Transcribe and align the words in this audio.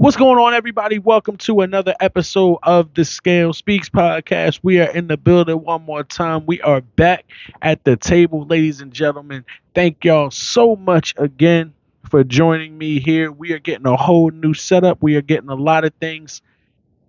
What's 0.00 0.16
going 0.16 0.38
on, 0.38 0.54
everybody? 0.54 1.00
Welcome 1.00 1.38
to 1.38 1.62
another 1.62 1.92
episode 1.98 2.58
of 2.62 2.94
the 2.94 3.04
Scales 3.04 3.58
Speaks 3.58 3.88
podcast. 3.88 4.60
We 4.62 4.78
are 4.80 4.88
in 4.88 5.08
the 5.08 5.16
building 5.16 5.64
one 5.64 5.82
more 5.82 6.04
time. 6.04 6.46
We 6.46 6.60
are 6.60 6.82
back 6.82 7.24
at 7.62 7.82
the 7.82 7.96
table, 7.96 8.46
ladies 8.46 8.80
and 8.80 8.92
gentlemen. 8.92 9.44
Thank 9.74 10.04
y'all 10.04 10.30
so 10.30 10.76
much 10.76 11.14
again 11.16 11.74
for 12.08 12.22
joining 12.22 12.78
me 12.78 13.00
here. 13.00 13.32
We 13.32 13.52
are 13.54 13.58
getting 13.58 13.88
a 13.88 13.96
whole 13.96 14.30
new 14.30 14.54
setup. 14.54 15.02
We 15.02 15.16
are 15.16 15.20
getting 15.20 15.48
a 15.48 15.56
lot 15.56 15.84
of 15.84 15.92
things 15.94 16.42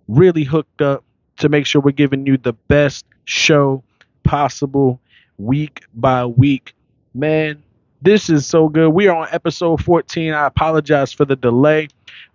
really 0.08 0.42
hooked 0.42 0.82
up 0.82 1.04
to 1.36 1.48
make 1.48 1.66
sure 1.66 1.80
we're 1.80 1.92
giving 1.92 2.26
you 2.26 2.38
the 2.38 2.54
best 2.54 3.04
show 3.24 3.84
possible 4.24 5.00
week 5.38 5.84
by 5.94 6.26
week. 6.26 6.74
Man, 7.14 7.62
this 8.02 8.30
is 8.30 8.46
so 8.46 8.68
good. 8.68 8.88
We 8.88 9.06
are 9.06 9.16
on 9.16 9.28
episode 9.30 9.84
14. 9.84 10.32
I 10.32 10.46
apologize 10.46 11.12
for 11.12 11.24
the 11.24 11.36
delay. 11.36 11.86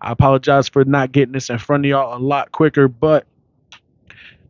I 0.02 0.12
apologize 0.12 0.70
for 0.70 0.84
not 0.86 1.12
getting 1.12 1.34
this 1.34 1.50
in 1.50 1.58
front 1.58 1.86
of 1.86 1.90
y'all 1.90 2.18
a 2.18 2.20
lot 2.20 2.52
quicker, 2.52 2.88
but 2.88 3.26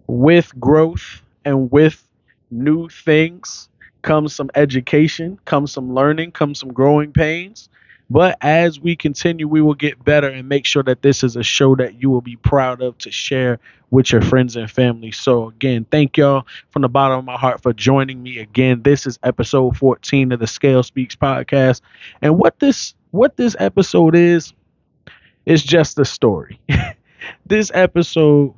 with 0.08 0.58
growth 0.60 1.22
and 1.44 1.72
with 1.72 2.04
new 2.52 2.90
things 2.90 3.70
comes 4.02 4.36
some 4.36 4.52
education, 4.56 5.40
comes 5.46 5.72
some 5.72 5.94
learning, 5.94 6.32
comes 6.32 6.60
some 6.60 6.72
growing 6.72 7.12
pains. 7.12 7.70
But 8.08 8.38
as 8.42 8.80
we 8.80 8.96
continue, 8.96 9.48
we 9.48 9.62
will 9.62 9.74
get 9.74 10.04
better 10.04 10.30
and 10.30 10.48
make 10.48 10.68
sure 10.68 10.84
that 10.84 11.02
this 11.02 11.24
is 11.24 11.36
a 11.36 11.42
show 11.42 11.76
that 11.78 12.00
you 12.02 12.12
will 12.12 12.22
be 12.22 12.36
proud 12.36 12.84
of 12.84 12.98
to 13.00 13.12
share 13.12 13.60
with 13.90 14.12
your 14.12 14.22
friends 14.22 14.56
and 14.56 14.70
family. 14.70 15.10
So, 15.10 15.50
again, 15.50 15.88
thank 15.90 16.18
y'all 16.18 16.46
from 16.70 16.84
the 16.84 16.90
bottom 16.90 17.18
of 17.18 17.26
my 17.26 17.38
heart 17.38 17.64
for 17.64 17.74
joining 17.74 18.22
me 18.22 18.38
again. 18.38 18.84
This 18.84 19.08
is 19.08 19.18
episode 19.24 19.76
14 19.78 20.32
of 20.34 20.40
the 20.40 20.46
Scales 20.46 20.86
Speaks 20.86 21.16
podcast. 21.16 21.82
And 22.22 22.38
what 22.38 22.60
this 22.60 22.94
what 23.10 23.38
this 23.38 23.56
episode 23.60 24.16
is 24.16 24.54
is 25.46 25.64
just 25.64 26.00
a 26.00 26.06
story. 26.06 26.60
this 27.46 27.72
episode 27.74 28.54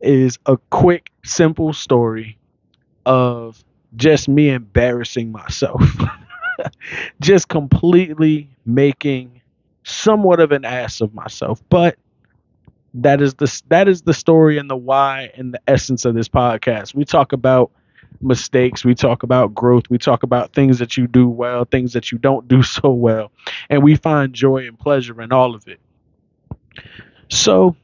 is 0.00 0.38
a 0.46 0.56
quick, 0.70 1.10
simple 1.24 1.72
story 1.72 2.38
of 3.06 3.62
just 3.96 4.28
me 4.28 4.50
embarrassing 4.50 5.32
myself. 5.32 5.82
just 7.20 7.48
completely 7.48 8.48
making 8.66 9.40
somewhat 9.84 10.40
of 10.40 10.52
an 10.52 10.64
ass 10.64 11.00
of 11.00 11.14
myself. 11.14 11.62
But 11.68 11.96
that 12.94 13.20
is 13.20 13.34
the 13.34 13.62
that 13.68 13.88
is 13.88 14.02
the 14.02 14.14
story 14.14 14.56
and 14.58 14.70
the 14.70 14.76
why 14.76 15.30
and 15.34 15.52
the 15.54 15.60
essence 15.66 16.04
of 16.04 16.14
this 16.14 16.28
podcast. 16.28 16.94
We 16.94 17.04
talk 17.04 17.32
about 17.32 17.70
mistakes, 18.20 18.84
we 18.84 18.94
talk 18.94 19.22
about 19.22 19.54
growth, 19.54 19.84
we 19.90 19.98
talk 19.98 20.22
about 20.22 20.52
things 20.52 20.78
that 20.78 20.96
you 20.96 21.06
do 21.06 21.28
well, 21.28 21.64
things 21.64 21.92
that 21.92 22.12
you 22.12 22.18
don't 22.18 22.46
do 22.46 22.62
so 22.62 22.90
well, 22.90 23.32
and 23.68 23.82
we 23.82 23.96
find 23.96 24.32
joy 24.32 24.66
and 24.66 24.78
pleasure 24.78 25.20
in 25.20 25.32
all 25.32 25.54
of 25.54 25.66
it. 25.66 25.80
So, 27.30 27.76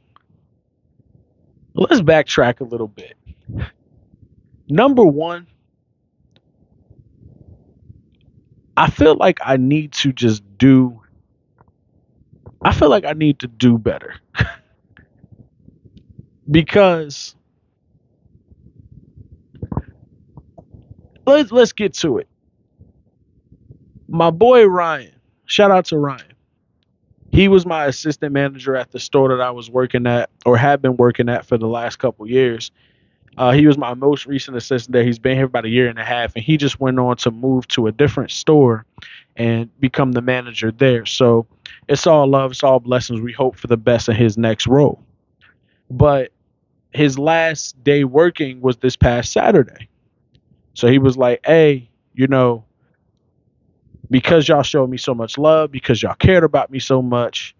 let's 1.73 2.01
backtrack 2.01 2.61
a 2.61 2.63
little 2.63 2.87
bit. 2.87 3.15
Number 4.69 5.03
1, 5.03 5.47
I 8.77 8.89
feel 8.89 9.15
like 9.15 9.39
I 9.43 9.57
need 9.57 9.91
to 9.93 10.13
just 10.13 10.43
do 10.57 11.01
I 12.63 12.73
feel 12.73 12.89
like 12.89 13.05
I 13.05 13.13
need 13.13 13.39
to 13.39 13.47
do 13.47 13.77
better. 13.77 14.15
because 16.49 17.35
let's 21.25 21.51
let's 21.51 21.73
get 21.73 21.93
to 21.95 22.19
it. 22.19 22.27
My 24.07 24.29
boy 24.29 24.65
Ryan, 24.65 25.15
shout 25.45 25.71
out 25.71 25.85
to 25.85 25.97
Ryan. 25.97 26.30
He 27.31 27.47
was 27.47 27.65
my 27.65 27.85
assistant 27.85 28.33
manager 28.33 28.75
at 28.75 28.91
the 28.91 28.99
store 28.99 29.29
that 29.29 29.41
I 29.41 29.51
was 29.51 29.69
working 29.69 30.05
at 30.05 30.29
or 30.45 30.57
have 30.57 30.81
been 30.81 30.97
working 30.97 31.29
at 31.29 31.45
for 31.45 31.57
the 31.57 31.67
last 31.67 31.97
couple 31.97 32.27
years. 32.27 32.71
Uh, 33.37 33.51
he 33.51 33.65
was 33.65 33.77
my 33.77 33.93
most 33.93 34.25
recent 34.25 34.57
assistant 34.57 34.91
there. 34.91 35.03
He's 35.03 35.19
been 35.19 35.37
here 35.37 35.45
about 35.45 35.63
a 35.63 35.69
year 35.69 35.87
and 35.87 35.97
a 35.97 36.03
half, 36.03 36.35
and 36.35 36.43
he 36.43 36.57
just 36.57 36.81
went 36.81 36.99
on 36.99 37.15
to 37.17 37.31
move 37.31 37.67
to 37.69 37.87
a 37.87 37.91
different 37.91 38.31
store 38.31 38.85
and 39.37 39.69
become 39.79 40.11
the 40.11 40.21
manager 40.21 40.71
there. 40.71 41.05
So 41.05 41.47
it's 41.87 42.05
all 42.05 42.27
love, 42.27 42.51
it's 42.51 42.63
all 42.63 42.81
blessings. 42.81 43.21
We 43.21 43.31
hope 43.31 43.55
for 43.55 43.67
the 43.67 43.77
best 43.77 44.09
in 44.09 44.15
his 44.15 44.37
next 44.37 44.67
role. 44.67 45.01
But 45.89 46.31
his 46.93 47.17
last 47.17 47.81
day 47.83 48.03
working 48.03 48.59
was 48.59 48.77
this 48.77 48.97
past 48.97 49.31
Saturday. 49.31 49.87
So 50.73 50.87
he 50.87 50.97
was 50.97 51.17
like, 51.17 51.39
hey, 51.45 51.89
you 52.13 52.27
know, 52.27 52.65
because 54.11 54.47
y'all 54.47 54.61
showed 54.61 54.89
me 54.89 54.97
so 54.97 55.15
much 55.15 55.37
love, 55.37 55.71
because 55.71 56.03
y'all 56.03 56.13
cared 56.15 56.43
about 56.43 56.69
me 56.69 56.77
so 56.77 57.01
much, 57.01 57.55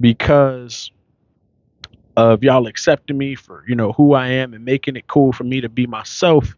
because 0.00 0.90
of 2.16 2.42
y'all 2.42 2.66
accepting 2.66 3.16
me 3.16 3.36
for 3.36 3.64
you 3.68 3.74
know 3.74 3.92
who 3.92 4.14
I 4.14 4.28
am 4.28 4.52
and 4.52 4.64
making 4.64 4.96
it 4.96 5.06
cool 5.06 5.32
for 5.32 5.44
me 5.44 5.60
to 5.60 5.68
be 5.68 5.86
myself, 5.86 6.56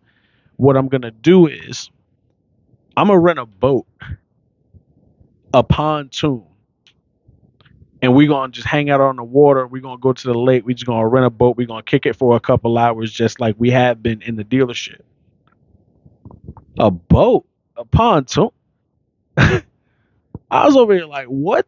what 0.56 0.76
I'm 0.76 0.88
gonna 0.88 1.10
do 1.10 1.46
is 1.48 1.90
I'm 2.96 3.08
gonna 3.08 3.18
rent 3.18 3.40
a 3.40 3.46
boat, 3.46 3.86
a 5.52 5.62
pontoon, 5.64 6.46
and 8.00 8.14
we're 8.14 8.28
gonna 8.28 8.52
just 8.52 8.68
hang 8.68 8.90
out 8.90 9.00
on 9.00 9.16
the 9.16 9.24
water. 9.24 9.66
We're 9.66 9.82
gonna 9.82 9.98
go 9.98 10.12
to 10.12 10.26
the 10.26 10.38
lake. 10.38 10.64
We're 10.64 10.74
just 10.74 10.86
gonna 10.86 11.08
rent 11.08 11.26
a 11.26 11.30
boat. 11.30 11.56
We're 11.56 11.66
gonna 11.66 11.82
kick 11.82 12.06
it 12.06 12.14
for 12.14 12.36
a 12.36 12.40
couple 12.40 12.78
hours, 12.78 13.12
just 13.12 13.40
like 13.40 13.56
we 13.58 13.70
have 13.70 14.04
been 14.04 14.22
in 14.22 14.36
the 14.36 14.44
dealership. 14.44 15.00
A 16.78 16.92
boat, 16.92 17.44
a 17.76 17.84
pontoon. 17.84 18.50
I 19.36 19.62
was 20.66 20.76
over 20.76 20.94
here 20.94 21.06
like, 21.06 21.26
what? 21.26 21.66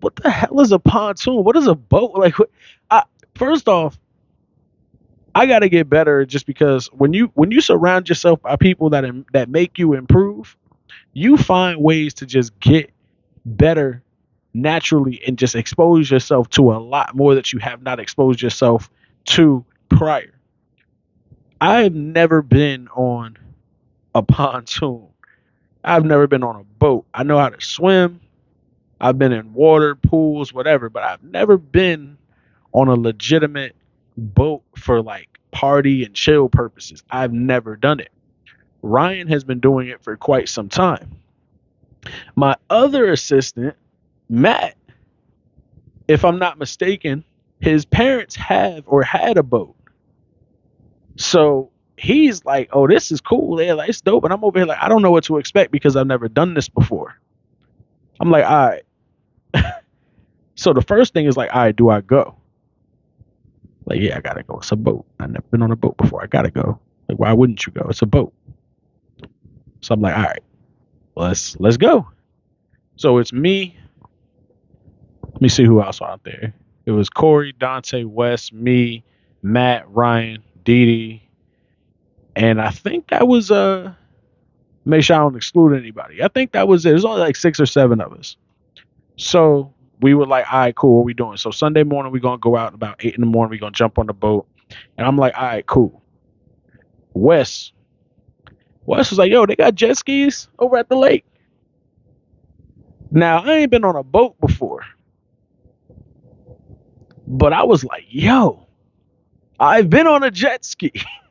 What 0.00 0.16
the 0.16 0.30
hell 0.30 0.60
is 0.60 0.72
a 0.72 0.78
pontoon? 0.78 1.44
What 1.44 1.56
is 1.56 1.66
a 1.66 1.74
boat? 1.74 2.12
Like, 2.16 2.34
I, 2.90 3.04
first 3.34 3.68
off, 3.68 3.98
I 5.34 5.46
got 5.46 5.60
to 5.60 5.68
get 5.68 5.88
better 5.88 6.24
just 6.24 6.46
because 6.46 6.86
when 6.88 7.12
you 7.12 7.30
when 7.34 7.50
you 7.50 7.60
surround 7.60 8.08
yourself 8.08 8.42
by 8.42 8.56
people 8.56 8.90
that 8.90 9.04
that 9.32 9.48
make 9.48 9.78
you 9.78 9.94
improve, 9.94 10.56
you 11.12 11.36
find 11.36 11.80
ways 11.80 12.14
to 12.14 12.26
just 12.26 12.58
get 12.60 12.90
better 13.44 14.02
naturally 14.52 15.20
and 15.26 15.36
just 15.36 15.56
expose 15.56 16.10
yourself 16.10 16.48
to 16.50 16.72
a 16.72 16.78
lot 16.78 17.16
more 17.16 17.34
that 17.34 17.52
you 17.52 17.58
have 17.58 17.82
not 17.82 17.98
exposed 17.98 18.40
yourself 18.40 18.88
to 19.24 19.64
prior. 19.88 20.32
I 21.60 21.82
have 21.82 21.94
never 21.94 22.42
been 22.42 22.88
on 22.88 23.38
a 24.14 24.22
pontoon. 24.22 25.08
I've 25.84 26.04
never 26.04 26.26
been 26.26 26.42
on 26.42 26.56
a 26.56 26.64
boat. 26.64 27.06
I 27.12 27.22
know 27.22 27.38
how 27.38 27.50
to 27.50 27.60
swim. 27.60 28.20
I've 29.00 29.18
been 29.18 29.32
in 29.32 29.52
water, 29.52 29.94
pools, 29.94 30.52
whatever, 30.52 30.88
but 30.88 31.02
I've 31.02 31.22
never 31.22 31.58
been 31.58 32.16
on 32.72 32.88
a 32.88 32.94
legitimate 32.94 33.76
boat 34.16 34.62
for 34.76 35.02
like 35.02 35.28
party 35.50 36.04
and 36.04 36.14
chill 36.14 36.48
purposes. 36.48 37.02
I've 37.10 37.32
never 37.32 37.76
done 37.76 38.00
it. 38.00 38.10
Ryan 38.82 39.28
has 39.28 39.44
been 39.44 39.60
doing 39.60 39.88
it 39.88 40.02
for 40.02 40.16
quite 40.16 40.48
some 40.48 40.68
time. 40.68 41.10
My 42.36 42.56
other 42.68 43.10
assistant, 43.10 43.74
Matt, 44.28 44.76
if 46.08 46.24
I'm 46.24 46.38
not 46.38 46.58
mistaken, 46.58 47.24
his 47.60 47.84
parents 47.84 48.36
have 48.36 48.84
or 48.86 49.02
had 49.02 49.38
a 49.38 49.42
boat. 49.42 49.74
So 51.16 51.70
he's 51.96 52.44
like, 52.44 52.68
oh, 52.72 52.86
this 52.86 53.12
is 53.12 53.20
cool. 53.20 53.56
They're 53.56 53.74
like, 53.74 53.88
it's 53.88 54.00
dope. 54.00 54.24
And 54.24 54.32
I'm 54.32 54.44
over 54.44 54.58
here 54.58 54.66
like, 54.66 54.78
I 54.80 54.88
don't 54.88 55.02
know 55.02 55.10
what 55.10 55.24
to 55.24 55.38
expect 55.38 55.70
because 55.70 55.96
I've 55.96 56.06
never 56.06 56.28
done 56.28 56.54
this 56.54 56.68
before. 56.68 57.18
I'm 58.20 58.30
like, 58.30 58.44
all 58.44 58.68
right. 58.68 58.82
so 60.54 60.72
the 60.72 60.82
first 60.82 61.12
thing 61.12 61.26
is 61.26 61.36
like, 61.36 61.54
all 61.54 61.62
right, 61.62 61.76
do 61.76 61.90
I 61.90 62.00
go? 62.00 62.36
Like, 63.86 64.00
yeah, 64.00 64.16
I 64.16 64.20
gotta 64.20 64.42
go. 64.42 64.58
It's 64.58 64.72
a 64.72 64.76
boat. 64.76 65.04
I've 65.20 65.30
never 65.30 65.44
been 65.50 65.62
on 65.62 65.70
a 65.70 65.76
boat 65.76 65.96
before. 65.96 66.22
I 66.22 66.26
gotta 66.26 66.50
go. 66.50 66.78
Like, 67.08 67.18
why 67.18 67.32
wouldn't 67.32 67.66
you 67.66 67.72
go? 67.72 67.86
It's 67.90 68.02
a 68.02 68.06
boat. 68.06 68.32
So 69.82 69.92
I'm 69.92 70.00
like, 70.00 70.16
all 70.16 70.22
right, 70.22 70.42
let's 71.16 71.58
let's 71.60 71.76
go. 71.76 72.08
So 72.96 73.18
it's 73.18 73.32
me. 73.32 73.76
Let 75.22 75.42
me 75.42 75.48
see 75.48 75.64
who 75.64 75.82
else 75.82 76.00
out 76.00 76.24
there. 76.24 76.54
It 76.86 76.92
was 76.92 77.10
Corey, 77.10 77.52
Dante, 77.52 78.04
Wes, 78.04 78.52
me, 78.52 79.04
Matt, 79.42 79.84
Ryan, 79.90 80.42
Didi, 80.64 81.23
and 82.36 82.60
I 82.60 82.70
think 82.70 83.08
that 83.08 83.26
was 83.28 83.50
uh 83.50 83.92
make 84.84 85.02
sure 85.02 85.16
I 85.16 85.20
don't 85.20 85.36
exclude 85.36 85.76
anybody. 85.76 86.22
I 86.22 86.28
think 86.28 86.52
that 86.52 86.68
was 86.68 86.84
it. 86.86 86.92
Was 86.92 87.04
only 87.04 87.20
like 87.20 87.36
six 87.36 87.60
or 87.60 87.66
seven 87.66 88.00
of 88.00 88.12
us. 88.12 88.36
So 89.16 89.72
we 90.00 90.14
were 90.14 90.26
like, 90.26 90.52
all 90.52 90.58
right, 90.58 90.74
cool, 90.74 90.96
what 90.96 91.04
we 91.04 91.14
doing? 91.14 91.36
So 91.36 91.50
Sunday 91.50 91.84
morning 91.84 92.12
we're 92.12 92.18
gonna 92.20 92.38
go 92.38 92.56
out 92.56 92.74
about 92.74 92.96
eight 93.00 93.14
in 93.14 93.20
the 93.20 93.26
morning, 93.26 93.50
we're 93.50 93.60
gonna 93.60 93.72
jump 93.72 93.98
on 93.98 94.06
the 94.06 94.12
boat. 94.12 94.46
And 94.98 95.06
I'm 95.06 95.16
like, 95.16 95.34
all 95.36 95.42
right, 95.44 95.66
cool. 95.66 96.02
Wes. 97.12 97.72
Wes 98.86 99.10
was 99.10 99.18
like, 99.18 99.30
yo, 99.30 99.46
they 99.46 99.56
got 99.56 99.74
jet 99.74 99.96
skis 99.96 100.48
over 100.58 100.76
at 100.76 100.88
the 100.88 100.96
lake. 100.96 101.24
Now 103.10 103.44
I 103.44 103.52
ain't 103.58 103.70
been 103.70 103.84
on 103.84 103.96
a 103.96 104.02
boat 104.02 104.38
before. 104.40 104.84
But 107.26 107.52
I 107.52 107.62
was 107.62 107.84
like, 107.84 108.04
yo, 108.08 108.66
I've 109.58 109.88
been 109.88 110.06
on 110.06 110.22
a 110.22 110.30
jet 110.30 110.64
ski. 110.64 110.92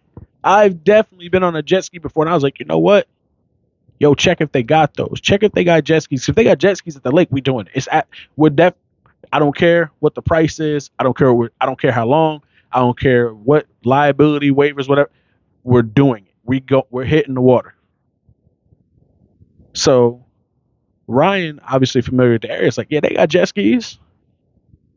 I've 0.44 0.84
definitely 0.84 1.30
been 1.30 1.44
on 1.44 1.56
a 1.56 1.62
jet 1.62 1.86
ski 1.86 2.00
before, 2.00 2.24
and 2.24 2.30
I 2.30 2.34
was 2.34 2.44
like, 2.44 2.60
you 2.60 2.66
know 2.66 2.80
what? 2.80 3.08
Yo, 4.00 4.14
check 4.16 4.42
if 4.42 4.52
they 4.52 4.64
got 4.64 4.96
those. 4.96 5.22
Check 5.22 5.44
if 5.44 5.54
they 5.54 5.64
got 5.64 5.84
jet 5.84 6.04
skis. 6.04 6.28
If 6.28 6.36
they 6.36 6.44
got 6.44 6.58
jet 6.58 6.78
skis 6.78 6.98
at 6.98 7.04
the 7.04 7.12
lake, 7.12 7.30
we 7.32 7.42
doing 7.42 7.68
it. 7.68 7.72
It's 7.76 7.88
at 7.92 8.08
we're 8.36 8.50
def 8.50 8.74
I 9.32 9.40
don't 9.40 9.56
care 9.56 9.92
what 10.00 10.16
the 10.16 10.22
price 10.22 10.60
is. 10.60 10.92
I 11.00 11.04
don't 11.04 11.18
care. 11.18 11.34
What, 11.34 11.54
I 11.60 11.66
don't 11.66 11.80
care 11.80 11.92
how 11.92 12.06
long. 12.06 12.44
I 12.72 12.80
don't 12.80 13.00
care 13.00 13.34
what 13.34 13.68
liability 13.84 14.52
waivers, 14.52 14.90
whatever. 14.90 15.10
We're 15.64 15.84
doing 15.84 16.26
it. 16.26 16.34
We 16.44 16.60
go. 16.60 16.86
We're 16.90 17.06
hitting 17.06 17.34
the 17.36 17.42
water. 17.42 17.76
So 19.74 20.26
Ryan, 21.08 21.60
obviously 21.68 22.02
familiar 22.02 22.34
with 22.34 22.44
the 22.44 22.52
area, 22.52 22.68
is 22.68 22.78
like, 22.78 22.88
yeah, 22.90 23.00
they 23.00 23.16
got 23.16 23.30
jet 23.30 23.48
skis. 23.48 24.00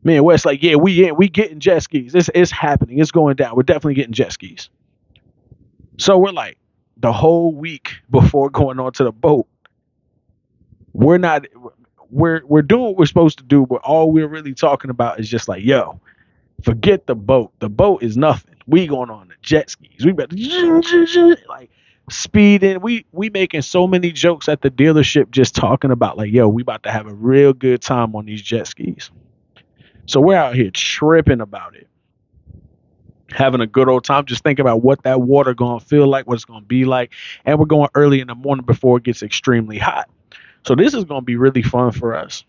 Man, 0.03 0.23
Wes 0.23 0.45
like, 0.45 0.61
yeah, 0.61 0.75
we 0.75 1.07
in, 1.07 1.15
we 1.15 1.29
getting 1.29 1.59
jet 1.59 1.83
skis. 1.83 2.13
It's 2.13 2.29
it's 2.33 2.51
happening. 2.51 2.99
It's 2.99 3.11
going 3.11 3.35
down. 3.37 3.55
We're 3.55 3.63
definitely 3.63 3.95
getting 3.95 4.13
jet 4.13 4.31
skis. 4.33 4.69
So 5.97 6.17
we're 6.17 6.31
like, 6.31 6.57
the 6.97 7.13
whole 7.13 7.53
week 7.53 7.95
before 8.09 8.49
going 8.49 8.79
onto 8.79 9.03
the 9.03 9.11
boat, 9.11 9.47
we're 10.93 11.17
not 11.17 11.45
we're 12.09 12.41
we're 12.45 12.61
doing 12.61 12.83
what 12.83 12.97
we're 12.97 13.05
supposed 13.05 13.39
to 13.39 13.43
do, 13.43 13.65
but 13.65 13.81
all 13.83 14.11
we're 14.11 14.27
really 14.27 14.53
talking 14.53 14.89
about 14.89 15.19
is 15.19 15.29
just 15.29 15.47
like, 15.47 15.63
yo, 15.63 15.99
forget 16.63 17.05
the 17.05 17.15
boat. 17.15 17.51
The 17.59 17.69
boat 17.69 18.01
is 18.01 18.17
nothing. 18.17 18.55
We 18.65 18.87
going 18.87 19.09
on 19.09 19.27
the 19.27 19.35
jet 19.41 19.69
skis. 19.69 20.05
We 20.05 20.13
better 20.13 20.35
like 21.49 21.69
speeding. 22.09 22.81
We 22.81 23.05
we 23.11 23.29
making 23.29 23.61
so 23.61 23.87
many 23.87 24.11
jokes 24.11 24.49
at 24.49 24.61
the 24.61 24.71
dealership 24.71 25.29
just 25.31 25.55
talking 25.55 25.91
about 25.91 26.17
like, 26.17 26.31
yo, 26.31 26.47
we 26.47 26.61
about 26.61 26.83
to 26.83 26.91
have 26.91 27.07
a 27.07 27.13
real 27.13 27.53
good 27.53 27.81
time 27.81 28.15
on 28.15 28.25
these 28.25 28.41
jet 28.41 28.67
skis. 28.67 29.11
So 30.05 30.21
we're 30.21 30.37
out 30.37 30.55
here 30.55 30.71
tripping 30.71 31.41
about 31.41 31.75
it. 31.75 31.87
Having 33.31 33.61
a 33.61 33.67
good 33.67 33.89
old 33.89 34.03
time, 34.03 34.25
just 34.25 34.43
thinking 34.43 34.61
about 34.61 34.81
what 34.81 35.03
that 35.03 35.21
water 35.21 35.53
gonna 35.53 35.79
feel 35.79 36.07
like, 36.07 36.27
what 36.27 36.35
it's 36.35 36.45
gonna 36.45 36.65
be 36.65 36.85
like. 36.85 37.13
And 37.45 37.59
we're 37.59 37.65
going 37.65 37.89
early 37.93 38.21
in 38.21 38.27
the 38.27 38.35
morning 38.35 38.65
before 38.65 38.97
it 38.97 39.03
gets 39.03 39.21
extremely 39.23 39.77
hot. 39.77 40.09
So 40.65 40.75
this 40.75 40.93
is 40.93 41.03
gonna 41.03 41.21
be 41.21 41.35
really 41.35 41.61
fun 41.61 41.91
for 41.91 42.15
us. 42.15 42.43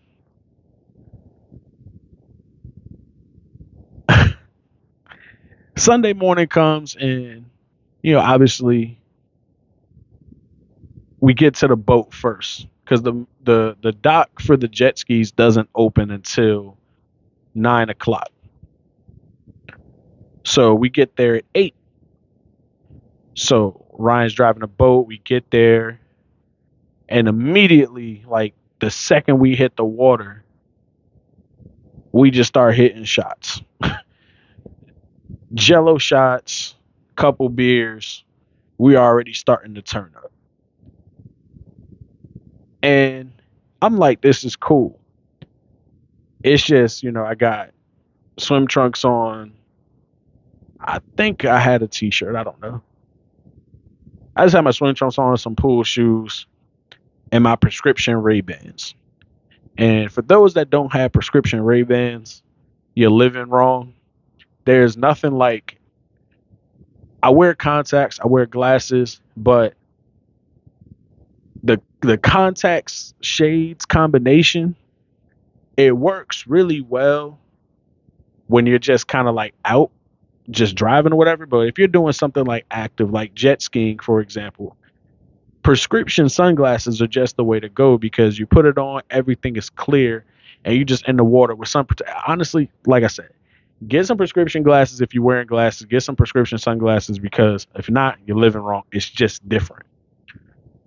Sunday 5.75 6.13
morning 6.13 6.47
comes 6.47 6.95
and 6.95 7.45
you 8.01 8.13
know, 8.13 8.19
obviously 8.19 8.99
we 11.19 11.33
get 11.33 11.55
to 11.55 11.67
the 11.67 11.75
boat 11.75 12.13
first 12.13 12.67
because 12.83 13.01
the 13.01 13.25
the 13.43 13.75
the 13.81 13.91
dock 13.91 14.39
for 14.41 14.57
the 14.57 14.67
jet 14.67 14.97
skis 14.97 15.31
doesn't 15.31 15.69
open 15.75 16.11
until 16.11 16.77
nine 17.53 17.89
o'clock. 17.89 18.31
So 20.49 20.73
we 20.73 20.89
get 20.89 21.15
there 21.15 21.35
at 21.35 21.45
eight. 21.53 21.75
So 23.35 23.85
Ryan's 23.91 24.33
driving 24.33 24.63
a 24.63 24.67
boat. 24.67 25.05
We 25.05 25.19
get 25.19 25.51
there, 25.51 25.99
and 27.07 27.27
immediately, 27.27 28.23
like 28.27 28.55
the 28.79 28.89
second 28.89 29.37
we 29.37 29.55
hit 29.55 29.75
the 29.75 29.85
water, 29.85 30.43
we 32.11 32.31
just 32.31 32.47
start 32.47 32.73
hitting 32.73 33.03
shots. 33.03 33.61
Jello 35.53 35.99
shots, 35.99 36.73
couple 37.15 37.49
beers. 37.49 38.23
We 38.79 38.97
already 38.97 39.33
starting 39.33 39.75
to 39.75 39.83
turn 39.83 40.11
up. 40.17 40.31
And 42.81 43.31
I'm 43.83 43.97
like, 43.97 44.21
this 44.21 44.43
is 44.43 44.55
cool. 44.55 44.99
It's 46.43 46.63
just, 46.63 47.03
you 47.03 47.11
know, 47.11 47.23
I 47.23 47.35
got 47.35 47.69
swim 48.39 48.65
trunks 48.65 49.05
on. 49.05 49.53
I 50.89 50.99
think 51.15 51.45
I 51.45 51.59
had 51.59 51.83
a 51.83 51.87
t 51.87 52.09
shirt. 52.09 52.35
I 52.35 52.43
don't 52.43 52.59
know. 52.59 52.81
I 54.35 54.45
just 54.45 54.55
had 54.55 54.63
my 54.63 54.71
swim 54.71 54.95
trunks 54.95 55.19
on, 55.19 55.37
some 55.37 55.55
pool 55.55 55.83
shoes, 55.83 56.47
and 57.31 57.43
my 57.43 57.55
prescription 57.55 58.15
Ray 58.15 58.41
Bans. 58.41 58.95
And 59.77 60.11
for 60.11 60.23
those 60.23 60.55
that 60.55 60.71
don't 60.71 60.91
have 60.91 61.11
prescription 61.11 61.61
Ray 61.61 61.83
Bans, 61.83 62.41
you're 62.95 63.11
living 63.11 63.49
wrong. 63.49 63.93
There's 64.65 64.97
nothing 64.97 65.33
like 65.33 65.79
I 67.21 67.29
wear 67.29 67.53
contacts, 67.53 68.19
I 68.19 68.25
wear 68.25 68.47
glasses, 68.47 69.21
but 69.37 69.75
the 71.61 71.79
the 72.01 72.17
contacts 72.17 73.13
shades 73.21 73.85
combination 73.85 74.75
it 75.77 75.95
works 75.95 76.47
really 76.47 76.81
well 76.81 77.39
when 78.47 78.65
you're 78.65 78.79
just 78.79 79.07
kind 79.07 79.27
of 79.27 79.35
like 79.35 79.53
out 79.65 79.91
just 80.51 80.75
driving 80.75 81.13
or 81.13 81.15
whatever 81.15 81.45
but 81.45 81.67
if 81.67 81.77
you're 81.77 81.87
doing 81.87 82.13
something 82.13 82.43
like 82.45 82.65
active 82.71 83.11
like 83.11 83.33
jet 83.33 83.61
skiing 83.61 83.99
for 83.99 84.21
example 84.21 84.75
prescription 85.63 86.29
sunglasses 86.29 87.01
are 87.01 87.07
just 87.07 87.37
the 87.37 87.43
way 87.43 87.59
to 87.59 87.69
go 87.69 87.97
because 87.97 88.39
you 88.39 88.45
put 88.45 88.65
it 88.65 88.77
on 88.77 89.01
everything 89.09 89.55
is 89.55 89.69
clear 89.69 90.25
and 90.65 90.75
you 90.75 90.83
just 90.85 91.07
in 91.07 91.17
the 91.17 91.23
water 91.23 91.53
with 91.55 91.69
some 91.69 91.85
honestly 92.27 92.71
like 92.85 93.03
i 93.03 93.07
said 93.07 93.29
get 93.87 94.05
some 94.05 94.17
prescription 94.17 94.63
glasses 94.63 95.01
if 95.01 95.13
you're 95.13 95.23
wearing 95.23 95.47
glasses 95.47 95.85
get 95.85 96.01
some 96.01 96.15
prescription 96.15 96.57
sunglasses 96.57 97.19
because 97.19 97.67
if 97.75 97.89
not 97.89 98.17
you're 98.25 98.37
living 98.37 98.61
wrong 98.61 98.83
it's 98.91 99.09
just 99.09 99.47
different 99.47 99.85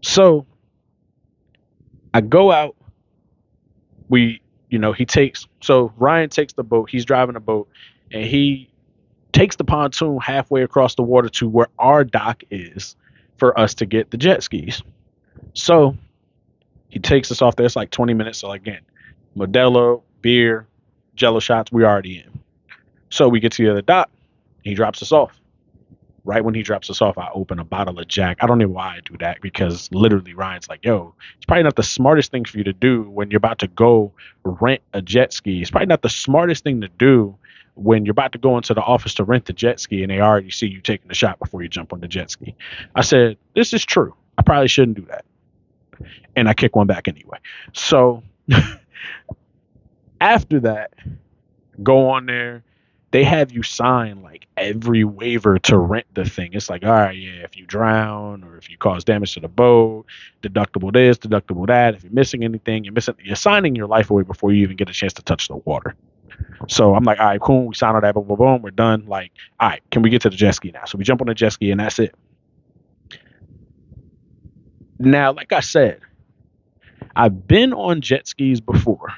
so 0.03 0.47
I 2.15 2.21
go 2.21 2.53
out. 2.53 2.77
We, 4.09 4.43
you 4.69 4.79
know, 4.79 4.93
he 4.93 5.07
takes 5.07 5.47
so 5.63 5.93
Ryan 5.97 6.29
takes 6.29 6.53
the 6.53 6.65
boat. 6.65 6.91
He's 6.91 7.05
driving 7.05 7.37
a 7.37 7.41
boat, 7.41 7.69
and 8.13 8.25
he 8.25 8.69
takes 9.33 9.57
the 9.57 9.65
pontoon 9.65 10.19
halfway 10.19 10.63
across 10.63 10.95
the 10.95 11.03
water 11.03 11.29
to 11.29 11.49
where 11.49 11.69
our 11.79 12.05
dock 12.05 12.43
is 12.51 12.97
for 13.37 13.59
us 13.59 13.75
to 13.75 13.87
get 13.87 14.11
the 14.11 14.17
jet 14.17 14.43
skis. 14.43 14.83
So 15.55 15.97
he 16.89 16.99
takes 16.99 17.31
us 17.31 17.43
off 17.43 17.57
there. 17.57 17.67
It's 17.67 17.77
like 17.77 17.91
20 17.91 18.15
minutes. 18.15 18.39
So 18.39 18.51
again, 18.53 18.83
Modelo, 19.37 20.03
beer, 20.21 20.67
Jello 21.15 21.41
shots. 21.41 21.73
We 21.73 21.85
already 21.85 22.19
in. 22.19 22.41
So 23.11 23.29
we 23.29 23.41
get 23.41 23.53
to 23.53 23.65
the 23.65 23.71
other 23.71 23.83
dock. 23.83 24.11
He 24.63 24.75
drops 24.75 25.03
us 25.03 25.13
off 25.13 25.42
right 26.25 26.45
when 26.45 26.55
he 26.55 26.63
drops 26.63 26.89
us 26.89 27.01
off, 27.01 27.19
I 27.19 27.29
open 27.35 27.59
a 27.59 27.65
bottle 27.65 27.99
of 27.99 28.07
Jack. 28.07 28.39
I 28.41 28.47
don't 28.47 28.59
know 28.59 28.69
why 28.69 28.97
I 28.97 29.01
do 29.05 29.17
that 29.19 29.41
because 29.41 29.91
literally 29.93 30.35
Ryan's 30.35 30.69
like, 30.69 30.85
yo, 30.85 31.15
it's 31.37 31.47
probably 31.47 31.65
not 31.65 31.77
the 31.77 31.83
smartest 31.83 32.31
thing 32.31 32.45
for 32.45 32.59
you 32.59 32.65
to 32.65 32.73
do 32.73 33.03
when 33.11 33.31
you're 33.31 33.39
about 33.39 33.59
to 33.61 33.67
go 33.67 34.13
rent 34.45 34.83
a 34.93 35.03
jet 35.03 35.33
ski. 35.33 35.61
It's 35.61 35.71
probably 35.71 35.87
not 35.87 36.03
the 36.03 36.09
smartest 36.09 36.63
thing 36.65 36.81
to 36.81 36.89
do 36.89 37.37
when 37.75 38.05
you're 38.05 38.13
about 38.13 38.33
to 38.33 38.39
go 38.39 38.57
into 38.57 38.75
the 38.75 38.83
office 38.83 39.15
to 39.15 39.25
rent 39.25 39.47
the 39.47 39.53
jet 39.53 39.81
ski 39.81 40.03
and 40.03 40.11
they 40.11 40.21
already 40.21 40.51
see 40.51 40.67
you 40.67 40.81
taking 40.81 41.09
the 41.09 41.15
shot 41.15 41.39
before 41.39 41.63
you 41.63 41.69
jump 41.69 41.93
on 41.93 42.01
the 42.01 42.09
jet 42.09 42.31
ski. 42.31 42.55
I 42.95 43.03
said, 43.03 43.39
this 43.55 43.73
is 43.73 43.85
true. 43.85 44.15
I 44.39 44.43
probably 44.43 44.69
shouldn't 44.69 44.97
do 44.97 45.07
that. 45.07 45.25
And 46.37 46.49
I 46.49 46.55
kick 46.55 46.77
one 46.77 46.87
back 46.87 47.09
anyway. 47.09 47.39
So 47.73 48.23
after 50.21 50.61
that, 50.61 50.93
go 51.83 52.11
on 52.11 52.27
there 52.27 52.63
they 53.13 53.25
have 53.25 53.53
you 53.53 53.63
sign 53.63 54.23
like 54.23 54.47
every 54.57 55.05
waiver 55.05 55.59
to 55.59 55.77
rent 55.77 56.07
the 56.15 56.25
thing. 56.25 56.55
It's 56.55 56.71
like, 56.71 56.83
all 56.83 56.91
right, 56.91 57.17
yeah, 57.17 57.43
if 57.45 57.59
you 57.59 57.67
drown 57.67 58.43
or 58.43 58.57
if 58.57 58.71
you 58.71 58.79
cause 58.79 59.05
damage 59.05 59.35
to 59.35 59.41
the 59.41 59.49
boat, 59.49 60.07
deductible 60.43 60.91
this, 60.93 61.19
deductible 61.19 61.67
that. 61.67 61.95
If 61.95 62.05
you're 62.05 62.13
missing 62.13 62.43
anything, 62.43 62.85
you're 62.85 62.95
missing. 62.95 63.15
You're 63.23 63.37
signing 63.37 63.77
your 63.77 63.87
life 63.87 64.11
away 64.11 64.23
before 64.23 64.51
you 64.53 64.63
even 64.63 64.77
get 64.77 64.89
a 64.89 64.95
chance 64.95 65.13
to 65.15 65.23
touch 65.23 65.49
the 65.49 65.57
water. 65.57 65.95
So 66.69 66.95
I'm 66.95 67.05
like, 67.05 67.21
all 67.21 67.27
right, 67.27 67.41
cool. 67.41 67.67
We 67.67 67.75
sign 67.75 67.95
all 67.95 68.01
that, 68.01 68.15
boom, 68.15 68.27
boom, 68.27 68.39
boom. 68.39 68.63
We're 68.63 68.71
done. 68.71 69.05
Like, 69.07 69.33
all 69.61 69.69
right, 69.69 69.83
can 69.91 70.01
we 70.01 70.09
get 70.09 70.23
to 70.23 70.31
the 70.31 70.37
jet 70.37 70.55
ski 70.55 70.71
now? 70.73 70.87
So 70.87 70.97
we 70.97 71.05
jump 71.05 71.21
on 71.21 71.27
the 71.27 71.35
jet 71.35 71.53
ski 71.53 71.71
and 71.71 71.81
that's 71.81 71.99
it. 71.99 72.15
Now, 74.99 75.33
like 75.33 75.53
I 75.53 75.61
said, 75.61 76.01
I've 77.15 77.47
been 77.47 77.75
on 77.75 78.01
jet 78.01 78.27
skis 78.27 78.63
before. 78.63 79.13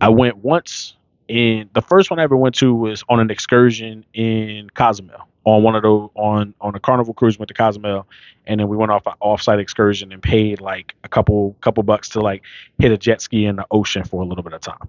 I 0.00 0.08
went 0.08 0.38
once 0.38 0.96
and 1.32 1.70
the 1.72 1.80
first 1.80 2.10
one 2.10 2.18
I 2.18 2.24
ever 2.24 2.36
went 2.36 2.54
to 2.56 2.74
was 2.74 3.02
on 3.08 3.18
an 3.18 3.30
excursion 3.30 4.04
in 4.12 4.68
Cozumel 4.74 5.26
on 5.44 5.62
one 5.62 5.74
of 5.74 5.82
those 5.82 6.10
on 6.14 6.54
on 6.60 6.74
a 6.74 6.80
carnival 6.80 7.14
cruise 7.14 7.38
went 7.38 7.48
to 7.48 7.54
Cozumel 7.54 8.06
and 8.46 8.60
then 8.60 8.68
we 8.68 8.76
went 8.76 8.92
off 8.92 9.06
an 9.06 9.14
offsite 9.22 9.58
excursion 9.58 10.12
and 10.12 10.22
paid 10.22 10.60
like 10.60 10.94
a 11.04 11.08
couple 11.08 11.56
couple 11.62 11.82
bucks 11.84 12.10
to 12.10 12.20
like 12.20 12.42
hit 12.78 12.92
a 12.92 12.98
jet 12.98 13.22
ski 13.22 13.46
in 13.46 13.56
the 13.56 13.66
ocean 13.70 14.04
for 14.04 14.22
a 14.22 14.26
little 14.26 14.44
bit 14.44 14.52
of 14.52 14.60
time. 14.60 14.88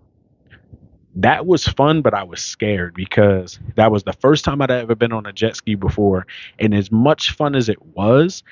That 1.16 1.46
was 1.46 1.66
fun, 1.66 2.02
but 2.02 2.14
I 2.14 2.24
was 2.24 2.42
scared 2.42 2.94
because 2.94 3.60
that 3.76 3.92
was 3.92 4.04
the 4.04 4.14
first 4.14 4.44
time 4.44 4.62
I'd 4.62 4.72
ever 4.72 4.96
been 4.96 5.14
on 5.14 5.26
a 5.26 5.32
jet 5.32 5.56
ski 5.56 5.76
before. 5.76 6.28
And 6.60 6.74
as 6.74 6.92
much 6.92 7.32
fun 7.32 7.56
as 7.56 7.70
it 7.70 7.82
was, 7.96 8.44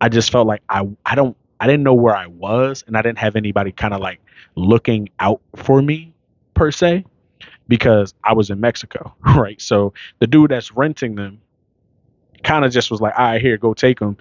I 0.00 0.08
just 0.08 0.32
felt 0.32 0.46
like 0.46 0.62
I 0.70 0.88
I 1.04 1.16
don't 1.16 1.36
I 1.60 1.66
didn't 1.66 1.82
know 1.82 1.94
where 1.94 2.16
I 2.16 2.28
was 2.28 2.82
and 2.86 2.96
I 2.96 3.02
didn't 3.02 3.18
have 3.18 3.36
anybody 3.36 3.72
kind 3.72 3.92
of 3.92 4.00
like 4.00 4.20
looking 4.54 5.10
out 5.20 5.42
for 5.54 5.82
me 5.82 6.11
per 6.62 6.70
se 6.70 7.04
because 7.66 8.14
I 8.22 8.34
was 8.34 8.48
in 8.50 8.60
Mexico, 8.60 9.12
right? 9.36 9.60
So 9.60 9.94
the 10.20 10.28
dude 10.28 10.52
that's 10.52 10.70
renting 10.70 11.16
them 11.16 11.40
kind 12.44 12.64
of 12.64 12.70
just 12.70 12.88
was 12.88 13.00
like, 13.00 13.14
"All 13.18 13.24
right, 13.24 13.40
here, 13.42 13.56
go 13.56 13.74
take 13.74 13.98
them." 13.98 14.16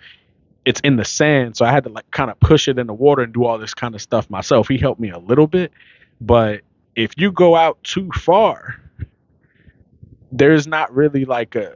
It's 0.66 0.80
in 0.82 0.96
the 0.96 1.06
sand, 1.06 1.56
so 1.56 1.66
I 1.66 1.72
had 1.72 1.84
to 1.84 1.90
like 1.92 2.10
kind 2.10 2.32
of 2.32 2.40
push 2.40 2.68
it 2.68 2.80
in 2.80 2.88
the 2.88 2.94
water 2.94 3.22
and 3.22 3.32
do 3.32 3.46
all 3.46 3.60
this 3.60 3.76
kind 3.76 3.94
of 3.94 4.02
stuff 4.02 4.28
myself. 4.32 4.68
He 4.68 4.80
helped 4.80 5.00
me 5.00 5.12
a 5.12 5.20
little 5.20 5.46
bit, 5.46 5.72
but 6.20 6.62
if 6.96 7.12
you 7.18 7.32
go 7.32 7.56
out 7.56 7.84
too 7.84 8.10
far, 8.16 8.76
there's 10.32 10.66
not 10.66 10.94
really 10.96 11.26
like 11.26 11.56
a 11.56 11.74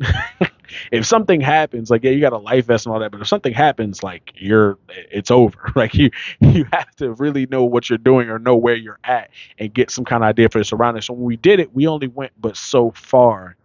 if 0.92 1.06
something 1.06 1.40
happens, 1.40 1.90
like 1.90 2.04
yeah, 2.04 2.10
you 2.10 2.20
got 2.20 2.32
a 2.32 2.38
life 2.38 2.66
vest 2.66 2.86
and 2.86 2.92
all 2.92 3.00
that, 3.00 3.10
but 3.12 3.20
if 3.20 3.26
something 3.28 3.52
happens, 3.52 4.02
like 4.02 4.32
you're 4.36 4.78
it's 4.88 5.30
over. 5.30 5.58
Like 5.76 5.94
you 5.94 6.10
you 6.40 6.64
have 6.72 6.94
to 6.96 7.12
really 7.12 7.46
know 7.46 7.64
what 7.64 7.90
you're 7.90 7.98
doing 7.98 8.30
or 8.30 8.38
know 8.38 8.56
where 8.56 8.74
you're 8.74 8.98
at 9.04 9.30
and 9.58 9.72
get 9.72 9.90
some 9.90 10.04
kind 10.04 10.22
of 10.22 10.28
idea 10.28 10.48
for 10.48 10.58
the 10.58 10.64
surroundings. 10.64 11.06
So 11.06 11.12
when 11.14 11.24
we 11.24 11.36
did 11.36 11.60
it, 11.60 11.74
we 11.74 11.86
only 11.86 12.06
went 12.08 12.32
but 12.40 12.56
so 12.56 12.92
far. 12.92 13.56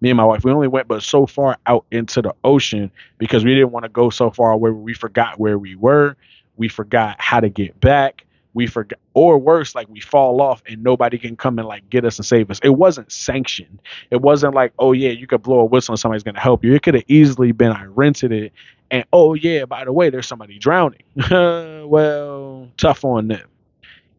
Me 0.00 0.10
and 0.10 0.16
my 0.16 0.24
wife, 0.24 0.44
we 0.44 0.50
only 0.50 0.66
went 0.68 0.88
but 0.88 1.02
so 1.02 1.26
far 1.26 1.58
out 1.66 1.84
into 1.92 2.22
the 2.22 2.34
ocean 2.42 2.90
because 3.18 3.44
we 3.44 3.54
didn't 3.54 3.70
want 3.70 3.84
to 3.84 3.88
go 3.88 4.10
so 4.10 4.30
far 4.30 4.56
where 4.56 4.72
we 4.72 4.94
forgot 4.94 5.38
where 5.38 5.58
we 5.58 5.76
were. 5.76 6.16
We 6.56 6.68
forgot 6.68 7.16
how 7.20 7.40
to 7.40 7.48
get 7.48 7.78
back 7.80 8.24
we 8.54 8.66
forget 8.66 8.98
or 9.14 9.38
worse 9.38 9.74
like 9.74 9.88
we 9.88 10.00
fall 10.00 10.40
off 10.40 10.62
and 10.66 10.82
nobody 10.82 11.18
can 11.18 11.36
come 11.36 11.58
and 11.58 11.68
like 11.68 11.88
get 11.88 12.04
us 12.04 12.18
and 12.18 12.26
save 12.26 12.50
us. 12.50 12.58
It 12.62 12.70
wasn't 12.70 13.10
sanctioned. 13.12 13.80
It 14.10 14.20
wasn't 14.20 14.54
like 14.54 14.72
oh 14.78 14.92
yeah 14.92 15.10
you 15.10 15.26
could 15.26 15.42
blow 15.42 15.60
a 15.60 15.64
whistle 15.64 15.92
and 15.92 16.00
somebody's 16.00 16.22
going 16.22 16.34
to 16.34 16.40
help 16.40 16.64
you. 16.64 16.74
It 16.74 16.82
could 16.82 16.94
have 16.94 17.04
easily 17.08 17.52
been 17.52 17.72
i 17.72 17.84
rented 17.84 18.32
it 18.32 18.52
and 18.90 19.04
oh 19.12 19.34
yeah 19.34 19.64
by 19.64 19.84
the 19.84 19.92
way 19.92 20.10
there's 20.10 20.26
somebody 20.26 20.58
drowning. 20.58 21.02
Well 21.90 22.68
tough 22.76 23.04
on 23.04 23.28
them. 23.28 23.48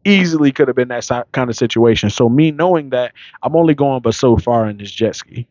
Easily 0.04 0.52
could 0.52 0.68
have 0.68 0.76
been 0.76 0.90
that 0.90 1.28
kind 1.32 1.50
of 1.50 1.56
situation. 1.56 2.10
So 2.10 2.28
me 2.28 2.52
knowing 2.52 2.90
that 2.90 3.14
i'm 3.44 3.56
only 3.56 3.74
going 3.74 4.02
but 4.02 4.16
so 4.16 4.38
far 4.38 4.68
in 4.68 4.78
this 4.78 4.92
jet 4.92 5.16
ski. 5.16 5.48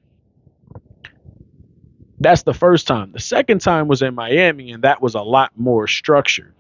That's 2.22 2.42
the 2.42 2.52
first 2.52 2.86
time. 2.86 3.12
The 3.12 3.20
second 3.20 3.62
time 3.62 3.88
was 3.88 4.02
in 4.02 4.14
miami 4.14 4.72
and 4.72 4.84
that 4.84 5.00
was 5.00 5.14
a 5.14 5.22
lot 5.22 5.52
more 5.56 5.86
structured 5.86 6.54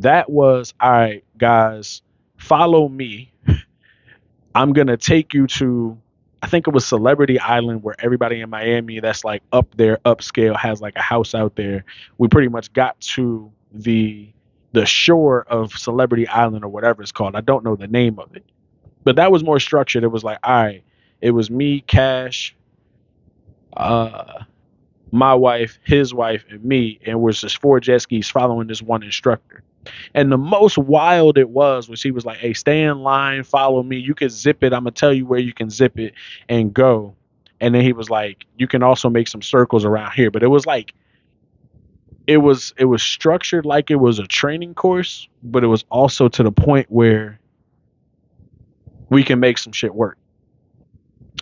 that 0.00 0.30
was 0.30 0.74
all 0.80 0.90
right, 0.90 1.24
guys, 1.38 2.02
follow 2.36 2.88
me. 2.88 3.32
I'm 4.54 4.72
gonna 4.72 4.96
take 4.96 5.34
you 5.34 5.46
to 5.46 5.98
I 6.42 6.46
think 6.46 6.66
it 6.66 6.72
was 6.72 6.86
Celebrity 6.86 7.38
Island 7.38 7.82
where 7.82 7.94
everybody 7.98 8.40
in 8.40 8.48
Miami 8.48 9.00
that's 9.00 9.24
like 9.24 9.42
up 9.52 9.76
there, 9.76 9.98
upscale, 10.06 10.56
has 10.56 10.80
like 10.80 10.96
a 10.96 11.02
house 11.02 11.34
out 11.34 11.56
there. 11.56 11.84
We 12.18 12.28
pretty 12.28 12.48
much 12.48 12.72
got 12.72 12.98
to 13.00 13.50
the 13.72 14.28
the 14.72 14.86
shore 14.86 15.44
of 15.48 15.72
Celebrity 15.72 16.26
Island 16.28 16.64
or 16.64 16.68
whatever 16.68 17.02
it's 17.02 17.12
called. 17.12 17.36
I 17.36 17.40
don't 17.40 17.64
know 17.64 17.76
the 17.76 17.88
name 17.88 18.18
of 18.18 18.34
it. 18.36 18.44
But 19.02 19.16
that 19.16 19.32
was 19.32 19.42
more 19.42 19.58
structured. 19.58 20.04
It 20.04 20.08
was 20.08 20.22
like, 20.22 20.38
all 20.44 20.62
right, 20.62 20.84
it 21.20 21.32
was 21.32 21.50
me, 21.50 21.80
Cash, 21.80 22.54
uh, 23.76 24.44
my 25.10 25.34
wife, 25.34 25.78
his 25.84 26.14
wife, 26.14 26.44
and 26.50 26.64
me, 26.64 27.00
and 27.04 27.20
was 27.20 27.40
just 27.40 27.58
four 27.60 27.80
jet 27.80 28.02
skis 28.02 28.30
following 28.30 28.68
this 28.68 28.80
one 28.80 29.02
instructor. 29.02 29.62
And 30.14 30.30
the 30.30 30.38
most 30.38 30.76
wild 30.76 31.38
it 31.38 31.48
was 31.48 31.88
when 31.88 31.96
she 31.96 32.10
was 32.10 32.24
like, 32.26 32.38
"Hey, 32.38 32.52
stay 32.52 32.82
in 32.82 33.00
line, 33.00 33.44
follow 33.44 33.82
me. 33.82 33.96
You 33.96 34.14
can 34.14 34.28
zip 34.28 34.62
it. 34.62 34.72
I'm 34.72 34.84
gonna 34.84 34.90
tell 34.90 35.12
you 35.12 35.26
where 35.26 35.40
you 35.40 35.52
can 35.52 35.70
zip 35.70 35.98
it 35.98 36.14
and 36.48 36.72
go." 36.72 37.14
And 37.60 37.74
then 37.74 37.82
he 37.82 37.92
was 37.92 38.10
like, 38.10 38.46
"You 38.58 38.66
can 38.66 38.82
also 38.82 39.08
make 39.08 39.28
some 39.28 39.42
circles 39.42 39.84
around 39.84 40.12
here." 40.12 40.30
But 40.30 40.42
it 40.42 40.48
was 40.48 40.66
like, 40.66 40.94
it 42.26 42.38
was 42.38 42.74
it 42.76 42.84
was 42.84 43.02
structured 43.02 43.66
like 43.66 43.90
it 43.90 43.96
was 43.96 44.18
a 44.18 44.26
training 44.26 44.74
course, 44.74 45.28
but 45.42 45.64
it 45.64 45.68
was 45.68 45.84
also 45.90 46.28
to 46.28 46.42
the 46.42 46.52
point 46.52 46.86
where 46.90 47.40
we 49.08 49.24
can 49.24 49.40
make 49.40 49.58
some 49.58 49.72
shit 49.72 49.94
work. 49.94 50.18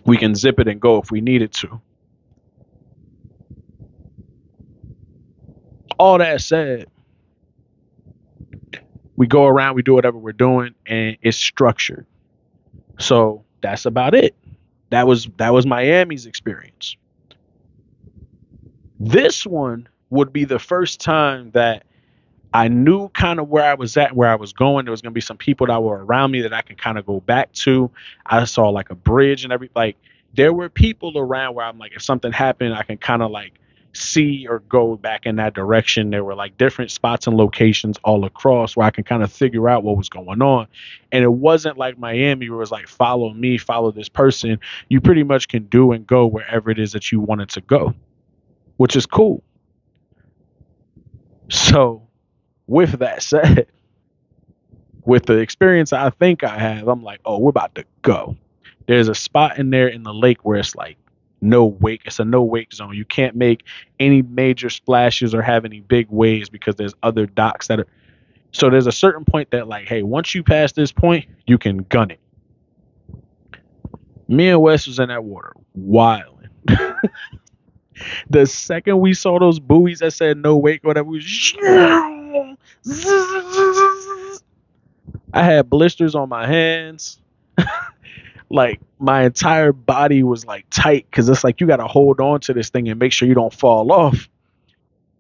We 0.06 0.16
can 0.16 0.34
zip 0.34 0.58
it 0.60 0.68
and 0.68 0.80
go 0.80 0.98
if 0.98 1.10
we 1.10 1.20
needed 1.20 1.52
to. 1.54 1.80
All 5.98 6.18
that 6.18 6.40
said 6.40 6.86
we 9.18 9.26
go 9.26 9.46
around, 9.46 9.74
we 9.74 9.82
do 9.82 9.94
whatever 9.94 10.16
we're 10.16 10.32
doing, 10.32 10.76
and 10.86 11.16
it's 11.22 11.36
structured. 11.36 12.06
So 13.00 13.44
that's 13.60 13.84
about 13.84 14.14
it. 14.14 14.36
That 14.90 15.08
was 15.08 15.28
that 15.38 15.52
was 15.52 15.66
Miami's 15.66 16.24
experience. 16.24 16.96
This 19.00 19.44
one 19.44 19.88
would 20.10 20.32
be 20.32 20.44
the 20.44 20.60
first 20.60 21.00
time 21.00 21.50
that 21.50 21.82
I 22.54 22.68
knew 22.68 23.08
kind 23.08 23.40
of 23.40 23.48
where 23.48 23.64
I 23.64 23.74
was 23.74 23.96
at, 23.96 24.14
where 24.14 24.30
I 24.30 24.36
was 24.36 24.52
going. 24.52 24.84
There 24.84 24.92
was 24.92 25.02
gonna 25.02 25.12
be 25.12 25.20
some 25.20 25.36
people 25.36 25.66
that 25.66 25.82
were 25.82 26.04
around 26.04 26.30
me 26.30 26.42
that 26.42 26.52
I 26.52 26.62
can 26.62 26.76
kind 26.76 26.96
of 26.96 27.04
go 27.04 27.18
back 27.18 27.52
to. 27.54 27.90
I 28.24 28.44
saw 28.44 28.68
like 28.68 28.90
a 28.90 28.94
bridge 28.94 29.42
and 29.42 29.52
every 29.52 29.68
like 29.74 29.96
there 30.34 30.52
were 30.52 30.68
people 30.68 31.18
around 31.18 31.56
where 31.56 31.66
I'm 31.66 31.78
like, 31.78 31.90
if 31.96 32.02
something 32.02 32.30
happened, 32.30 32.72
I 32.72 32.84
can 32.84 32.98
kind 32.98 33.22
of 33.22 33.32
like 33.32 33.54
see 33.98 34.46
or 34.48 34.60
go 34.60 34.96
back 34.96 35.26
in 35.26 35.36
that 35.36 35.54
direction. 35.54 36.10
There 36.10 36.24
were 36.24 36.34
like 36.34 36.56
different 36.56 36.90
spots 36.90 37.26
and 37.26 37.36
locations 37.36 37.98
all 38.04 38.24
across 38.24 38.76
where 38.76 38.86
I 38.86 38.90
can 38.90 39.04
kind 39.04 39.22
of 39.22 39.32
figure 39.32 39.68
out 39.68 39.82
what 39.82 39.96
was 39.96 40.08
going 40.08 40.40
on. 40.42 40.66
And 41.12 41.24
it 41.24 41.32
wasn't 41.32 41.78
like 41.78 41.98
Miami 41.98 42.48
where 42.48 42.56
it 42.56 42.60
was 42.60 42.70
like, 42.70 42.88
follow 42.88 43.32
me, 43.32 43.58
follow 43.58 43.90
this 43.90 44.08
person. 44.08 44.60
You 44.88 45.00
pretty 45.00 45.22
much 45.22 45.48
can 45.48 45.64
do 45.64 45.92
and 45.92 46.06
go 46.06 46.26
wherever 46.26 46.70
it 46.70 46.78
is 46.78 46.92
that 46.92 47.10
you 47.10 47.20
wanted 47.20 47.50
to 47.50 47.60
go, 47.60 47.94
which 48.76 48.96
is 48.96 49.06
cool. 49.06 49.42
So, 51.50 52.06
with 52.66 52.98
that 52.98 53.22
said, 53.22 53.66
with 55.04 55.24
the 55.24 55.38
experience 55.38 55.92
I 55.92 56.10
think 56.10 56.44
I 56.44 56.58
have, 56.58 56.86
I'm 56.86 57.02
like, 57.02 57.20
oh, 57.24 57.38
we're 57.38 57.50
about 57.50 57.74
to 57.76 57.84
go. 58.02 58.36
There's 58.86 59.08
a 59.08 59.14
spot 59.14 59.58
in 59.58 59.70
there 59.70 59.88
in 59.88 60.02
the 60.02 60.12
lake 60.12 60.44
where 60.44 60.58
it's 60.58 60.76
like 60.76 60.98
no 61.40 61.66
wake. 61.66 62.02
It's 62.04 62.18
a 62.18 62.24
no 62.24 62.42
wake 62.42 62.72
zone. 62.72 62.94
You 62.94 63.04
can't 63.04 63.36
make 63.36 63.64
any 64.00 64.22
major 64.22 64.70
splashes 64.70 65.34
or 65.34 65.42
have 65.42 65.64
any 65.64 65.80
big 65.80 66.08
waves 66.10 66.48
because 66.48 66.76
there's 66.76 66.94
other 67.02 67.26
docks 67.26 67.68
that 67.68 67.80
are. 67.80 67.86
So 68.50 68.70
there's 68.70 68.86
a 68.86 68.92
certain 68.92 69.24
point 69.24 69.50
that 69.50 69.68
like, 69.68 69.86
hey, 69.86 70.02
once 70.02 70.34
you 70.34 70.42
pass 70.42 70.72
this 70.72 70.90
point, 70.90 71.26
you 71.46 71.58
can 71.58 71.78
gun 71.78 72.10
it. 72.10 72.20
Me 74.26 74.48
and 74.48 74.60
Wes 74.60 74.86
was 74.86 74.98
in 74.98 75.08
that 75.08 75.24
water, 75.24 75.52
wilding. 75.74 76.48
the 78.30 78.46
second 78.46 79.00
we 79.00 79.14
saw 79.14 79.38
those 79.38 79.58
buoys 79.58 80.00
that 80.00 80.12
said 80.12 80.38
no 80.38 80.56
wake, 80.56 80.84
whatever, 80.84 81.08
we 81.08 81.20
I 85.32 85.44
had 85.44 85.68
blisters 85.68 86.14
on 86.14 86.28
my 86.28 86.46
hands 86.46 87.20
like 88.50 88.80
my 88.98 89.24
entire 89.24 89.72
body 89.72 90.22
was 90.22 90.46
like 90.46 90.66
tight 90.70 91.06
because 91.10 91.28
it's 91.28 91.44
like 91.44 91.60
you 91.60 91.66
got 91.66 91.76
to 91.76 91.86
hold 91.86 92.20
on 92.20 92.40
to 92.40 92.54
this 92.54 92.70
thing 92.70 92.88
and 92.88 92.98
make 92.98 93.12
sure 93.12 93.28
you 93.28 93.34
don't 93.34 93.52
fall 93.52 93.92
off. 93.92 94.28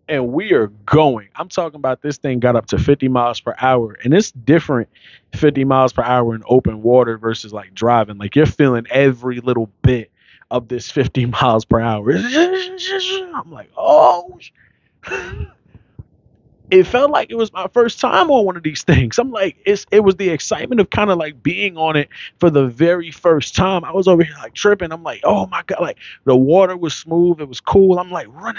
And 0.08 0.32
we 0.32 0.52
are 0.52 0.68
going. 0.86 1.28
I'm 1.36 1.50
talking 1.50 1.76
about 1.76 2.00
this 2.00 2.16
thing 2.16 2.40
got 2.40 2.56
up 2.56 2.66
to 2.66 2.78
50 2.78 3.08
miles 3.08 3.40
per 3.40 3.54
hour, 3.60 3.98
and 4.02 4.14
it's 4.14 4.30
different 4.30 4.88
50 5.34 5.64
miles 5.64 5.92
per 5.92 6.02
hour 6.02 6.34
in 6.34 6.42
open 6.46 6.82
water 6.82 7.18
versus 7.18 7.52
like 7.52 7.74
driving. 7.74 8.16
Like 8.16 8.34
you're 8.34 8.46
feeling 8.46 8.86
every 8.90 9.40
little 9.40 9.70
bit 9.82 10.10
of 10.50 10.68
this 10.68 10.90
50 10.90 11.26
miles 11.42 11.66
per 11.66 11.80
hour. 11.80 12.10
I'm 12.16 13.50
like, 13.50 13.70
oh 13.76 14.38
it 16.70 16.84
felt 16.84 17.10
like 17.10 17.30
it 17.30 17.36
was 17.36 17.52
my 17.52 17.66
first 17.72 17.98
time 18.00 18.30
on 18.30 18.44
one 18.44 18.56
of 18.56 18.62
these 18.62 18.82
things. 18.82 19.18
I'm 19.18 19.30
like, 19.30 19.56
it's 19.64 19.86
it 19.90 20.00
was 20.00 20.16
the 20.16 20.28
excitement 20.30 20.80
of 20.80 20.90
kind 20.90 21.10
of 21.10 21.18
like 21.18 21.42
being 21.42 21.76
on 21.76 21.96
it 21.96 22.08
for 22.38 22.50
the 22.50 22.66
very 22.66 23.10
first 23.10 23.54
time. 23.54 23.84
I 23.84 23.92
was 23.92 24.06
over 24.06 24.22
here 24.22 24.34
like 24.38 24.54
tripping. 24.54 24.92
I'm 24.92 25.02
like, 25.02 25.20
oh 25.24 25.46
my 25.46 25.62
god, 25.66 25.80
like 25.80 25.98
the 26.24 26.36
water 26.36 26.76
was 26.76 26.94
smooth, 26.94 27.40
it 27.40 27.48
was 27.48 27.60
cool. 27.60 27.98
I'm 27.98 28.10
like, 28.10 28.26
run. 28.28 28.56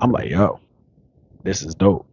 I'm 0.00 0.12
like, 0.12 0.30
yo, 0.30 0.60
this 1.44 1.62
is 1.62 1.74
dope. 1.74 2.06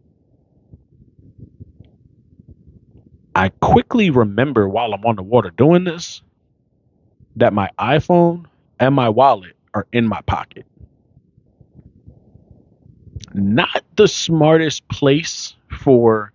I 3.34 3.50
quickly 3.50 4.10
remember 4.10 4.68
while 4.68 4.92
I'm 4.92 5.04
on 5.04 5.16
the 5.16 5.22
water 5.22 5.50
doing 5.50 5.84
this 5.84 6.22
that 7.36 7.52
my 7.52 7.70
iPhone 7.78 8.46
and 8.80 8.94
my 8.94 9.08
wallet 9.08 9.54
are 9.74 9.86
in 9.92 10.08
my 10.08 10.20
pocket 10.22 10.66
not 13.38 13.84
the 13.96 14.08
smartest 14.08 14.86
place 14.88 15.54
for 15.70 16.32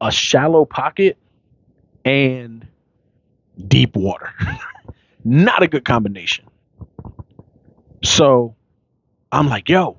a 0.00 0.10
shallow 0.10 0.64
pocket 0.64 1.18
and 2.04 2.66
deep 3.68 3.96
water. 3.96 4.32
not 5.24 5.62
a 5.62 5.68
good 5.68 5.84
combination. 5.84 6.46
So 8.02 8.54
I'm 9.30 9.48
like, 9.48 9.68
yo, 9.68 9.98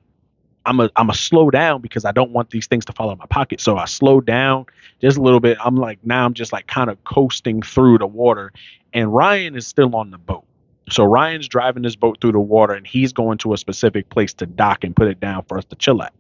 I'm 0.66 0.80
a 0.80 0.90
I'm 0.96 1.10
a 1.10 1.14
slow 1.14 1.50
down 1.50 1.82
because 1.82 2.06
I 2.06 2.12
don't 2.12 2.32
want 2.32 2.50
these 2.50 2.68
things 2.68 2.86
to 2.86 2.94
fall 2.94 3.12
in 3.12 3.18
my 3.18 3.26
pocket. 3.26 3.62
So 3.62 3.78
I 3.78 3.86
slow 3.86 4.22
down 4.22 4.66
just 5.00 5.18
a 5.18 5.22
little 5.22 5.40
bit. 5.40 5.58
I'm 5.64 5.76
like 5.76 6.00
now 6.04 6.26
I'm 6.26 6.34
just 6.34 6.54
like 6.54 6.68
kind 6.68 6.90
of 6.90 7.04
coasting 7.04 7.62
through 7.62 8.00
the 8.00 8.08
water, 8.08 8.52
and 8.94 9.14
Ryan 9.14 9.56
is 9.56 9.68
still 9.68 9.96
on 9.96 10.12
the 10.12 10.18
boat. 10.18 10.46
So 10.90 11.04
Ryan's 11.04 11.48
driving 11.48 11.84
this 11.84 11.96
boat 11.96 12.20
through 12.20 12.34
the 12.34 12.40
water 12.40 12.74
and 12.74 12.86
he's 12.86 13.14
going 13.14 13.38
to 13.40 13.54
a 13.54 13.58
specific 13.58 14.10
place 14.10 14.34
to 14.36 14.46
dock 14.46 14.84
and 14.84 14.96
put 14.96 15.08
it 15.08 15.20
down 15.20 15.44
for 15.48 15.58
us 15.58 15.66
to 15.66 15.76
chill 15.76 16.02
at. 16.02 16.14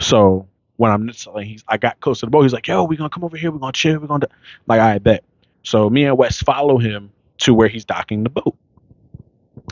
So 0.00 0.48
when 0.76 0.90
I'm 0.90 1.08
he's 1.42 1.64
I 1.68 1.76
got 1.76 2.00
close 2.00 2.20
to 2.20 2.26
the 2.26 2.30
boat, 2.30 2.42
he's 2.42 2.52
like, 2.52 2.66
"Yo, 2.66 2.84
we're 2.84 2.96
gonna 2.98 3.10
come 3.10 3.24
over 3.24 3.36
here. 3.36 3.50
We're 3.50 3.58
gonna 3.58 3.72
chill. 3.72 3.98
We're 3.98 4.06
gonna 4.06 4.28
like, 4.66 4.80
I 4.80 4.98
bet." 4.98 5.24
So 5.62 5.88
me 5.88 6.04
and 6.04 6.16
Wes 6.18 6.42
follow 6.42 6.78
him 6.78 7.10
to 7.38 7.54
where 7.54 7.68
he's 7.68 7.84
docking 7.84 8.22
the 8.22 8.30
boat. 8.30 8.56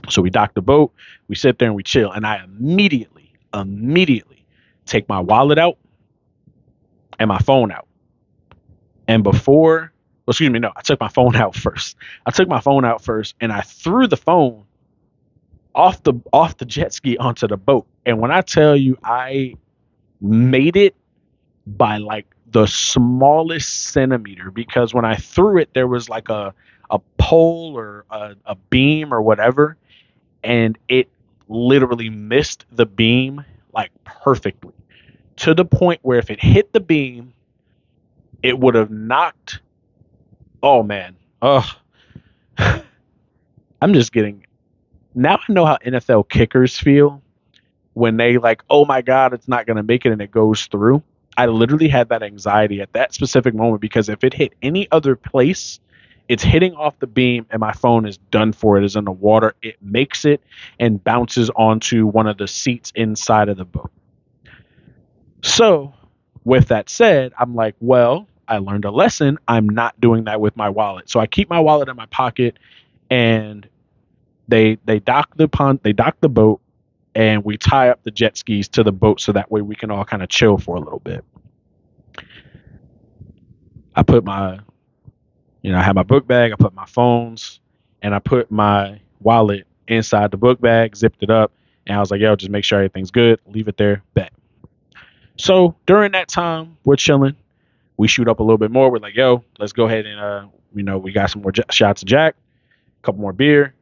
So 0.08 0.22
we 0.22 0.30
dock 0.30 0.54
the 0.54 0.62
boat, 0.62 0.92
we 1.28 1.34
sit 1.34 1.58
there 1.58 1.68
and 1.68 1.76
we 1.76 1.82
chill, 1.82 2.10
and 2.10 2.26
I 2.26 2.42
immediately, 2.42 3.32
immediately 3.54 4.44
take 4.86 5.08
my 5.08 5.20
wallet 5.20 5.58
out 5.58 5.78
and 7.18 7.28
my 7.28 7.38
phone 7.38 7.70
out. 7.70 7.86
And 9.06 9.22
before 9.22 9.92
well, 10.26 10.32
excuse 10.32 10.50
me, 10.50 10.60
no, 10.60 10.72
I 10.76 10.82
took 10.82 11.00
my 11.00 11.08
phone 11.08 11.34
out 11.36 11.54
first. 11.54 11.96
I 12.26 12.30
took 12.30 12.48
my 12.48 12.60
phone 12.60 12.84
out 12.84 13.02
first 13.02 13.34
and 13.40 13.52
I 13.52 13.62
threw 13.62 14.06
the 14.06 14.16
phone 14.16 14.64
off 15.74 16.02
the 16.02 16.14
off 16.32 16.58
the 16.58 16.64
jet 16.64 16.92
ski 16.92 17.16
onto 17.16 17.48
the 17.48 17.56
boat. 17.56 17.86
And 18.06 18.20
when 18.20 18.30
I 18.30 18.40
tell 18.42 18.76
you 18.76 18.98
I 19.02 19.54
made 20.22 20.76
it 20.76 20.94
by 21.66 21.98
like 21.98 22.26
the 22.50 22.66
smallest 22.66 23.86
centimeter 23.86 24.50
because 24.50 24.94
when 24.94 25.04
I 25.04 25.16
threw 25.16 25.58
it 25.58 25.70
there 25.74 25.86
was 25.86 26.08
like 26.08 26.28
a 26.28 26.54
a 26.90 26.98
pole 27.18 27.76
or 27.76 28.04
a, 28.10 28.36
a 28.44 28.54
beam 28.54 29.12
or 29.12 29.22
whatever 29.22 29.76
and 30.44 30.78
it 30.88 31.08
literally 31.48 32.10
missed 32.10 32.66
the 32.72 32.86
beam 32.86 33.44
like 33.72 33.90
perfectly 34.04 34.74
to 35.36 35.54
the 35.54 35.64
point 35.64 36.00
where 36.02 36.18
if 36.18 36.30
it 36.30 36.42
hit 36.42 36.72
the 36.72 36.80
beam 36.80 37.32
it 38.42 38.58
would 38.58 38.74
have 38.74 38.90
knocked 38.90 39.60
oh 40.62 40.82
man 40.82 41.16
ugh. 41.40 41.64
I'm 42.58 43.94
just 43.94 44.12
getting 44.12 44.44
now 45.14 45.36
i 45.48 45.52
know 45.52 45.66
how 45.66 45.76
nfl 45.84 46.28
kickers 46.28 46.78
feel 46.78 47.22
when 47.94 48.16
they 48.16 48.38
like 48.38 48.62
oh 48.70 48.84
my 48.84 49.02
god 49.02 49.32
it's 49.32 49.48
not 49.48 49.66
going 49.66 49.76
to 49.76 49.82
make 49.82 50.06
it 50.06 50.12
and 50.12 50.22
it 50.22 50.30
goes 50.30 50.66
through 50.66 51.02
i 51.36 51.46
literally 51.46 51.88
had 51.88 52.08
that 52.08 52.22
anxiety 52.22 52.80
at 52.80 52.92
that 52.92 53.12
specific 53.12 53.54
moment 53.54 53.80
because 53.80 54.08
if 54.08 54.24
it 54.24 54.32
hit 54.32 54.52
any 54.62 54.88
other 54.90 55.16
place 55.16 55.80
it's 56.32 56.42
hitting 56.42 56.74
off 56.74 56.98
the 56.98 57.06
beam 57.06 57.46
and 57.50 57.60
my 57.60 57.72
phone 57.72 58.06
is 58.06 58.16
done 58.30 58.54
for 58.54 58.78
it 58.78 58.84
is 58.84 58.96
in 58.96 59.04
the 59.04 59.12
water 59.12 59.54
it 59.60 59.76
makes 59.82 60.24
it 60.24 60.40
and 60.80 61.04
bounces 61.04 61.50
onto 61.50 62.06
one 62.06 62.26
of 62.26 62.38
the 62.38 62.48
seats 62.48 62.90
inside 62.94 63.50
of 63.50 63.58
the 63.58 63.66
boat. 63.66 63.90
So 65.42 65.92
with 66.44 66.68
that 66.68 66.88
said 66.88 67.34
i'm 67.38 67.54
like 67.54 67.74
well 67.80 68.26
i 68.48 68.56
learned 68.56 68.86
a 68.86 68.90
lesson 68.90 69.38
i'm 69.46 69.68
not 69.68 70.00
doing 70.00 70.24
that 70.24 70.40
with 70.40 70.56
my 70.56 70.70
wallet. 70.70 71.10
So 71.10 71.20
i 71.20 71.26
keep 71.26 71.50
my 71.50 71.60
wallet 71.60 71.90
in 71.90 71.96
my 71.96 72.06
pocket 72.06 72.58
and 73.10 73.68
they 74.48 74.78
they 74.86 75.00
dock 75.00 75.36
the 75.36 75.48
pond 75.48 75.80
they 75.82 75.92
dock 75.92 76.16
the 76.20 76.30
boat 76.30 76.61
and 77.14 77.44
we 77.44 77.56
tie 77.56 77.88
up 77.88 78.02
the 78.02 78.10
jet 78.10 78.36
skis 78.36 78.68
to 78.68 78.82
the 78.82 78.92
boat 78.92 79.20
so 79.20 79.32
that 79.32 79.50
way 79.50 79.60
we 79.60 79.74
can 79.74 79.90
all 79.90 80.04
kind 80.04 80.22
of 80.22 80.28
chill 80.28 80.58
for 80.58 80.76
a 80.76 80.80
little 80.80 81.00
bit 81.00 81.24
i 83.94 84.02
put 84.02 84.24
my 84.24 84.58
you 85.62 85.70
know, 85.70 85.78
I 85.78 85.82
had 85.82 85.94
my 85.94 86.02
book 86.02 86.26
bag, 86.26 86.52
I 86.52 86.56
put 86.56 86.74
my 86.74 86.86
phones, 86.86 87.60
and 88.02 88.14
I 88.14 88.18
put 88.18 88.50
my 88.50 89.00
wallet 89.20 89.66
inside 89.88 90.32
the 90.32 90.36
book 90.36 90.60
bag, 90.60 90.96
zipped 90.96 91.22
it 91.22 91.30
up, 91.30 91.52
and 91.86 91.96
I 91.96 92.00
was 92.00 92.10
like, 92.10 92.20
yo, 92.20 92.34
just 92.36 92.50
make 92.50 92.64
sure 92.64 92.78
everything's 92.78 93.12
good, 93.12 93.40
leave 93.46 93.68
it 93.68 93.76
there, 93.76 94.02
bet. 94.14 94.32
So 95.36 95.76
during 95.86 96.12
that 96.12 96.28
time, 96.28 96.76
we're 96.84 96.96
chilling. 96.96 97.36
We 97.96 98.08
shoot 98.08 98.28
up 98.28 98.40
a 98.40 98.42
little 98.42 98.58
bit 98.58 98.70
more. 98.70 98.90
We're 98.90 98.98
like, 98.98 99.14
yo, 99.14 99.44
let's 99.58 99.72
go 99.72 99.86
ahead 99.86 100.06
and, 100.06 100.20
uh, 100.20 100.46
you 100.74 100.82
know, 100.82 100.98
we 100.98 101.12
got 101.12 101.30
some 101.30 101.42
more 101.42 101.52
j- 101.52 101.62
shots 101.70 102.02
of 102.02 102.08
Jack, 102.08 102.34
a 103.00 103.06
couple 103.06 103.20
more 103.20 103.32
beer, 103.32 103.74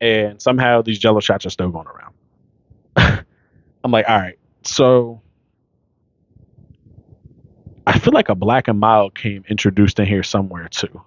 and 0.00 0.40
somehow 0.40 0.82
these 0.82 0.98
Jello 0.98 1.20
shots 1.20 1.46
are 1.46 1.50
still 1.50 1.70
going 1.70 1.86
around. 1.86 2.14
I'm 3.84 3.90
like, 3.90 4.08
all 4.08 4.18
right, 4.18 4.38
so 4.62 5.20
I 7.86 7.98
feel 7.98 8.14
like 8.14 8.30
a 8.30 8.34
black 8.34 8.66
and 8.68 8.80
mild 8.80 9.14
came 9.14 9.44
introduced 9.48 10.00
in 10.00 10.06
here 10.06 10.22
somewhere 10.22 10.68
too. 10.68 11.02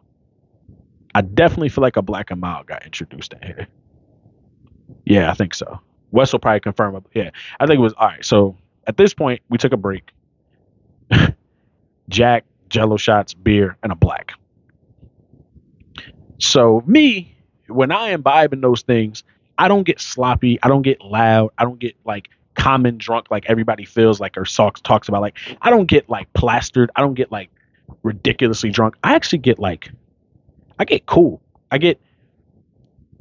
I 1.15 1.21
definitely 1.21 1.69
feel 1.69 1.81
like 1.81 1.97
a 1.97 2.03
black 2.03 2.29
and 2.29 2.39
mild 2.39 2.67
got 2.67 2.85
introduced 2.85 3.33
in 3.33 3.41
here. 3.41 3.67
Yeah, 5.05 5.31
I 5.31 5.33
think 5.33 5.55
so. 5.55 5.79
Wes 6.11 6.31
will 6.31 6.39
probably 6.39 6.59
confirm. 6.59 7.03
Yeah, 7.13 7.31
I 7.59 7.65
think 7.65 7.79
it 7.79 7.81
was 7.81 7.93
all 7.93 8.07
right. 8.07 8.23
So 8.23 8.55
at 8.85 8.97
this 8.97 9.13
point, 9.13 9.41
we 9.49 9.57
took 9.57 9.73
a 9.73 9.77
break. 9.77 10.11
Jack, 12.09 12.45
Jello 12.69 12.97
shots, 12.97 13.33
beer, 13.33 13.77
and 13.81 13.91
a 13.91 13.95
black. 13.95 14.33
So 16.39 16.83
me, 16.85 17.35
when 17.67 17.91
I 17.91 18.11
imbibe 18.11 18.53
in 18.53 18.61
those 18.61 18.83
things, 18.83 19.23
I 19.57 19.67
don't 19.67 19.83
get 19.83 19.99
sloppy. 19.99 20.59
I 20.61 20.67
don't 20.67 20.83
get 20.83 21.01
loud. 21.01 21.51
I 21.57 21.63
don't 21.63 21.79
get 21.79 21.95
like 22.05 22.29
common 22.67 22.97
drunk 22.97 23.27
like 23.31 23.45
everybody 23.47 23.85
feels 23.85 24.19
like 24.19 24.37
or 24.37 24.43
talks 24.43 24.81
talks 24.81 25.07
about. 25.07 25.21
Like 25.21 25.37
I 25.61 25.69
don't 25.69 25.85
get 25.85 26.09
like 26.09 26.31
plastered. 26.33 26.91
I 26.97 27.01
don't 27.01 27.13
get 27.13 27.31
like 27.31 27.49
ridiculously 28.03 28.71
drunk. 28.71 28.95
I 29.03 29.15
actually 29.15 29.39
get 29.39 29.57
like 29.57 29.89
I 30.77 30.83
get 30.83 31.05
cool. 31.05 31.41
I 31.71 31.77
get 31.77 32.01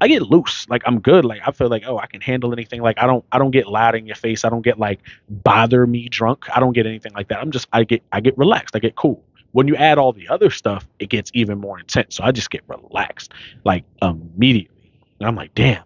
I 0.00 0.08
get 0.08 0.22
loose. 0.22 0.68
Like 0.68 0.82
I'm 0.84 0.98
good. 0.98 1.24
Like 1.24 1.42
I 1.46 1.52
feel 1.52 1.68
like 1.68 1.84
oh 1.86 1.96
I 1.96 2.06
can 2.06 2.20
handle 2.20 2.52
anything. 2.52 2.82
Like 2.82 2.98
I 2.98 3.06
don't 3.06 3.24
I 3.30 3.38
don't 3.38 3.52
get 3.52 3.68
loud 3.68 3.94
in 3.94 4.04
your 4.04 4.16
face. 4.16 4.44
I 4.44 4.48
don't 4.48 4.62
get 4.62 4.80
like 4.80 4.98
bother 5.30 5.86
me 5.86 6.08
drunk. 6.08 6.46
I 6.52 6.58
don't 6.58 6.72
get 6.72 6.86
anything 6.86 7.12
like 7.12 7.28
that. 7.28 7.38
I'm 7.38 7.52
just 7.52 7.68
I 7.72 7.84
get 7.84 8.02
I 8.10 8.20
get 8.20 8.36
relaxed. 8.36 8.74
I 8.74 8.80
get 8.80 8.96
cool. 8.96 9.22
When 9.52 9.68
you 9.68 9.76
add 9.76 9.96
all 9.96 10.12
the 10.12 10.28
other 10.28 10.50
stuff, 10.50 10.88
it 10.98 11.08
gets 11.08 11.30
even 11.34 11.58
more 11.60 11.78
intense. 11.78 12.16
So 12.16 12.24
I 12.24 12.32
just 12.32 12.50
get 12.50 12.62
relaxed 12.66 13.32
like 13.64 13.84
immediately. 14.02 14.90
And 15.20 15.28
I'm 15.28 15.36
like, 15.36 15.54
damn, 15.54 15.84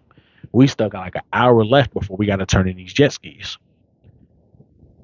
we 0.51 0.67
still 0.67 0.89
got 0.89 1.01
like 1.01 1.15
an 1.15 1.21
hour 1.31 1.63
left 1.63 1.93
before 1.93 2.17
we 2.17 2.25
got 2.25 2.37
to 2.37 2.45
turn 2.45 2.67
in 2.67 2.77
these 2.77 2.93
jet 2.93 3.13
skis. 3.13 3.57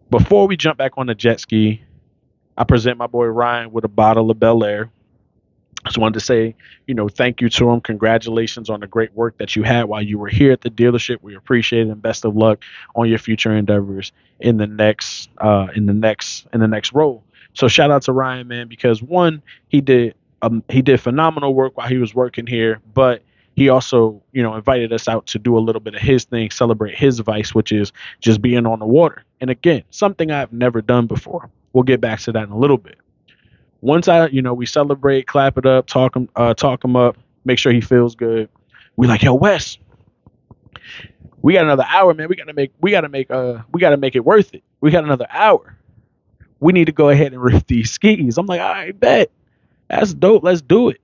Before 0.10 0.47
we 0.47 0.57
jump 0.57 0.77
back 0.77 0.93
on 0.97 1.07
the 1.07 1.15
jet 1.15 1.39
ski, 1.39 1.83
I 2.57 2.63
present 2.63 2.97
my 2.97 3.07
boy 3.07 3.25
Ryan 3.25 3.71
with 3.71 3.83
a 3.83 3.89
bottle 3.89 4.31
of 4.31 4.38
Belaire. 4.38 4.89
just 5.86 5.97
wanted 5.97 6.15
to 6.15 6.25
say, 6.25 6.55
you 6.88 6.95
know, 6.95 7.07
thank 7.07 7.41
you 7.41 7.49
to 7.49 7.69
him. 7.69 7.81
Congratulations 7.81 8.69
on 8.69 8.79
the 8.79 8.88
great 8.88 9.13
work 9.13 9.38
that 9.38 9.55
you 9.55 9.63
had 9.63 9.83
while 9.83 10.01
you 10.01 10.17
were 10.17 10.27
here 10.29 10.51
at 10.51 10.62
the 10.62 10.69
dealership. 10.69 11.17
We 11.21 11.36
appreciate 11.36 11.88
it, 11.88 11.91
and 11.91 12.01
best 12.01 12.25
of 12.25 12.36
luck 12.36 12.63
on 12.95 13.10
your 13.10 13.19
future 13.19 13.55
endeavors 13.55 14.12
in 14.39 14.57
the 14.57 14.67
next, 14.67 15.29
uh, 15.38 15.67
in 15.75 15.86
the 15.86 15.93
next, 15.93 16.47
in 16.53 16.62
the 16.62 16.67
next 16.67 16.93
role. 16.93 17.23
So 17.53 17.67
shout 17.67 17.91
out 17.91 18.03
to 18.03 18.12
Ryan, 18.12 18.47
man, 18.47 18.67
because 18.67 19.01
one, 19.01 19.41
he 19.67 19.81
did, 19.81 20.15
um, 20.41 20.63
he 20.69 20.81
did 20.81 21.01
phenomenal 21.01 21.53
work 21.53 21.77
while 21.77 21.88
he 21.88 21.97
was 21.97 22.13
working 22.13 22.47
here, 22.47 22.79
but 22.93 23.23
he 23.57 23.67
also, 23.67 24.23
you 24.31 24.41
know, 24.41 24.55
invited 24.55 24.93
us 24.93 25.09
out 25.09 25.25
to 25.27 25.39
do 25.39 25.57
a 25.57 25.59
little 25.59 25.81
bit 25.81 25.95
of 25.95 26.01
his 26.01 26.23
thing, 26.23 26.49
celebrate 26.51 26.95
his 26.95 27.19
vice, 27.19 27.53
which 27.53 27.73
is 27.73 27.91
just 28.21 28.41
being 28.41 28.65
on 28.65 28.79
the 28.79 28.85
water. 28.85 29.25
And 29.41 29.49
again, 29.49 29.83
something 29.89 30.31
I've 30.31 30.53
never 30.53 30.81
done 30.81 31.07
before. 31.07 31.49
We'll 31.73 31.83
get 31.83 31.99
back 31.99 32.21
to 32.21 32.31
that 32.31 32.43
in 32.43 32.51
a 32.51 32.57
little 32.57 32.77
bit 32.77 32.97
once 33.81 34.07
I, 34.07 34.27
you 34.27 34.41
know, 34.41 34.53
we 34.53 34.65
celebrate, 34.65 35.27
clap 35.27 35.57
it 35.57 35.65
up, 35.65 35.87
talk 35.87 36.15
him, 36.15 36.29
uh, 36.35 36.53
talk 36.53 36.83
him 36.83 36.95
up, 36.95 37.17
make 37.45 37.59
sure 37.59 37.71
he 37.71 37.81
feels 37.81 38.15
good. 38.15 38.49
We 38.95 39.07
like, 39.07 39.21
yo, 39.21 39.35
Wes, 39.35 39.77
we 41.41 41.53
got 41.53 41.65
another 41.65 41.85
hour, 41.87 42.13
man. 42.13 42.27
We 42.29 42.35
gotta 42.35 42.53
make, 42.53 42.71
we 42.81 42.91
gotta 42.91 43.09
make, 43.09 43.29
uh, 43.29 43.59
we 43.71 43.79
gotta 43.79 43.97
make 43.97 44.15
it 44.15 44.25
worth 44.25 44.53
it. 44.53 44.63
We 44.81 44.91
got 44.91 45.03
another 45.03 45.27
hour. 45.29 45.77
We 46.59 46.73
need 46.73 46.85
to 46.85 46.91
go 46.91 47.09
ahead 47.09 47.33
and 47.33 47.41
rip 47.41 47.67
these 47.67 47.91
skis. 47.91 48.37
I'm 48.37 48.47
like, 48.47 48.61
all 48.61 48.71
right, 48.71 48.97
bet. 48.97 49.31
That's 49.89 50.13
dope. 50.13 50.43
Let's 50.43 50.61
do 50.61 50.89
it. 50.89 50.99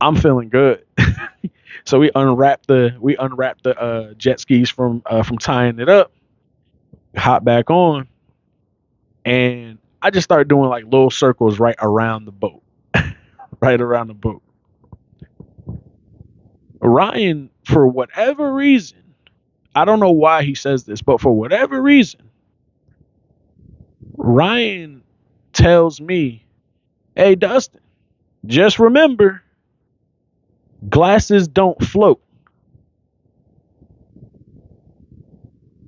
I'm 0.00 0.16
feeling 0.16 0.48
good. 0.48 0.84
so 1.84 1.98
we 1.98 2.10
unwrap 2.14 2.66
the 2.66 2.96
we 3.00 3.16
unwrap 3.16 3.62
the 3.62 3.78
uh, 3.78 4.14
jet 4.14 4.40
skis 4.40 4.70
from 4.70 5.02
uh, 5.06 5.22
from 5.22 5.38
tying 5.38 5.78
it 5.78 5.88
up, 5.88 6.12
hop 7.16 7.44
back 7.44 7.70
on, 7.70 8.08
and 9.24 9.78
I 10.02 10.10
just 10.10 10.24
started 10.24 10.48
doing 10.48 10.68
like 10.68 10.84
little 10.84 11.10
circles 11.10 11.58
right 11.58 11.76
around 11.80 12.26
the 12.26 12.32
boat, 12.32 12.62
right 13.60 13.80
around 13.80 14.08
the 14.08 14.14
boat. 14.14 14.42
Ryan, 16.80 17.50
for 17.64 17.86
whatever 17.86 18.52
reason, 18.54 18.98
I 19.74 19.84
don't 19.84 20.00
know 20.00 20.12
why 20.12 20.42
he 20.42 20.54
says 20.54 20.84
this, 20.84 21.02
but 21.02 21.20
for 21.20 21.32
whatever 21.32 21.80
reason, 21.82 22.20
Ryan 24.16 25.02
tells 25.52 26.00
me, 26.00 26.44
Hey, 27.14 27.34
Dustin, 27.34 27.80
just 28.46 28.78
remember 28.78 29.42
glasses 30.88 31.48
don't 31.48 31.80
float. 31.82 32.22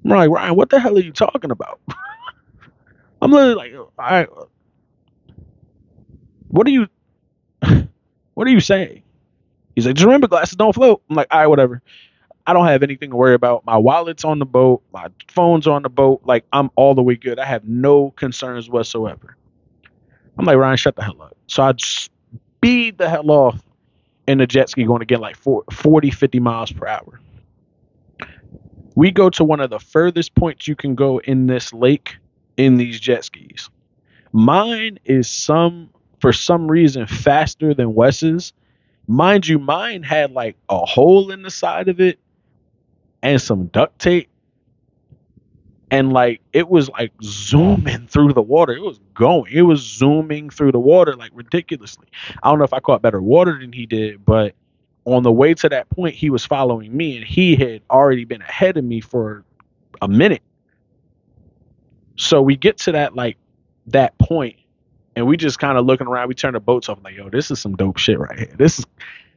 I'm 0.05 0.11
like, 0.11 0.31
Ryan, 0.31 0.55
what 0.55 0.71
the 0.71 0.81
hell 0.81 0.97
are 0.97 1.01
you 1.01 1.13
talking 1.13 1.51
about? 1.51 1.81
I'm 3.23 3.31
literally 3.31 3.55
like, 3.55 3.75
all 3.75 3.89
right, 3.99 4.29
what 6.49 6.67
are 6.67 6.71
you, 6.71 6.87
what 8.35 8.47
are 8.47 8.51
you 8.51 8.61
saying? 8.61 9.03
He's 9.75 9.87
like, 9.87 9.97
just 9.97 10.07
remember, 10.07 10.29
glasses 10.29 10.57
don't 10.57 10.75
float. 10.75 11.03
I'm 11.11 11.17
like, 11.17 11.29
all 11.31 11.41
right, 11.41 11.47
whatever. 11.47 11.83
I 12.47 12.55
don't 12.55 12.67
have 12.67 12.83
anything 12.83 13.11
to 13.11 13.17
worry 13.17 13.35
about. 13.35 13.67
My 13.67 13.77
wallet's 13.77 14.25
on 14.25 14.39
the 14.39 14.47
boat. 14.47 14.83
My 14.93 15.09
phone's 15.29 15.67
on 15.67 15.83
the 15.83 15.91
boat. 15.91 16.23
Like, 16.25 16.47
I'm 16.53 16.71
all 16.77 16.95
the 16.95 17.03
way 17.03 17.15
good. 17.15 17.39
I 17.39 17.45
have 17.45 17.65
no 17.69 18.11
concerns 18.13 18.71
whatsoever. 18.71 19.37
I'm 20.39 20.47
like, 20.47 20.57
Ryan, 20.57 20.77
shut 20.79 20.97
the 20.97 21.03
hell 21.05 21.21
up. 21.21 21.37
So 21.47 21.63
I 21.63 21.75
speed 21.77 22.97
the 22.97 23.09
hell 23.11 23.31
off 23.31 23.61
in 24.29 24.39
the 24.39 24.47
jet 24.47 24.69
ski 24.69 24.85
going 24.85 25.01
get 25.07 25.21
like 25.21 25.37
40, 25.37 26.11
50 26.11 26.41
miles 26.41 26.71
per 26.71 26.87
hour. 26.87 27.19
We 28.95 29.11
go 29.11 29.31
to 29.31 29.43
one 29.43 29.61
of 29.61 29.71
the 29.71 29.79
furthest 29.81 30.35
points 30.35 30.69
you 30.69 30.77
can 30.77 30.95
go 30.95 31.19
in 31.19 31.47
this 31.47 31.73
lake 31.73 32.19
in 32.57 32.77
these 32.77 33.01
jet 33.01 33.25
skis. 33.25 33.71
Mine 34.33 34.99
is 35.05 35.31
some 35.31 35.89
for 36.21 36.33
some 36.33 36.71
reason 36.71 37.07
faster 37.07 37.73
than 37.73 37.95
Wes's. 37.95 38.53
Mind 39.07 39.49
you, 39.49 39.59
mine 39.59 40.03
had 40.03 40.33
like 40.33 40.57
a 40.69 40.85
hole 40.85 41.31
in 41.31 41.41
the 41.41 41.51
side 41.51 41.89
of 41.89 41.99
it 41.99 42.19
and 43.23 43.41
some 43.41 43.67
duct 43.69 43.99
tape. 43.99 44.29
And 45.91 46.13
like 46.13 46.43
it 46.53 46.69
was 46.69 46.89
like 46.91 47.13
zooming 47.23 48.07
through 48.09 48.35
the 48.35 48.43
water. 48.43 48.73
It 48.75 48.83
was 48.83 49.01
going. 49.15 49.53
It 49.53 49.63
was 49.63 49.81
zooming 49.81 50.51
through 50.51 50.73
the 50.73 50.79
water 50.79 51.15
like 51.15 51.31
ridiculously. 51.35 52.07
I 52.43 52.51
don't 52.51 52.59
know 52.59 52.65
if 52.65 52.75
I 52.75 52.81
caught 52.81 53.01
better 53.01 53.23
water 53.23 53.59
than 53.59 53.73
he 53.73 53.87
did, 53.87 54.25
but 54.25 54.55
on 55.05 55.23
the 55.23 55.33
way 55.33 55.55
to 55.55 55.69
that 55.71 55.89
point, 55.89 56.15
he 56.15 56.29
was 56.29 56.45
following 56.45 56.95
me 56.95 57.17
and 57.17 57.25
he 57.25 57.57
had 57.57 57.81
already 57.91 58.25
been 58.25 58.43
ahead 58.43 58.77
of 58.77 58.85
me 58.85 59.01
for 59.01 59.45
a 60.03 60.09
minute. 60.09 60.43
So 62.17 62.43
we 62.43 62.57
get 62.57 62.79
to 62.79 62.93
that 62.93 63.15
like 63.15 63.39
that 63.87 64.19
point 64.19 64.57
and 65.17 65.27
we 65.27 65.37
just 65.37 65.59
kind 65.59 65.79
of 65.79 65.87
looking 65.87 66.07
around. 66.07 66.29
We 66.29 66.35
turn 66.35 66.53
the 66.53 66.61
boats 66.61 66.89
off 66.89 66.99
like, 67.03 67.17
yo, 67.17 67.31
this 67.31 67.51
is 67.51 67.59
some 67.59 67.75
dope 67.75 67.97
shit 67.97 68.19
right 68.19 68.39
here. 68.39 68.55
This 68.57 68.79
is 68.79 68.87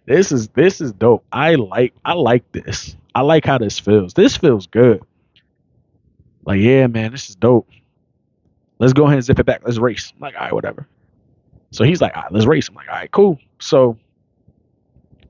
this 0.05 0.31
is 0.31 0.49
this 0.49 0.81
is 0.81 0.91
dope. 0.91 1.23
I 1.31 1.55
like 1.55 1.93
I 2.03 2.13
like 2.13 2.51
this. 2.51 2.95
I 3.15 3.21
like 3.21 3.45
how 3.45 3.57
this 3.57 3.79
feels. 3.79 4.13
This 4.13 4.37
feels 4.37 4.67
good. 4.67 5.01
Like, 6.45 6.59
yeah, 6.59 6.87
man, 6.87 7.11
this 7.11 7.29
is 7.29 7.35
dope. 7.35 7.69
Let's 8.79 8.93
go 8.93 9.03
ahead 9.05 9.15
and 9.15 9.23
zip 9.23 9.39
it 9.39 9.45
back. 9.45 9.61
Let's 9.63 9.77
race. 9.77 10.11
I'm 10.15 10.21
like, 10.21 10.35
all 10.35 10.41
right, 10.41 10.53
whatever. 10.53 10.87
So 11.71 11.83
he's 11.83 12.01
like, 12.01 12.15
all 12.15 12.23
right, 12.23 12.31
let's 12.31 12.45
race. 12.45 12.67
I'm 12.67 12.75
like, 12.75 12.89
all 12.89 12.95
right, 12.95 13.11
cool. 13.11 13.39
So 13.59 13.97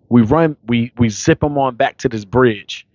we 0.09 0.21
run, 0.21 0.57
we 0.67 0.91
we 0.97 1.09
zip 1.09 1.43
him 1.43 1.57
on 1.57 1.75
back 1.75 1.97
to 1.99 2.09
this 2.09 2.25
bridge. 2.25 2.87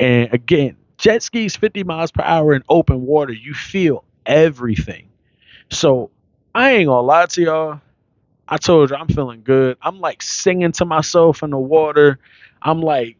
And 0.00 0.32
again, 0.32 0.76
jet 0.98 1.22
skis 1.22 1.56
50 1.56 1.84
miles 1.84 2.10
per 2.10 2.22
hour 2.22 2.54
in 2.54 2.62
open 2.68 3.02
water, 3.02 3.32
you 3.32 3.54
feel 3.54 4.04
everything. 4.24 5.08
So 5.70 6.10
I 6.54 6.72
ain't 6.72 6.86
gonna 6.86 7.06
lie 7.06 7.26
to 7.26 7.42
y'all. 7.42 7.80
I 8.48 8.58
told 8.58 8.90
you 8.90 8.96
I'm 8.96 9.08
feeling 9.08 9.42
good. 9.42 9.76
I'm 9.82 10.00
like 10.00 10.22
singing 10.22 10.72
to 10.72 10.84
myself 10.84 11.42
in 11.42 11.50
the 11.50 11.58
water. 11.58 12.18
I'm 12.62 12.80
like 12.80 13.16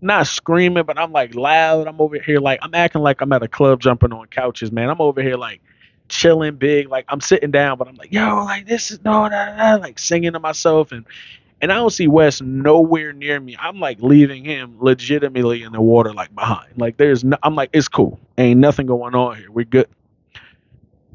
not 0.00 0.26
screaming, 0.26 0.84
but 0.84 0.98
I'm 0.98 1.12
like 1.12 1.34
loud. 1.34 1.86
I'm 1.86 2.00
over 2.00 2.18
here 2.18 2.38
like 2.38 2.60
I'm 2.62 2.74
acting 2.74 3.02
like 3.02 3.20
I'm 3.20 3.32
at 3.32 3.42
a 3.42 3.48
club 3.48 3.80
jumping 3.80 4.12
on 4.12 4.26
couches, 4.26 4.72
man. 4.72 4.88
I'm 4.88 5.00
over 5.00 5.22
here 5.22 5.36
like 5.36 5.60
chilling 6.08 6.56
big, 6.56 6.88
like 6.88 7.04
I'm 7.08 7.20
sitting 7.20 7.50
down, 7.50 7.78
but 7.78 7.88
I'm 7.88 7.96
like, 7.96 8.12
yo, 8.12 8.44
like 8.44 8.66
this 8.66 8.90
is 8.90 9.02
no, 9.04 9.28
nah, 9.28 9.56
nah, 9.56 9.76
like 9.76 9.98
singing 9.98 10.32
to 10.32 10.40
myself 10.40 10.92
and 10.92 11.06
and 11.60 11.70
I 11.70 11.74
don't 11.76 11.90
see 11.90 12.08
Wes 12.08 12.40
nowhere 12.40 13.12
near 13.12 13.38
me. 13.38 13.56
I'm 13.58 13.80
like 13.80 14.00
leaving 14.00 14.44
him 14.44 14.76
legitimately 14.80 15.62
in 15.62 15.72
the 15.72 15.80
water, 15.80 16.12
like 16.12 16.34
behind. 16.34 16.78
Like 16.78 16.96
there's 16.96 17.22
no, 17.22 17.36
I'm 17.42 17.54
like, 17.54 17.70
it's 17.72 17.88
cool. 17.88 18.18
Ain't 18.38 18.60
nothing 18.60 18.86
going 18.86 19.14
on 19.14 19.36
here. 19.36 19.50
We're 19.50 19.66
good. 19.66 19.88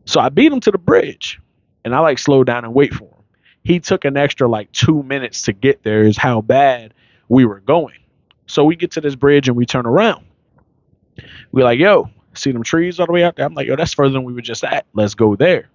So 0.06 0.20
I 0.20 0.30
beat 0.30 0.52
him 0.52 0.60
to 0.62 0.72
the 0.72 0.78
bridge 0.78 1.40
and 1.84 1.96
I 1.96 2.00
like 2.00 2.20
slow 2.20 2.44
down 2.44 2.64
and 2.64 2.74
wait 2.74 2.94
for 2.94 3.06
him. 3.06 3.24
He 3.64 3.80
took 3.80 4.06
an 4.06 4.18
extra 4.18 4.48
like 4.48 4.72
two 4.72 5.02
minutes 5.02 5.44
to 5.44 5.54
get 5.54 5.82
there, 5.82 6.04
is 6.04 6.18
how 6.18 6.42
bad 6.42 6.94
we 7.28 7.46
were 7.46 7.60
going. 7.60 7.98
So 8.48 8.64
we 8.64 8.76
get 8.76 8.92
to 8.92 9.02
this 9.02 9.16
bridge 9.16 9.48
and 9.48 9.58
we 9.58 9.66
turn 9.66 9.86
around. 9.86 10.26
We're 11.52 11.64
like, 11.64 11.80
yo, 11.80 12.10
see 12.34 12.52
them 12.52 12.64
trees 12.64 13.00
all 13.00 13.06
the 13.06 13.12
way 13.12 13.24
out 13.24 13.36
there? 13.36 13.46
I'm 13.46 13.54
like, 13.54 13.68
yo, 13.68 13.76
that's 13.76 13.94
further 13.94 14.14
than 14.14 14.24
we 14.24 14.34
were 14.34 14.42
just 14.42 14.64
at. 14.64 14.86
Let's 14.94 15.16
go 15.16 15.36
there. 15.36 15.70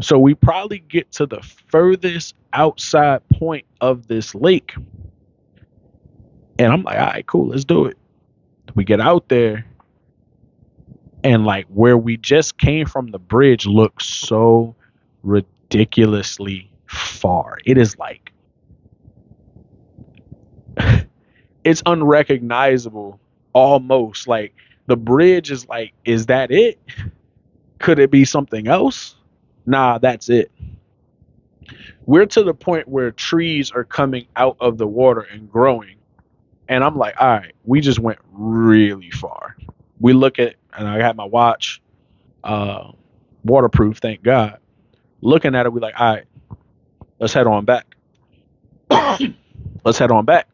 So 0.00 0.18
we 0.18 0.34
probably 0.34 0.80
get 0.80 1.12
to 1.12 1.26
the 1.26 1.40
furthest 1.68 2.34
outside 2.52 3.26
point 3.30 3.66
of 3.80 4.08
this 4.08 4.34
lake. 4.34 4.74
And 6.58 6.72
I'm 6.72 6.82
like, 6.82 6.98
all 6.98 7.06
right, 7.06 7.26
cool, 7.26 7.48
let's 7.48 7.64
do 7.64 7.86
it. 7.86 7.96
We 8.74 8.84
get 8.84 9.00
out 9.00 9.28
there, 9.28 9.64
and 11.22 11.46
like 11.46 11.66
where 11.68 11.96
we 11.96 12.16
just 12.16 12.58
came 12.58 12.86
from 12.86 13.10
the 13.10 13.18
bridge 13.18 13.66
looks 13.66 14.06
so 14.06 14.74
ridiculously 15.22 16.70
far. 16.86 17.58
It 17.64 17.78
is 17.78 17.98
like 17.98 18.32
it's 21.66 21.82
unrecognizable 21.84 23.18
almost. 23.52 24.28
Like 24.28 24.54
the 24.86 24.96
bridge 24.96 25.50
is 25.50 25.68
like, 25.68 25.92
is 26.04 26.26
that 26.26 26.52
it? 26.52 26.78
Could 27.80 27.98
it 27.98 28.10
be 28.10 28.24
something 28.24 28.68
else? 28.68 29.16
Nah, 29.66 29.98
that's 29.98 30.28
it. 30.28 30.52
We're 32.06 32.26
to 32.26 32.44
the 32.44 32.54
point 32.54 32.86
where 32.86 33.10
trees 33.10 33.72
are 33.72 33.82
coming 33.82 34.28
out 34.36 34.56
of 34.60 34.78
the 34.78 34.86
water 34.86 35.22
and 35.22 35.50
growing. 35.50 35.96
And 36.68 36.84
I'm 36.84 36.96
like, 36.96 37.16
all 37.20 37.26
right, 37.26 37.52
we 37.64 37.80
just 37.80 37.98
went 37.98 38.20
really 38.30 39.10
far. 39.10 39.56
We 39.98 40.12
look 40.12 40.38
at, 40.38 40.54
and 40.72 40.86
I 40.86 41.02
had 41.02 41.16
my 41.16 41.24
watch, 41.24 41.82
uh, 42.44 42.92
waterproof, 43.44 43.98
thank 43.98 44.22
God. 44.22 44.58
Looking 45.20 45.56
at 45.56 45.66
it, 45.66 45.72
we're 45.72 45.80
like, 45.80 45.98
all 45.98 46.14
right, 46.14 46.24
let's 47.18 47.32
head 47.32 47.48
on 47.48 47.64
back. 47.64 47.96
let's 49.84 49.98
head 49.98 50.12
on 50.12 50.24
back. 50.24 50.46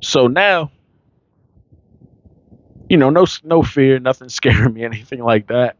So 0.00 0.26
now, 0.26 0.70
you 2.88 2.96
know, 2.96 3.10
no 3.10 3.26
no 3.44 3.62
fear, 3.62 3.98
nothing 3.98 4.28
scaring 4.30 4.74
me, 4.74 4.84
anything 4.84 5.22
like 5.22 5.48
that. 5.48 5.76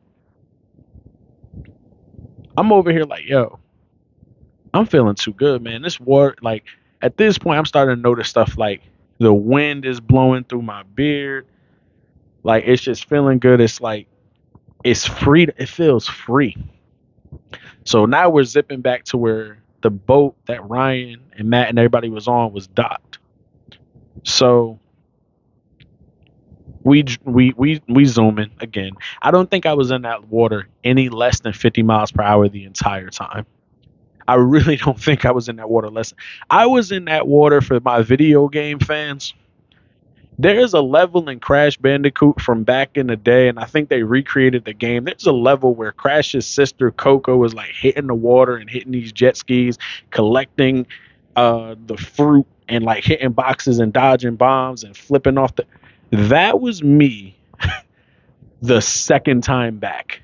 I'm 2.57 2.73
over 2.73 2.93
here 2.93 3.05
like, 3.05 3.27
yo, 3.27 3.59
I'm 4.75 4.87
feeling 4.87 5.15
too 5.15 5.33
good, 5.33 5.63
man. 5.63 5.83
This 5.83 5.99
war, 5.99 6.35
like, 6.43 6.65
at 7.03 7.17
this 7.17 7.39
point, 7.39 7.59
I'm 7.59 7.65
starting 7.65 7.97
to 7.97 8.01
notice 8.01 8.29
stuff 8.29 8.59
like 8.59 8.83
the 9.19 9.33
wind 9.33 9.85
is 9.85 10.01
blowing 10.01 10.45
through 10.45 10.63
my 10.63 10.83
beard. 10.83 11.47
Like, 12.43 12.65
it's 12.67 12.83
just 12.83 13.09
feeling 13.09 13.39
good. 13.39 13.61
It's 13.61 13.81
like, 13.81 14.09
it's 14.85 15.07
free. 15.07 15.49
It 15.57 15.69
feels 15.69 16.07
free. 16.07 16.57
So 17.85 18.07
now 18.07 18.31
we're 18.31 18.45
zipping 18.45 18.81
back 18.81 19.05
to 19.07 19.17
where 19.17 19.63
the 19.83 19.91
boat 19.91 20.37
that 20.47 20.67
Ryan 20.69 21.21
and 21.37 21.49
Matt 21.51 21.69
and 21.69 21.79
everybody 21.79 22.09
was 22.09 22.29
on 22.29 22.53
was 22.53 22.67
docked. 22.67 23.10
So 24.23 24.79
we 26.83 27.05
we 27.25 27.53
we 27.57 27.83
we 27.89 28.05
zoom 28.05 28.39
in 28.39 28.51
again. 28.61 28.93
I 29.23 29.31
don't 29.31 29.51
think 29.51 29.67
I 29.67 29.75
was 29.75 29.91
in 29.91 30.03
that 30.03 30.29
water 30.29 30.69
any 30.85 31.09
less 31.09 31.41
than 31.41 31.53
50 31.53 31.83
miles 31.83 32.11
per 32.13 32.23
hour 32.23 32.49
the 32.49 32.65
entire 32.65 33.11
time. 33.11 33.47
I 34.27 34.35
really 34.35 34.77
don't 34.85 35.01
think 35.01 35.25
I 35.25 35.33
was 35.33 35.49
in 35.49 35.57
that 35.57 35.69
water 35.69 35.91
less. 35.91 36.15
I 36.49 36.67
was 36.67 36.93
in 36.93 37.07
that 37.07 37.27
water 37.27 37.61
for 37.61 37.81
my 37.81 38.03
video 38.03 38.49
game 38.49 38.79
fans. 38.79 39.35
There's 40.39 40.73
a 40.73 40.81
level 40.81 41.29
in 41.29 41.39
Crash 41.39 41.77
Bandicoot 41.77 42.41
from 42.41 42.65
back 42.65 42.97
in 42.97 43.09
the 43.09 43.17
day, 43.17 43.49
and 43.49 43.59
I 43.59 43.67
think 43.67 43.91
they 43.91 44.03
recreated 44.03 44.65
the 44.65 44.73
game. 44.73 45.05
There's 45.05 45.27
a 45.27 45.33
level 45.33 45.75
where 45.75 45.93
Crash's 45.93 46.47
sister 46.47 46.91
Coco 46.91 47.37
was 47.37 47.53
like 47.53 47.69
hitting 47.69 48.07
the 48.07 48.15
water 48.15 48.57
and 48.57 48.71
hitting 48.71 48.93
these 48.93 49.13
jet 49.13 49.37
skis, 49.37 49.77
collecting 50.11 50.87
uh, 51.37 51.75
the 51.85 51.99
fruit 51.99 52.47
and 52.71 52.85
like 52.85 53.05
hitting 53.05 53.33
boxes 53.33 53.79
and 53.81 53.93
dodging 53.93 54.37
bombs 54.37 54.85
and 54.85 54.97
flipping 54.97 55.37
off 55.37 55.55
the. 55.57 55.67
That 56.11 56.61
was 56.61 56.83
me 56.83 57.37
the 58.63 58.81
second 58.81 59.43
time 59.43 59.79
back. 59.79 60.23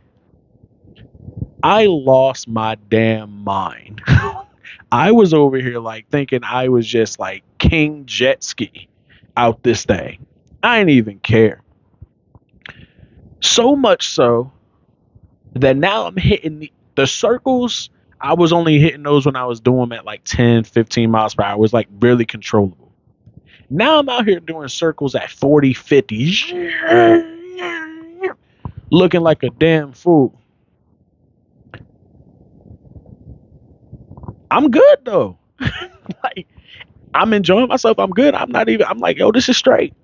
I 1.63 1.87
lost 1.87 2.49
my 2.49 2.77
damn 2.89 3.45
mind. 3.45 4.03
I 4.93 5.11
was 5.11 5.35
over 5.35 5.57
here 5.57 5.81
like 5.81 6.09
thinking 6.09 6.41
I 6.45 6.69
was 6.69 6.87
just 6.87 7.19
like 7.19 7.43
king 7.59 8.07
jet 8.07 8.43
ski 8.45 8.89
out 9.37 9.63
this 9.63 9.85
thing. 9.85 10.25
I 10.63 10.79
didn't 10.79 10.91
even 10.91 11.19
care. 11.19 11.61
So 13.41 13.77
much 13.77 14.09
so 14.09 14.53
that 15.55 15.77
now 15.77 16.07
I'm 16.07 16.17
hitting 16.17 16.61
the, 16.61 16.73
the 16.95 17.07
circles 17.07 17.91
I 18.21 18.35
was 18.35 18.53
only 18.53 18.79
hitting 18.79 19.03
those 19.03 19.27
when 19.27 19.37
I 19.37 19.45
was 19.45 19.61
doing 19.61 19.81
them 19.81 19.93
at 19.93 20.05
like 20.05 20.25
10, 20.25 20.65
15 20.65 21.11
miles 21.11 21.35
per 21.35 21.43
hour. 21.45 21.55
It 21.55 21.59
was 21.59 21.73
like 21.73 21.89
barely 21.91 22.25
controllable. 22.25 22.93
Now 23.69 23.99
I'm 23.99 24.09
out 24.09 24.27
here 24.27 24.41
doing 24.41 24.69
circles 24.69 25.15
at 25.15 25.31
40, 25.31 25.75
50, 25.75 26.35
looking 28.91 29.21
like 29.21 29.43
a 29.43 29.51
damn 29.51 29.93
fool. 29.93 30.41
I'm 34.51 34.71
good 34.71 34.99
though. 35.05 35.39
like 36.23 36.47
I'm 37.13 37.33
enjoying 37.33 37.69
myself. 37.69 37.99
I'm 37.99 38.11
good. 38.11 38.35
I'm 38.35 38.51
not 38.51 38.69
even 38.69 38.87
I'm 38.87 38.99
like, 38.99 39.19
yo, 39.19 39.33
this 39.33 39.49
is 39.49 39.57
straight. 39.57 39.95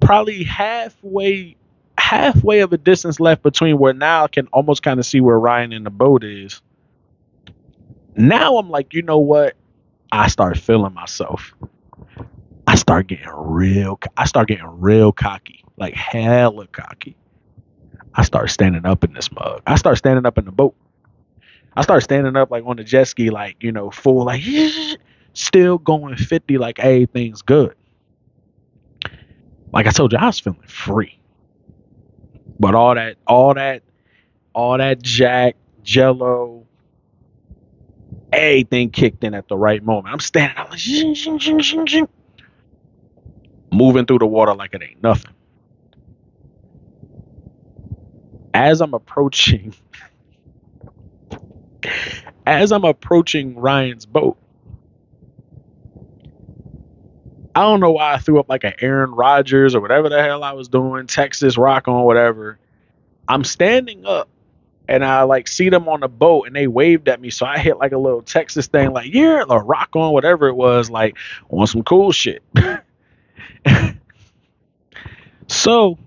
Probably 0.00 0.44
halfway 0.44 1.56
halfway 2.14 2.60
of 2.60 2.72
a 2.72 2.78
distance 2.78 3.20
left 3.20 3.42
between 3.42 3.78
where 3.78 3.92
now 3.92 4.24
I 4.24 4.28
can 4.28 4.46
almost 4.48 4.82
kind 4.82 5.00
of 5.00 5.06
see 5.06 5.20
where 5.20 5.38
Ryan 5.38 5.72
in 5.72 5.84
the 5.84 5.90
boat 5.90 6.24
is. 6.24 6.62
Now 8.16 8.56
I'm 8.58 8.70
like, 8.70 8.94
you 8.94 9.02
know 9.02 9.18
what? 9.18 9.54
I 10.12 10.28
start 10.28 10.56
feeling 10.56 10.94
myself. 10.94 11.54
I 12.66 12.76
start 12.76 13.08
getting 13.08 13.28
real. 13.28 13.98
I 14.16 14.26
start 14.26 14.48
getting 14.48 14.80
real 14.80 15.12
cocky, 15.12 15.64
like 15.76 15.94
hella 15.94 16.66
cocky. 16.68 17.16
I 18.14 18.22
start 18.22 18.50
standing 18.50 18.86
up 18.86 19.02
in 19.02 19.12
this 19.12 19.32
mug. 19.32 19.62
I 19.66 19.74
start 19.74 19.98
standing 19.98 20.24
up 20.24 20.38
in 20.38 20.44
the 20.44 20.52
boat. 20.52 20.74
I 21.76 21.82
start 21.82 22.04
standing 22.04 22.36
up 22.36 22.50
like 22.50 22.64
on 22.64 22.76
the 22.76 22.84
jet 22.84 23.08
ski, 23.08 23.30
like 23.30 23.56
you 23.60 23.72
know, 23.72 23.90
full, 23.90 24.24
like 24.24 24.42
still 25.32 25.78
going 25.78 26.16
fifty, 26.16 26.58
like 26.58 26.78
everything's 26.78 27.42
good. 27.42 27.74
Like 29.72 29.88
I 29.88 29.90
told 29.90 30.12
you, 30.12 30.18
I 30.18 30.26
was 30.26 30.38
feeling 30.38 30.62
free. 30.66 31.18
But 32.60 32.74
all 32.74 32.94
that, 32.96 33.18
all 33.26 33.54
that, 33.54 33.82
all 34.54 34.78
that 34.78 35.02
Jack, 35.02 35.56
Jello, 35.82 36.66
everything 38.32 38.90
kicked 38.90 39.24
in 39.24 39.34
at 39.34 39.48
the 39.48 39.56
right 39.58 39.82
moment. 39.84 40.12
I'm 40.14 40.20
standing, 40.20 40.58
I'm 40.58 40.70
like, 40.70 40.80
zing, 40.80 41.14
zing, 41.14 41.40
zing, 41.40 41.62
zing, 41.62 41.86
zing. 41.88 42.06
moving 43.72 44.06
through 44.06 44.20
the 44.20 44.26
water 44.26 44.54
like 44.54 44.74
it 44.74 44.82
ain't 44.82 45.02
nothing. 45.02 45.34
As 48.54 48.80
I'm 48.80 48.94
approaching, 48.94 49.74
as 52.46 52.72
I'm 52.72 52.84
approaching 52.84 53.56
Ryan's 53.58 54.06
boat, 54.06 54.38
I 57.54 57.60
don't 57.62 57.80
know 57.80 57.92
why 57.92 58.14
I 58.14 58.18
threw 58.18 58.40
up 58.40 58.48
like 58.48 58.64
an 58.64 58.74
Aaron 58.80 59.12
Rodgers 59.12 59.74
or 59.74 59.80
whatever 59.80 60.08
the 60.08 60.22
hell 60.22 60.42
I 60.42 60.52
was 60.52 60.68
doing, 60.68 61.06
Texas 61.06 61.56
rock 61.56 61.86
on 61.86 62.04
whatever. 62.04 62.58
I'm 63.28 63.44
standing 63.44 64.04
up 64.04 64.28
and 64.88 65.04
I 65.04 65.22
like 65.22 65.48
see 65.48 65.68
them 65.68 65.88
on 65.88 66.00
the 66.00 66.08
boat 66.08 66.46
and 66.46 66.56
they 66.56 66.66
waved 66.66 67.08
at 67.08 67.20
me. 67.20 67.30
So 67.30 67.46
I 67.46 67.58
hit 67.58 67.78
like 67.78 67.92
a 67.92 67.98
little 67.98 68.22
Texas 68.22 68.66
thing, 68.66 68.92
like, 68.92 69.12
yeah, 69.12 69.44
or 69.48 69.62
rock 69.62 69.90
on, 69.94 70.12
whatever 70.12 70.48
it 70.48 70.54
was, 70.54 70.90
like 70.90 71.16
on 71.48 71.66
some 71.66 71.82
cool 71.82 72.12
shit. 72.12 72.42
so 75.46 75.98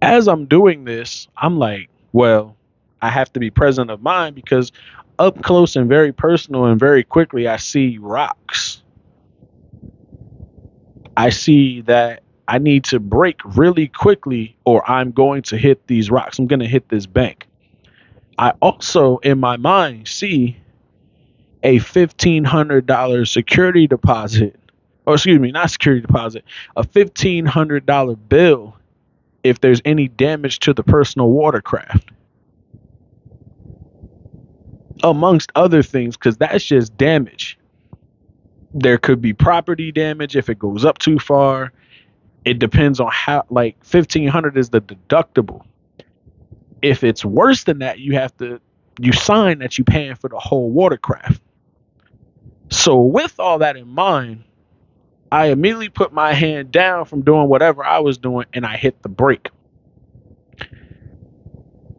as 0.00 0.28
I'm 0.28 0.46
doing 0.46 0.84
this, 0.84 1.28
I'm 1.36 1.58
like, 1.58 1.90
well, 2.12 2.56
I 3.02 3.10
have 3.10 3.32
to 3.34 3.40
be 3.40 3.50
present 3.50 3.90
of 3.90 4.02
mind 4.02 4.34
because 4.34 4.72
up 5.18 5.42
close 5.42 5.76
and 5.76 5.88
very 5.88 6.12
personal 6.12 6.64
and 6.64 6.80
very 6.80 7.04
quickly 7.04 7.46
I 7.46 7.58
see 7.58 7.98
rocks. 7.98 8.82
I 11.16 11.30
see 11.30 11.82
that 11.82 12.22
I 12.48 12.58
need 12.58 12.84
to 12.84 12.98
break 12.98 13.40
really 13.44 13.88
quickly 13.88 14.56
or 14.64 14.88
I'm 14.90 15.12
going 15.12 15.42
to 15.42 15.56
hit 15.56 15.86
these 15.86 16.10
rocks. 16.10 16.38
I'm 16.38 16.46
going 16.46 16.60
to 16.60 16.66
hit 16.66 16.88
this 16.88 17.06
bank. 17.06 17.46
I 18.38 18.54
also, 18.62 19.18
in 19.18 19.38
my 19.38 19.56
mind, 19.56 20.08
see 20.08 20.56
a 21.62 21.78
$1,500 21.78 23.28
security 23.28 23.86
deposit, 23.86 24.58
or 25.06 25.14
excuse 25.14 25.38
me, 25.38 25.52
not 25.52 25.70
security 25.70 26.00
deposit, 26.00 26.44
a 26.76 26.82
$1,500 26.82 28.18
bill 28.28 28.76
if 29.44 29.60
there's 29.60 29.80
any 29.84 30.08
damage 30.08 30.58
to 30.60 30.72
the 30.72 30.82
personal 30.82 31.30
watercraft. 31.30 32.10
Amongst 35.02 35.52
other 35.54 35.82
things, 35.82 36.16
because 36.16 36.36
that's 36.38 36.64
just 36.64 36.96
damage. 36.96 37.58
There 38.72 38.98
could 38.98 39.20
be 39.20 39.32
property 39.32 39.92
damage 39.92 40.36
if 40.36 40.48
it 40.48 40.58
goes 40.58 40.84
up 40.84 40.98
too 40.98 41.18
far. 41.18 41.72
It 42.44 42.58
depends 42.58 43.00
on 43.00 43.10
how, 43.10 43.44
like, 43.50 43.76
1500 43.78 44.56
is 44.56 44.70
the 44.70 44.80
deductible. 44.80 45.64
If 46.80 47.04
it's 47.04 47.24
worse 47.24 47.64
than 47.64 47.80
that, 47.80 47.98
you 47.98 48.14
have 48.14 48.34
to, 48.38 48.60
you 48.98 49.12
sign 49.12 49.58
that 49.58 49.76
you're 49.76 49.84
paying 49.84 50.14
for 50.14 50.28
the 50.28 50.38
whole 50.38 50.70
watercraft. 50.70 51.42
So, 52.70 53.00
with 53.00 53.38
all 53.38 53.58
that 53.58 53.76
in 53.76 53.88
mind, 53.88 54.44
I 55.32 55.46
immediately 55.46 55.88
put 55.88 56.12
my 56.12 56.32
hand 56.32 56.70
down 56.70 57.04
from 57.04 57.22
doing 57.22 57.48
whatever 57.48 57.84
I 57.84 57.98
was 57.98 58.18
doing 58.18 58.46
and 58.52 58.64
I 58.64 58.76
hit 58.76 59.02
the 59.02 59.08
brake. 59.08 59.50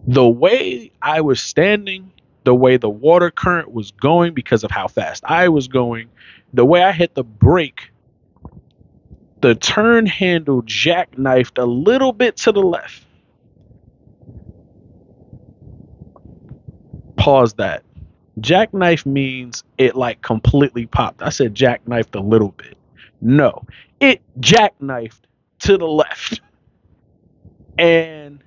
The 0.08 0.28
way 0.28 0.92
I 1.02 1.22
was 1.22 1.42
standing, 1.42 2.12
the 2.44 2.56
way 2.56 2.78
the 2.78 2.90
water 2.90 3.30
current 3.30 3.72
was 3.72 3.92
going 3.92 4.34
because 4.34 4.64
of 4.64 4.72
how 4.72 4.88
fast 4.88 5.24
I 5.26 5.50
was 5.50 5.68
going, 5.68 6.10
the 6.54 6.66
way 6.66 6.84
I 6.84 6.92
hit 6.92 7.14
the 7.14 7.24
brake, 7.24 7.92
the 9.42 9.56
turn 9.56 10.06
handle 10.06 10.62
jackknifed 10.64 11.62
a 11.62 11.66
little 11.66 12.14
bit 12.14 12.38
to 12.38 12.52
the 12.52 12.62
left. 12.62 13.06
Pause 17.16 17.54
that. 17.56 17.84
Jackknife 18.40 19.06
means 19.06 19.64
it 19.78 19.96
like 19.96 20.22
completely 20.22 20.88
popped. 20.88 21.22
I 21.22 21.30
said 21.30 21.54
jackknifed 21.54 22.16
a 22.16 22.24
little 22.24 22.52
bit. 22.52 22.78
No, 23.20 23.66
it 24.00 24.22
jackknifed 24.40 25.22
to 25.60 25.78
the 25.78 25.88
left. 25.88 26.42
And 27.78 28.44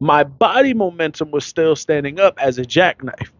my 0.00 0.24
body 0.24 0.74
momentum 0.74 1.30
was 1.30 1.44
still 1.44 1.76
standing 1.76 2.20
up 2.20 2.38
as 2.40 2.58
a 2.58 2.64
jackknife. 2.64 3.32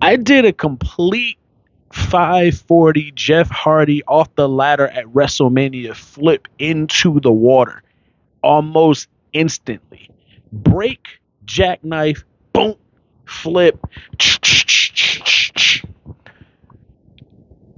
I 0.00 0.16
did 0.16 0.44
a 0.44 0.52
complete 0.52 1.38
540 1.92 3.12
Jeff 3.12 3.48
Hardy 3.48 4.02
off 4.04 4.34
the 4.34 4.48
ladder 4.48 4.88
at 4.88 5.06
WrestleMania 5.06 5.94
flip 5.94 6.48
into 6.58 7.20
the 7.20 7.32
water 7.32 7.82
almost 8.42 9.08
instantly. 9.32 10.10
Break, 10.52 11.06
jackknife, 11.44 12.24
boom, 12.52 12.76
flip. 13.24 13.78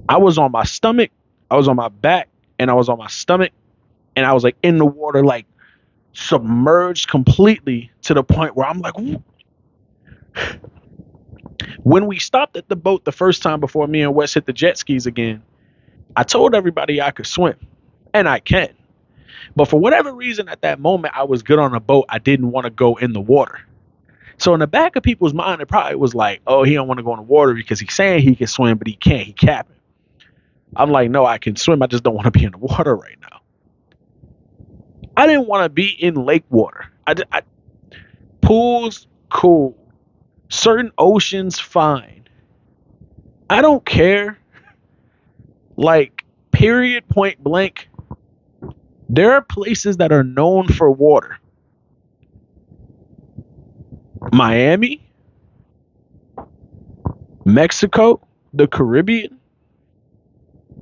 I 0.08 0.18
was 0.18 0.38
on 0.38 0.52
my 0.52 0.64
stomach, 0.64 1.10
I 1.50 1.56
was 1.56 1.68
on 1.68 1.76
my 1.76 1.88
back, 1.88 2.28
and 2.58 2.70
I 2.70 2.74
was 2.74 2.88
on 2.88 2.98
my 2.98 3.08
stomach, 3.08 3.52
and 4.14 4.24
I 4.24 4.32
was 4.32 4.44
like 4.44 4.56
in 4.62 4.78
the 4.78 4.86
water, 4.86 5.24
like 5.24 5.46
submerged 6.16 7.08
completely 7.08 7.90
to 8.02 8.14
the 8.14 8.24
point 8.24 8.56
where 8.56 8.66
I'm 8.66 8.80
like, 8.80 8.94
when 11.82 12.06
we 12.06 12.18
stopped 12.18 12.56
at 12.56 12.68
the 12.68 12.76
boat 12.76 13.04
the 13.04 13.12
first 13.12 13.42
time 13.42 13.60
before 13.60 13.86
me 13.86 14.02
and 14.02 14.14
Wes 14.14 14.34
hit 14.34 14.46
the 14.46 14.52
jet 14.52 14.78
skis 14.78 15.06
again, 15.06 15.42
I 16.16 16.22
told 16.22 16.54
everybody 16.54 17.02
I 17.02 17.10
could 17.10 17.26
swim, 17.26 17.56
and 18.14 18.28
I 18.28 18.40
can. 18.40 18.70
But 19.54 19.66
for 19.66 19.78
whatever 19.78 20.12
reason, 20.12 20.48
at 20.48 20.62
that 20.62 20.80
moment, 20.80 21.14
I 21.16 21.24
was 21.24 21.42
good 21.42 21.58
on 21.58 21.74
a 21.74 21.80
boat. 21.80 22.06
I 22.08 22.18
didn't 22.18 22.50
want 22.50 22.64
to 22.64 22.70
go 22.70 22.96
in 22.96 23.12
the 23.12 23.20
water. 23.20 23.60
So 24.38 24.54
in 24.54 24.60
the 24.60 24.66
back 24.66 24.96
of 24.96 25.02
people's 25.02 25.34
mind, 25.34 25.60
it 25.60 25.66
probably 25.66 25.96
was 25.96 26.14
like, 26.14 26.40
"Oh, 26.46 26.62
he 26.62 26.74
don't 26.74 26.88
want 26.88 26.98
to 26.98 27.04
go 27.04 27.12
in 27.12 27.18
the 27.18 27.22
water 27.22 27.54
because 27.54 27.80
he's 27.80 27.92
saying 27.92 28.22
he 28.22 28.34
can 28.34 28.46
swim, 28.46 28.78
but 28.78 28.86
he 28.86 28.94
can't. 28.94 29.26
He 29.26 29.32
capping." 29.32 29.76
I'm 30.74 30.90
like, 30.90 31.10
"No, 31.10 31.26
I 31.26 31.38
can 31.38 31.56
swim. 31.56 31.82
I 31.82 31.86
just 31.86 32.02
don't 32.02 32.14
want 32.14 32.24
to 32.24 32.30
be 32.30 32.44
in 32.44 32.52
the 32.52 32.58
water 32.58 32.96
right 32.96 33.18
now." 33.20 33.35
I 35.16 35.26
didn't 35.26 35.48
want 35.48 35.64
to 35.64 35.68
be 35.68 35.88
in 35.88 36.14
lake 36.14 36.44
water. 36.50 36.86
I, 37.06 37.14
I 37.32 37.42
pools 38.42 39.06
cool, 39.30 39.76
certain 40.48 40.92
oceans 40.98 41.58
fine. 41.58 42.28
I 43.48 43.62
don't 43.62 43.84
care. 43.84 44.38
Like 45.76 46.24
period, 46.52 47.08
point 47.08 47.42
blank. 47.42 47.88
There 49.08 49.32
are 49.32 49.42
places 49.42 49.98
that 49.98 50.12
are 50.12 50.24
known 50.24 50.68
for 50.68 50.90
water. 50.90 51.38
Miami, 54.32 55.06
Mexico, 57.44 58.20
the 58.52 58.66
Caribbean, 58.66 59.38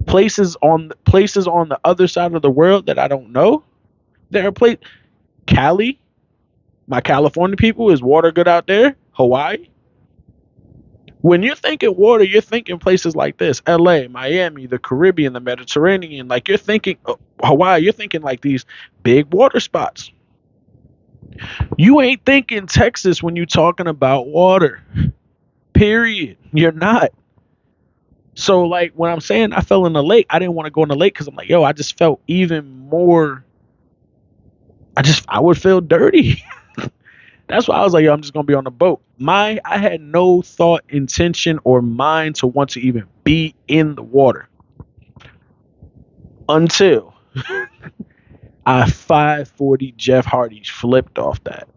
places 0.07 0.57
on 0.63 0.93
places 1.05 1.47
on 1.47 1.69
the 1.69 1.79
other 1.85 2.09
side 2.09 2.35
of 2.35 2.43
the 2.43 2.51
world 2.51 2.87
that 2.87 2.99
I 2.99 3.09
don't 3.09 3.31
know. 3.31 3.63
There 4.35 4.49
are 4.49 4.53
places 4.53 4.81
Cali, 5.47 5.99
my 6.87 7.01
California 7.01 7.57
people 7.57 7.91
is 7.91 8.03
water 8.03 8.33
good 8.33 8.49
out 8.49 8.67
there. 8.67 8.97
Hawaii. 9.13 9.69
When 11.21 11.43
you're 11.43 11.57
thinking 11.57 11.97
water, 11.97 12.25
you're 12.25 12.43
thinking 12.43 12.79
places 12.79 13.17
like 13.17 13.39
this: 13.39 13.63
L.A., 13.67 14.09
Miami, 14.09 14.67
the 14.67 14.79
Caribbean, 14.79 15.33
the 15.33 15.41
Mediterranean. 15.41 16.29
Like 16.29 16.49
you're 16.49 16.59
thinking 16.59 16.99
uh, 17.07 17.15
Hawaii, 17.43 17.83
you're 17.83 17.93
thinking 17.93 18.21
like 18.21 18.43
these 18.43 18.67
big 19.03 19.33
water 19.33 19.61
spots. 19.61 20.11
You 21.79 22.01
ain't 22.01 22.25
thinking 22.27 22.67
Texas 22.67 23.23
when 23.23 23.37
you're 23.37 23.47
talking 23.47 23.87
about 23.87 24.27
water. 24.27 24.83
Period. 25.73 26.37
You're 26.53 26.73
not. 26.73 27.11
So 28.35 28.65
like 28.65 28.93
when 28.95 29.11
I'm 29.11 29.21
saying 29.21 29.53
I 29.53 29.61
fell 29.61 29.87
in 29.87 29.93
the 29.93 30.03
lake, 30.03 30.27
I 30.29 30.39
didn't 30.39 30.55
want 30.55 30.67
to 30.67 30.71
go 30.71 30.83
in 30.83 30.89
the 30.89 30.97
lake 30.97 31.15
because 31.15 31.29
I'm 31.29 31.37
like, 31.37 31.49
yo, 31.49 31.63
I 31.63 31.73
just 31.73 31.97
felt 31.97 32.21
even 32.27 32.89
more. 32.89 33.44
I 34.97 35.03
just 35.03 35.25
I 35.29 35.41
would 35.41 35.61
feel 35.61 35.81
dirty. 35.81 36.43
That's 37.47 37.69
why 37.69 37.77
I 37.77 37.85
was 37.85 37.93
like, 37.93 38.05
yo, 38.05 38.13
I'm 38.13 38.23
just 38.23 38.33
gonna 38.33 38.45
be 38.45 38.55
on 38.55 38.65
the 38.65 38.71
boat. 38.71 39.03
My 39.19 39.61
I 39.65 39.79
had 39.79 40.01
no 40.01 40.43
thought, 40.43 40.83
intention, 40.89 41.59
or 41.65 41.83
mind 41.83 42.37
to 42.37 42.47
want 42.47 42.71
to 42.71 42.81
even 42.81 43.05
be 43.23 43.55
in 43.69 43.95
the 43.95 44.03
water 44.03 44.49
until 46.49 47.15
I 48.67 48.89
540 48.89 49.93
Jeff 49.93 50.25
Hardy 50.25 50.63
flipped 50.65 51.19
off 51.19 51.43
that. 51.45 51.69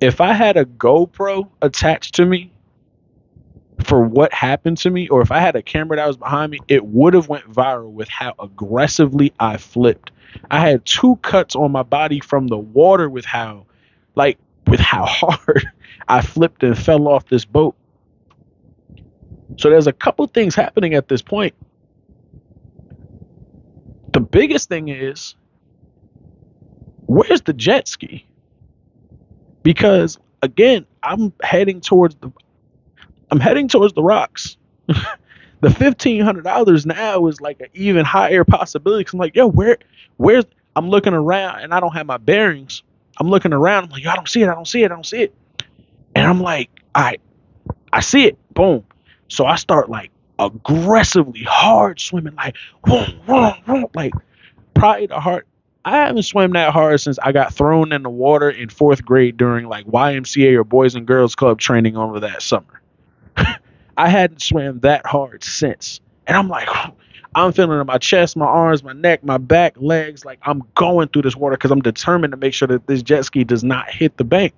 If 0.00 0.20
I 0.20 0.32
had 0.32 0.56
a 0.56 0.64
GoPro 0.64 1.48
attached 1.62 2.16
to 2.16 2.26
me 2.26 2.52
for 3.82 4.02
what 4.02 4.32
happened 4.32 4.78
to 4.78 4.90
me, 4.90 5.08
or 5.08 5.22
if 5.22 5.30
I 5.30 5.40
had 5.40 5.56
a 5.56 5.62
camera 5.62 5.96
that 5.96 6.06
was 6.06 6.16
behind 6.16 6.52
me, 6.52 6.58
it 6.68 6.84
would 6.84 7.14
have 7.14 7.28
went 7.28 7.50
viral 7.50 7.90
with 7.92 8.08
how 8.08 8.34
aggressively 8.38 9.32
I 9.40 9.56
flipped. 9.56 10.10
I 10.50 10.60
had 10.60 10.84
two 10.84 11.16
cuts 11.16 11.56
on 11.56 11.72
my 11.72 11.82
body 11.82 12.20
from 12.20 12.48
the 12.48 12.58
water 12.58 13.08
with 13.08 13.24
how, 13.24 13.66
like, 14.14 14.38
with 14.66 14.80
how 14.80 15.04
hard 15.08 15.68
I 16.08 16.22
flipped 16.22 16.62
and 16.62 16.78
fell 16.78 17.08
off 17.08 17.26
this 17.28 17.44
boat. 17.44 17.74
So 19.58 19.70
there's 19.70 19.86
a 19.86 19.92
couple 19.92 20.26
things 20.26 20.54
happening 20.54 20.94
at 20.94 21.08
this 21.08 21.22
point. 21.22 21.54
The 24.12 24.20
biggest 24.20 24.68
thing 24.68 24.88
is 24.88 25.34
where's 27.06 27.42
the 27.42 27.52
jet 27.52 27.88
ski? 27.88 28.26
Because 29.62 30.18
again, 30.42 30.86
I'm 31.02 31.32
heading 31.42 31.80
towards 31.80 32.14
the 32.16 32.30
I'm 33.30 33.40
heading 33.40 33.68
towards 33.68 33.94
the 33.94 34.02
rocks. 34.02 34.56
the 35.66 35.74
fifteen 35.74 36.20
hundred 36.20 36.44
dollars 36.44 36.86
now 36.86 37.26
is 37.26 37.40
like 37.40 37.60
an 37.60 37.66
even 37.74 38.04
higher 38.04 38.44
possibility. 38.44 39.02
Cause 39.02 39.14
I'm 39.14 39.18
like, 39.18 39.34
yo, 39.34 39.48
where 39.48 39.78
where's 40.16 40.44
I'm 40.76 40.88
looking 40.90 41.12
around 41.12 41.60
and 41.60 41.74
I 41.74 41.80
don't 41.80 41.92
have 41.92 42.06
my 42.06 42.18
bearings. 42.18 42.84
I'm 43.18 43.28
looking 43.28 43.52
around, 43.52 43.84
I'm 43.84 43.90
like, 43.90 44.04
yo, 44.04 44.10
I 44.10 44.14
don't 44.14 44.28
see 44.28 44.42
it, 44.42 44.48
I 44.48 44.54
don't 44.54 44.68
see 44.68 44.82
it, 44.82 44.92
I 44.92 44.94
don't 44.94 45.06
see 45.06 45.22
it. 45.22 45.34
And 46.14 46.24
I'm 46.24 46.40
like, 46.40 46.70
right, 46.96 47.20
I 47.92 48.00
see 48.00 48.26
it. 48.26 48.38
Boom. 48.54 48.84
So 49.28 49.44
I 49.44 49.56
start 49.56 49.90
like 49.90 50.12
aggressively 50.38 51.42
hard 51.42 51.98
swimming, 51.98 52.36
like, 52.36 52.54
vroom, 52.86 53.20
vroom, 53.26 53.54
vroom, 53.64 53.86
like 53.94 54.12
probably 54.74 55.06
the 55.06 55.18
hard. 55.18 55.46
I 55.84 55.96
haven't 55.96 56.22
swam 56.22 56.52
that 56.52 56.72
hard 56.72 57.00
since 57.00 57.18
I 57.18 57.32
got 57.32 57.54
thrown 57.54 57.92
in 57.92 58.02
the 58.02 58.10
water 58.10 58.50
in 58.50 58.68
fourth 58.68 59.04
grade 59.04 59.36
during 59.36 59.66
like 59.66 59.86
YMCA 59.86 60.54
or 60.54 60.64
Boys 60.64 60.94
and 60.94 61.06
Girls 61.06 61.34
Club 61.34 61.58
training 61.58 61.96
over 61.96 62.20
that 62.20 62.42
summer. 62.42 62.80
I 63.96 64.08
hadn't 64.08 64.42
swam 64.42 64.80
that 64.80 65.06
hard 65.06 65.42
since. 65.44 66.00
And 66.26 66.36
I'm 66.36 66.48
like, 66.48 66.68
I'm 67.34 67.52
feeling 67.52 67.78
in 67.78 67.86
my 67.86 67.98
chest, 67.98 68.34
my 68.36 68.46
arms, 68.46 68.82
my 68.82 68.94
neck, 68.94 69.22
my 69.22 69.36
back, 69.36 69.74
legs. 69.76 70.24
Like 70.24 70.38
I'm 70.42 70.62
going 70.74 71.08
through 71.08 71.22
this 71.22 71.36
water 71.36 71.56
because 71.56 71.70
I'm 71.70 71.82
determined 71.82 72.32
to 72.32 72.38
make 72.38 72.54
sure 72.54 72.66
that 72.68 72.86
this 72.86 73.02
jet 73.02 73.26
ski 73.26 73.44
does 73.44 73.62
not 73.62 73.90
hit 73.90 74.16
the 74.16 74.24
bank. 74.24 74.54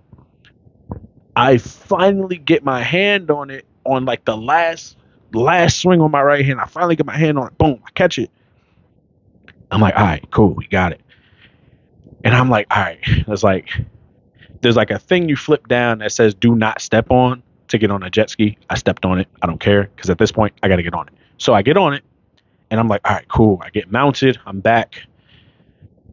I 1.35 1.59
finally 1.59 2.37
get 2.37 2.65
my 2.65 2.83
hand 2.83 3.31
on 3.31 3.51
it 3.51 3.65
on 3.85 4.05
like 4.05 4.25
the 4.25 4.37
last 4.37 4.97
last 5.33 5.81
swing 5.81 6.01
on 6.01 6.11
my 6.13 6.23
right 6.23 6.45
hand. 6.45 6.61
I 6.61 6.67
finally 6.67 6.95
get 6.95 7.07
my 7.07 7.17
hand 7.17 7.39
on 7.39 7.49
it. 7.49 7.59
Boom, 7.59 7.83
I 7.85 7.91
catch 7.93 8.19
it. 8.19 8.31
I'm 9.71 9.81
like, 9.81 9.97
all 9.97 10.05
right, 10.05 10.25
cool, 10.31 10.51
we 10.55 10.67
got 10.69 10.93
it. 10.93 11.01
And 12.25 12.35
I'm 12.35 12.49
like, 12.49 12.67
all 12.71 12.83
right, 12.83 12.99
it's 13.05 13.43
like 13.43 13.71
there's 14.61 14.77
like 14.77 14.91
a 14.91 14.99
thing 14.99 15.29
you 15.29 15.37
flip 15.37 15.67
down 15.67 15.99
that 15.99 16.13
says 16.13 16.35
do 16.35 16.55
not 16.55 16.81
step 16.81 17.11
on 17.11 17.43
to 17.69 17.79
get 17.79 17.91
on 17.91 18.03
a 18.03 18.11
jet 18.11 18.31
ski. 18.31 18.59
I 18.69 18.77
stepped 18.77 19.05
on 19.05 19.19
it. 19.19 19.29
I 19.43 19.47
don't 19.47 19.61
care 19.61 19.85
because 19.95 20.11
at 20.11 20.19
this 20.19 20.33
point 20.33 20.55
I 20.63 20.69
got 20.69 20.77
to 20.77 20.83
get 20.83 20.95
on 20.95 21.09
it. 21.09 21.15
So 21.39 21.55
I 21.55 21.63
get 21.63 21.77
on 21.77 21.95
it 21.95 22.05
and 22.71 22.81
I'm 22.81 22.89
like, 22.89 23.01
all 23.09 23.15
right, 23.15 23.29
cool. 23.29 23.61
I 23.65 23.71
get 23.71 23.91
mounted. 23.91 24.39
I'm 24.47 24.61
back. 24.61 25.03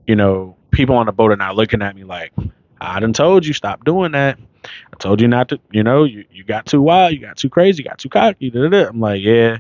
You 0.08 0.16
know, 0.16 0.56
people 0.72 0.96
on 0.96 1.08
the 1.08 1.12
boat 1.12 1.32
are 1.32 1.36
now 1.36 1.54
looking 1.54 1.82
at 1.82 1.96
me 1.96 2.04
like, 2.04 2.34
I 2.80 3.00
done 3.00 3.14
told 3.14 3.46
you 3.46 3.54
stop 3.54 3.84
doing 3.86 4.12
that. 4.12 4.38
I 4.66 4.98
told 4.98 5.22
you 5.22 5.28
not 5.28 5.50
to, 5.50 5.60
you 5.72 5.84
know, 5.84 6.04
you, 6.04 6.26
you 6.32 6.44
got 6.44 6.66
too 6.66 6.82
wild, 6.82 7.14
you 7.14 7.20
got 7.20 7.38
too 7.38 7.50
crazy, 7.50 7.84
you 7.84 7.90
got 7.90 8.00
too 8.00 8.10
cocky. 8.10 8.50
Da, 8.50 8.62
da, 8.62 8.70
da. 8.70 8.90
I'm 8.90 9.00
like, 9.00 9.22
yeah, 9.22 9.60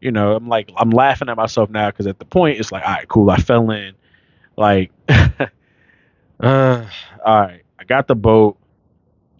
you 0.00 0.10
know, 0.10 0.34
I'm 0.34 0.48
like, 0.48 0.70
I'm 0.76 0.90
laughing 0.90 1.28
at 1.28 1.36
myself 1.36 1.70
now 1.70 1.90
because 1.90 2.06
at 2.06 2.18
the 2.18 2.24
point 2.24 2.58
it's 2.58 2.72
like, 2.72 2.84
all 2.84 2.92
right, 2.92 3.08
cool, 3.08 3.30
I 3.30 3.36
fell 3.36 3.70
in. 3.70 3.94
Like, 4.56 4.90
uh, 5.08 5.46
all 6.40 7.40
right, 7.40 7.62
I 7.78 7.84
got 7.84 8.08
the 8.08 8.14
boat. 8.14 8.58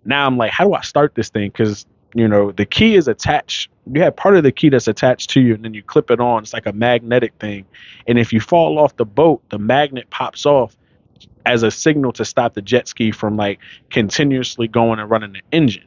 Now 0.04 0.26
I'm 0.26 0.36
like, 0.36 0.50
how 0.50 0.64
do 0.64 0.74
I 0.74 0.80
start 0.80 1.14
this 1.14 1.28
thing? 1.28 1.48
Because 1.50 1.86
you 2.14 2.28
know 2.28 2.52
the 2.52 2.66
key 2.66 2.94
is 2.96 3.08
attached 3.08 3.70
you 3.90 4.02
have 4.02 4.14
part 4.14 4.36
of 4.36 4.42
the 4.42 4.52
key 4.52 4.68
that's 4.68 4.88
attached 4.88 5.30
to 5.30 5.40
you 5.40 5.54
and 5.54 5.64
then 5.64 5.74
you 5.74 5.82
clip 5.82 6.10
it 6.10 6.20
on. 6.20 6.42
It's 6.42 6.52
like 6.52 6.66
a 6.66 6.72
magnetic 6.72 7.34
thing. 7.40 7.66
And 8.06 8.16
if 8.16 8.32
you 8.32 8.40
fall 8.40 8.78
off 8.78 8.96
the 8.96 9.04
boat 9.04 9.42
the 9.48 9.58
magnet 9.58 10.08
pops 10.10 10.46
off 10.46 10.76
as 11.44 11.62
a 11.62 11.70
signal 11.70 12.12
to 12.12 12.24
stop 12.24 12.54
the 12.54 12.62
jet 12.62 12.86
ski 12.86 13.10
from 13.10 13.36
like 13.36 13.58
continuously 13.90 14.68
going 14.68 14.98
and 15.00 15.10
running 15.10 15.32
the 15.32 15.42
engine. 15.50 15.86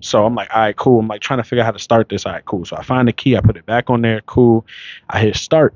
So 0.00 0.24
i'm 0.24 0.34
like 0.34 0.54
all 0.54 0.60
right 0.60 0.76
cool. 0.76 1.00
I'm 1.00 1.08
like 1.08 1.20
trying 1.20 1.38
to 1.38 1.44
figure 1.44 1.62
out 1.62 1.66
how 1.66 1.72
to 1.72 1.78
start 1.78 2.08
this. 2.08 2.26
All 2.26 2.32
right 2.32 2.44
cool. 2.44 2.64
So 2.64 2.76
i 2.76 2.82
find 2.82 3.08
the 3.08 3.12
key 3.12 3.36
i 3.36 3.40
put 3.40 3.56
it 3.56 3.66
back 3.66 3.90
on 3.90 4.02
there. 4.02 4.20
Cool. 4.22 4.66
I 5.08 5.20
hit 5.20 5.36
start. 5.36 5.74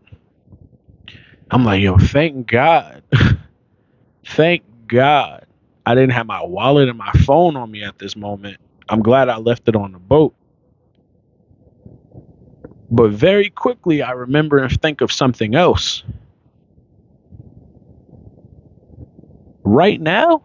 I'm 1.50 1.64
like 1.64 1.82
yo 1.82 1.98
thank 1.98 2.46
god. 2.46 3.02
Thank 4.24 4.62
god. 4.86 5.46
I 5.84 5.94
didn't 5.96 6.12
have 6.12 6.26
my 6.26 6.44
wallet 6.44 6.88
and 6.88 6.96
my 6.96 7.10
phone 7.24 7.56
on 7.56 7.68
me 7.68 7.82
at 7.82 7.98
this 7.98 8.14
moment 8.14 8.58
I'm 8.90 9.02
glad 9.02 9.28
I 9.28 9.36
left 9.36 9.68
it 9.68 9.76
on 9.76 9.92
the 9.92 10.00
boat. 10.00 10.34
But 12.90 13.12
very 13.12 13.48
quickly, 13.48 14.02
I 14.02 14.10
remember 14.10 14.58
and 14.58 14.80
think 14.82 15.00
of 15.00 15.12
something 15.12 15.54
else. 15.54 16.02
Right 19.62 20.00
now, 20.00 20.42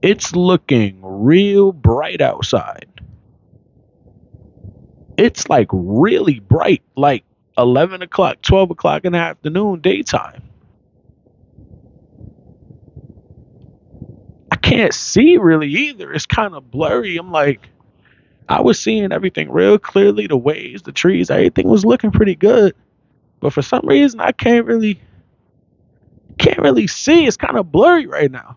it's 0.00 0.36
looking 0.36 1.00
real 1.02 1.72
bright 1.72 2.20
outside. 2.20 2.86
It's 5.16 5.50
like 5.50 5.66
really 5.72 6.38
bright, 6.38 6.82
like 6.96 7.24
11 7.58 8.02
o'clock, 8.02 8.40
12 8.42 8.70
o'clock 8.70 9.04
in 9.04 9.12
the 9.12 9.18
afternoon, 9.18 9.80
daytime. 9.80 10.49
Can't 14.70 14.94
see 14.94 15.36
really 15.36 15.68
either. 15.68 16.12
It's 16.12 16.26
kind 16.26 16.54
of 16.54 16.70
blurry. 16.70 17.16
I'm 17.16 17.32
like, 17.32 17.68
I 18.48 18.60
was 18.60 18.78
seeing 18.78 19.10
everything 19.10 19.50
real 19.50 19.78
clearly 19.78 20.28
the 20.28 20.36
waves, 20.36 20.82
the 20.82 20.92
trees, 20.92 21.28
everything 21.28 21.68
was 21.68 21.84
looking 21.84 22.12
pretty 22.12 22.36
good. 22.36 22.74
But 23.40 23.52
for 23.52 23.62
some 23.62 23.84
reason, 23.84 24.20
I 24.20 24.30
can't 24.32 24.66
really 24.66 25.00
can't 26.38 26.60
really 26.60 26.86
see. 26.86 27.26
It's 27.26 27.36
kind 27.36 27.56
of 27.56 27.72
blurry 27.72 28.06
right 28.06 28.30
now. 28.30 28.56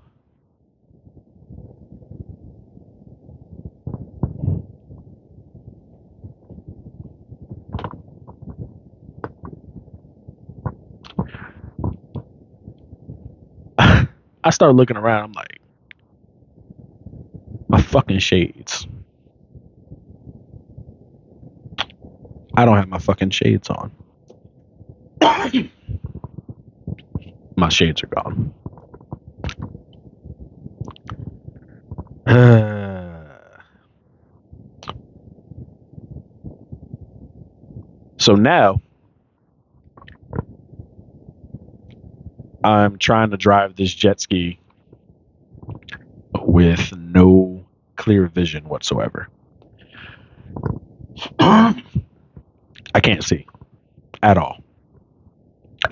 I 14.43 14.49
start 14.51 14.75
looking 14.75 14.97
around. 14.97 15.23
I'm 15.23 15.33
like, 15.33 15.59
fucking 17.93 18.17
shades. 18.17 18.87
I 22.55 22.65
don't 22.65 22.77
have 22.77 22.89
my 22.89 22.97
fucking 22.97 23.29
shades 23.29 23.69
on. 23.69 23.91
my 27.55 27.69
shades 27.69 28.01
are 28.01 28.07
gone. 28.07 28.51
so 38.17 38.33
now 38.33 38.81
I'm 42.63 42.97
trying 42.97 43.29
to 43.29 43.37
drive 43.37 43.75
this 43.75 43.93
jet 43.93 44.19
ski 44.19 44.57
with 46.53 46.95
no 46.95 47.42
clear 48.03 48.27
vision 48.27 48.67
whatsoever. 48.67 49.29
I 51.39 51.73
can't 53.01 53.23
see 53.23 53.47
at 54.21 54.37
all. 54.37 54.61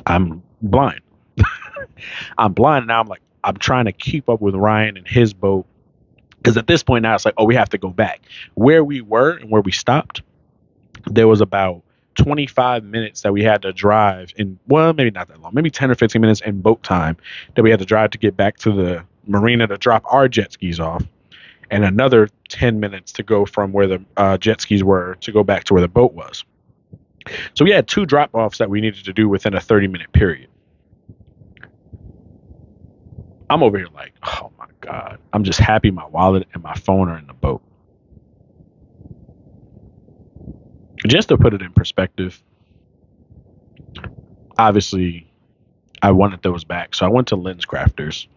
I'm 0.06 0.44
blind. 0.62 1.00
I'm 2.38 2.52
blind 2.52 2.88
now. 2.88 3.00
I'm 3.00 3.08
like, 3.08 3.22
I'm 3.46 3.56
trying 3.56 3.86
to 3.86 3.94
keep 3.94 4.28
up 4.28 4.42
with 4.42 4.56
Ryan 4.56 4.98
and 4.98 5.08
his 5.08 5.34
boat. 5.34 5.66
Because 6.36 6.58
at 6.58 6.68
this 6.68 6.84
point 6.84 7.04
now, 7.04 7.16
it's 7.16 7.24
like, 7.24 7.36
oh, 7.38 7.46
we 7.46 7.56
have 7.56 7.70
to 7.70 7.78
go 7.78 7.90
back. 7.90 8.20
Where 8.56 8.84
we 8.84 9.00
were 9.00 9.38
and 9.38 9.50
where 9.50 9.62
we 9.62 9.72
stopped, 9.72 10.22
there 11.06 11.30
was 11.30 11.40
about 11.40 11.82
25 12.16 12.84
minutes 12.84 13.22
that 13.22 13.32
we 13.32 13.42
had 13.42 13.62
to 13.62 13.72
drive 13.72 14.34
in, 14.36 14.60
well, 14.68 14.92
maybe 14.92 15.12
not 15.12 15.30
that 15.30 15.40
long, 15.40 15.54
maybe 15.54 15.72
10 15.72 15.90
or 15.90 15.96
15 15.96 16.20
minutes 16.22 16.42
in 16.42 16.60
boat 16.60 16.84
time 16.84 17.16
that 17.56 17.64
we 17.64 17.70
had 17.70 17.80
to 17.80 17.86
drive 17.86 18.10
to 18.12 18.18
get 18.18 18.36
back 18.36 18.58
to 18.58 18.74
the 18.74 19.06
marina 19.28 19.66
to 19.66 19.78
drop 19.78 20.04
our 20.12 20.28
jet 20.28 20.52
skis 20.52 20.78
off 20.80 21.06
and 21.72 21.86
another 21.86 22.30
10 22.50 22.80
minutes 22.82 23.14
to 23.14 23.24
go 23.24 23.46
from 23.48 23.74
where 23.74 23.88
the 23.88 24.06
uh, 24.18 24.38
jet 24.38 24.62
skis 24.62 24.84
were 24.84 25.18
to 25.22 25.32
go 25.32 25.44
back 25.44 25.66
to 25.66 25.74
where 25.74 25.82
the 25.82 25.90
boat 25.90 26.14
was. 26.14 26.46
So 27.56 27.66
we 27.66 27.72
had 27.72 27.88
two 27.88 28.06
drop 28.06 28.32
offs 28.34 28.60
that 28.60 28.70
we 28.70 28.82
needed 28.82 29.06
to 29.06 29.14
do 29.14 29.30
within 29.30 29.56
a 29.56 29.62
30 29.62 29.88
minute 29.88 30.12
period. 30.14 30.50
I'm 33.50 33.64
over 33.64 33.78
here 33.78 33.88
like, 33.94 34.14
oh 34.24 34.52
my 34.58 34.68
God. 34.82 35.20
I'm 35.34 35.44
just 35.44 35.60
happy 35.60 35.92
my 35.92 36.08
wallet 36.08 36.48
and 36.54 36.64
my 36.64 36.76
phone 36.76 37.10
are 37.10 37.18
in 37.18 37.28
the 37.28 37.34
boat. 37.34 37.64
Just 41.08 41.30
to 41.30 41.38
put 41.38 41.54
it 41.54 41.62
in 41.62 41.74
perspective, 41.74 42.42
obviously, 44.58 45.28
I 46.02 46.12
wanted 46.12 46.42
those 46.44 46.64
back. 46.64 46.96
So 46.96 47.06
I 47.06 47.10
went 47.10 47.30
to 47.30 47.38
LensCrafters 47.38 48.28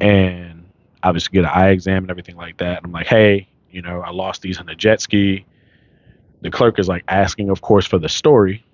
and 0.00 0.55
obviously 1.02 1.32
get 1.32 1.44
an 1.44 1.50
eye 1.52 1.70
exam 1.70 2.04
and 2.04 2.10
everything 2.10 2.36
like 2.36 2.58
that. 2.58 2.78
And 2.78 2.86
I'm 2.86 2.92
like, 2.92 3.06
hey, 3.06 3.48
you 3.70 3.82
know, 3.82 4.00
I 4.00 4.10
lost 4.10 4.42
these 4.42 4.58
on 4.58 4.68
a 4.68 4.74
jet 4.74 5.00
ski. 5.00 5.44
The 6.42 6.50
clerk 6.50 6.78
is 6.78 6.88
like 6.88 7.04
asking, 7.08 7.50
of 7.50 7.60
course, 7.60 7.86
for 7.86 7.98
the 7.98 8.08
story. 8.08 8.64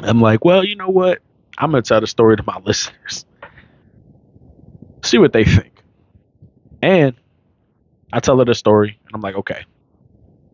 I'm 0.00 0.20
like, 0.20 0.44
well, 0.44 0.64
you 0.64 0.76
know 0.76 0.88
what? 0.88 1.20
I'm 1.58 1.70
gonna 1.70 1.82
tell 1.82 2.00
the 2.00 2.06
story 2.06 2.36
to 2.36 2.42
my 2.46 2.58
listeners. 2.64 3.26
See 5.02 5.18
what 5.18 5.32
they 5.32 5.44
think. 5.44 5.72
And 6.80 7.14
I 8.12 8.20
tell 8.20 8.38
her 8.38 8.44
the 8.44 8.54
story, 8.54 8.98
and 9.06 9.14
I'm 9.14 9.20
like, 9.20 9.36
okay, 9.36 9.64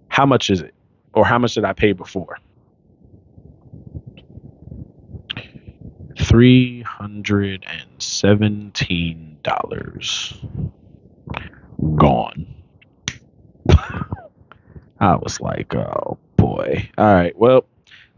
how 0.08 0.26
much 0.26 0.50
is 0.50 0.60
it? 0.60 0.74
Or 1.12 1.24
how 1.24 1.38
much 1.38 1.54
did 1.54 1.64
I 1.64 1.72
pay 1.72 1.92
before? 1.92 2.38
Three 6.18 6.82
hundred 6.82 7.64
and 7.66 8.02
seventeen 8.02 9.27
dollars 9.42 10.34
gone. 11.96 12.46
I 15.00 15.14
was 15.16 15.40
like, 15.40 15.74
oh 15.74 16.18
boy. 16.36 16.90
All 16.98 17.14
right, 17.14 17.36
well, 17.38 17.66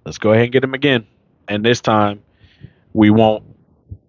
let's 0.05 0.19
go 0.19 0.33
ahead 0.33 0.45
and 0.45 0.53
get 0.53 0.65
him 0.65 0.75
again. 0.75 1.07
And 1.49 1.65
this 1.65 1.81
time 1.81 2.23
we 2.93 3.11
won't 3.11 3.45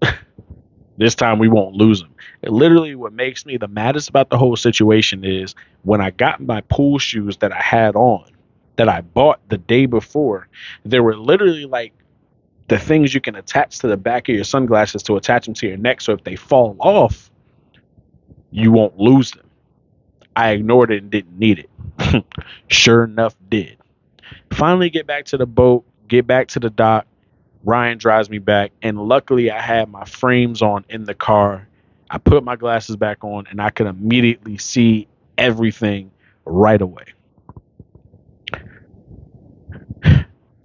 this 0.97 1.15
time 1.15 1.39
we 1.39 1.47
won't 1.47 1.75
lose 1.75 2.01
him. 2.01 2.13
It 2.41 2.51
literally 2.51 2.95
what 2.95 3.13
makes 3.13 3.45
me 3.45 3.57
the 3.57 3.67
maddest 3.67 4.09
about 4.09 4.29
the 4.29 4.37
whole 4.37 4.55
situation 4.55 5.23
is 5.23 5.55
when 5.83 6.01
I 6.01 6.11
got 6.11 6.39
my 6.39 6.61
pool 6.61 6.97
shoes 6.97 7.37
that 7.37 7.51
I 7.51 7.61
had 7.61 7.95
on, 7.95 8.25
that 8.77 8.89
I 8.89 9.01
bought 9.01 9.39
the 9.49 9.57
day 9.57 9.85
before, 9.85 10.47
there 10.83 11.03
were 11.03 11.15
literally 11.15 11.65
like 11.65 11.93
the 12.67 12.77
things 12.77 13.13
you 13.13 13.21
can 13.21 13.35
attach 13.35 13.79
to 13.79 13.87
the 13.87 13.97
back 13.97 14.29
of 14.29 14.35
your 14.35 14.43
sunglasses 14.43 15.03
to 15.03 15.17
attach 15.17 15.45
them 15.45 15.53
to 15.55 15.67
your 15.67 15.77
neck. 15.77 16.01
So 16.01 16.13
if 16.13 16.23
they 16.23 16.35
fall 16.35 16.75
off, 16.79 17.29
you 18.51 18.71
won't 18.71 18.97
lose 18.97 19.31
them. 19.31 19.45
I 20.35 20.51
ignored 20.51 20.91
it 20.91 21.03
and 21.03 21.11
didn't 21.11 21.37
need 21.37 21.59
it. 21.59 22.25
sure 22.67 23.03
enough, 23.03 23.35
did. 23.49 23.77
Finally, 24.51 24.89
get 24.89 25.07
back 25.07 25.25
to 25.25 25.37
the 25.37 25.45
boat, 25.45 25.85
get 26.07 26.25
back 26.27 26.49
to 26.49 26.59
the 26.59 26.69
dock. 26.69 27.05
Ryan 27.63 27.97
drives 27.97 28.29
me 28.29 28.39
back, 28.39 28.71
and 28.81 28.99
luckily, 28.99 29.51
I 29.51 29.61
had 29.61 29.89
my 29.89 30.05
frames 30.05 30.61
on 30.61 30.83
in 30.89 31.03
the 31.03 31.13
car. 31.13 31.67
I 32.09 32.17
put 32.17 32.43
my 32.43 32.55
glasses 32.55 32.95
back 32.95 33.23
on, 33.23 33.45
and 33.47 33.61
I 33.61 33.69
could 33.69 33.87
immediately 33.87 34.57
see 34.57 35.07
everything 35.37 36.11
right 36.45 36.81
away. 36.81 37.05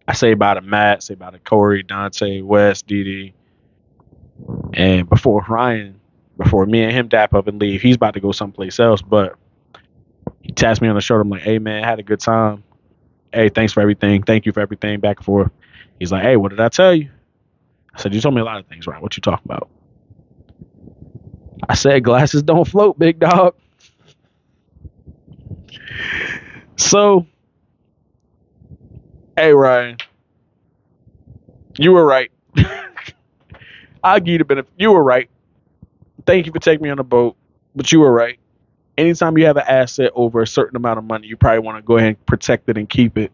I 0.08 0.12
say 0.12 0.34
bye 0.34 0.54
to 0.54 0.60
Matt, 0.60 1.02
say 1.02 1.14
bye 1.14 1.30
to 1.30 1.38
Corey, 1.38 1.82
Dante, 1.82 2.40
Wes, 2.40 2.82
Didi. 2.82 3.34
And 4.74 5.08
before 5.08 5.44
Ryan, 5.48 6.00
before 6.38 6.66
me 6.66 6.82
and 6.82 6.92
him 6.92 7.08
dap 7.08 7.34
up 7.34 7.48
and 7.48 7.60
leave, 7.60 7.82
he's 7.82 7.96
about 7.96 8.14
to 8.14 8.20
go 8.20 8.32
someplace 8.32 8.78
else. 8.78 9.02
But 9.02 9.36
he 10.42 10.52
taps 10.52 10.80
me 10.80 10.88
on 10.88 10.94
the 10.94 11.00
shoulder. 11.00 11.22
I'm 11.22 11.30
like, 11.30 11.42
hey, 11.42 11.58
man, 11.58 11.82
had 11.82 11.98
a 11.98 12.02
good 12.02 12.20
time. 12.20 12.62
Hey, 13.32 13.48
thanks 13.48 13.72
for 13.72 13.80
everything. 13.80 14.22
Thank 14.22 14.46
you 14.46 14.52
for 14.52 14.60
everything. 14.60 15.00
Back 15.00 15.18
and 15.18 15.24
forth. 15.26 15.50
He's 15.98 16.12
like, 16.12 16.22
hey, 16.22 16.36
what 16.36 16.50
did 16.50 16.60
I 16.60 16.68
tell 16.68 16.94
you? 16.94 17.10
I 17.94 18.00
said, 18.00 18.14
you 18.14 18.20
told 18.20 18.34
me 18.34 18.42
a 18.42 18.44
lot 18.44 18.58
of 18.58 18.66
things, 18.66 18.86
right? 18.86 19.00
What 19.00 19.16
you 19.16 19.22
talking 19.22 19.44
about? 19.44 19.70
I 21.68 21.74
said, 21.74 22.04
glasses 22.04 22.42
don't 22.42 22.66
float, 22.66 22.98
big 22.98 23.18
dog. 23.18 23.54
So, 26.76 27.26
hey, 29.36 29.52
Ryan, 29.52 29.98
you 31.78 31.92
were 31.92 32.04
right. 32.04 32.30
I'll 34.04 34.20
give 34.20 34.32
you 34.32 34.38
the 34.38 34.44
benefit. 34.44 34.72
You 34.76 34.92
were 34.92 35.02
right. 35.02 35.28
Thank 36.26 36.46
you 36.46 36.52
for 36.52 36.58
taking 36.58 36.82
me 36.82 36.90
on 36.90 36.96
the 36.96 37.04
boat, 37.04 37.36
but 37.74 37.92
you 37.92 38.00
were 38.00 38.12
right. 38.12 38.38
Anytime 38.98 39.36
you 39.36 39.44
have 39.46 39.58
an 39.58 39.64
asset 39.68 40.10
over 40.14 40.40
a 40.40 40.46
certain 40.46 40.76
amount 40.76 40.98
of 40.98 41.04
money, 41.04 41.26
you 41.26 41.36
probably 41.36 41.58
want 41.58 41.76
to 41.78 41.82
go 41.82 41.98
ahead 41.98 42.08
and 42.08 42.26
protect 42.26 42.68
it 42.70 42.78
and 42.78 42.88
keep 42.88 43.18
it. 43.18 43.30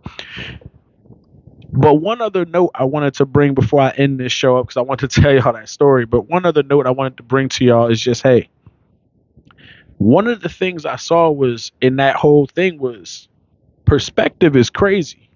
But 1.73 1.95
one 1.95 2.21
other 2.21 2.45
note 2.45 2.73
I 2.75 2.85
wanted 2.85 3.15
to 3.15 3.27
bring 3.27 3.55
before 3.55 3.81
I 3.81 3.91
end 3.91 4.19
this 4.19 4.33
show 4.33 4.59
up, 4.59 4.67
because 4.67 4.77
I 4.77 4.83
want 4.83 5.01
to 5.01 5.09
tell 5.21 5.33
y'all 5.33 5.53
that 5.53 5.69
story. 5.69 6.05
But 6.05 6.29
one 6.29 6.45
other 6.45 6.63
note 6.63 6.87
I 6.87 6.91
wanted 6.91 7.17
to 7.19 7.23
bring 7.23 7.49
to 7.51 7.65
y'all 7.65 7.87
is 7.87 8.01
just, 8.01 8.23
hey, 8.23 8.49
one 9.99 10.27
of 10.27 10.43
the 10.43 10.49
things 10.49 10.85
I 10.85 10.97
saw 10.97 11.31
was 11.31 11.71
in 11.81 11.97
that 11.97 12.17
whole 12.17 12.47
thing 12.47 12.79
was 12.79 13.29
perspective 13.85 14.57
is 14.57 14.69
crazy. 14.69 15.31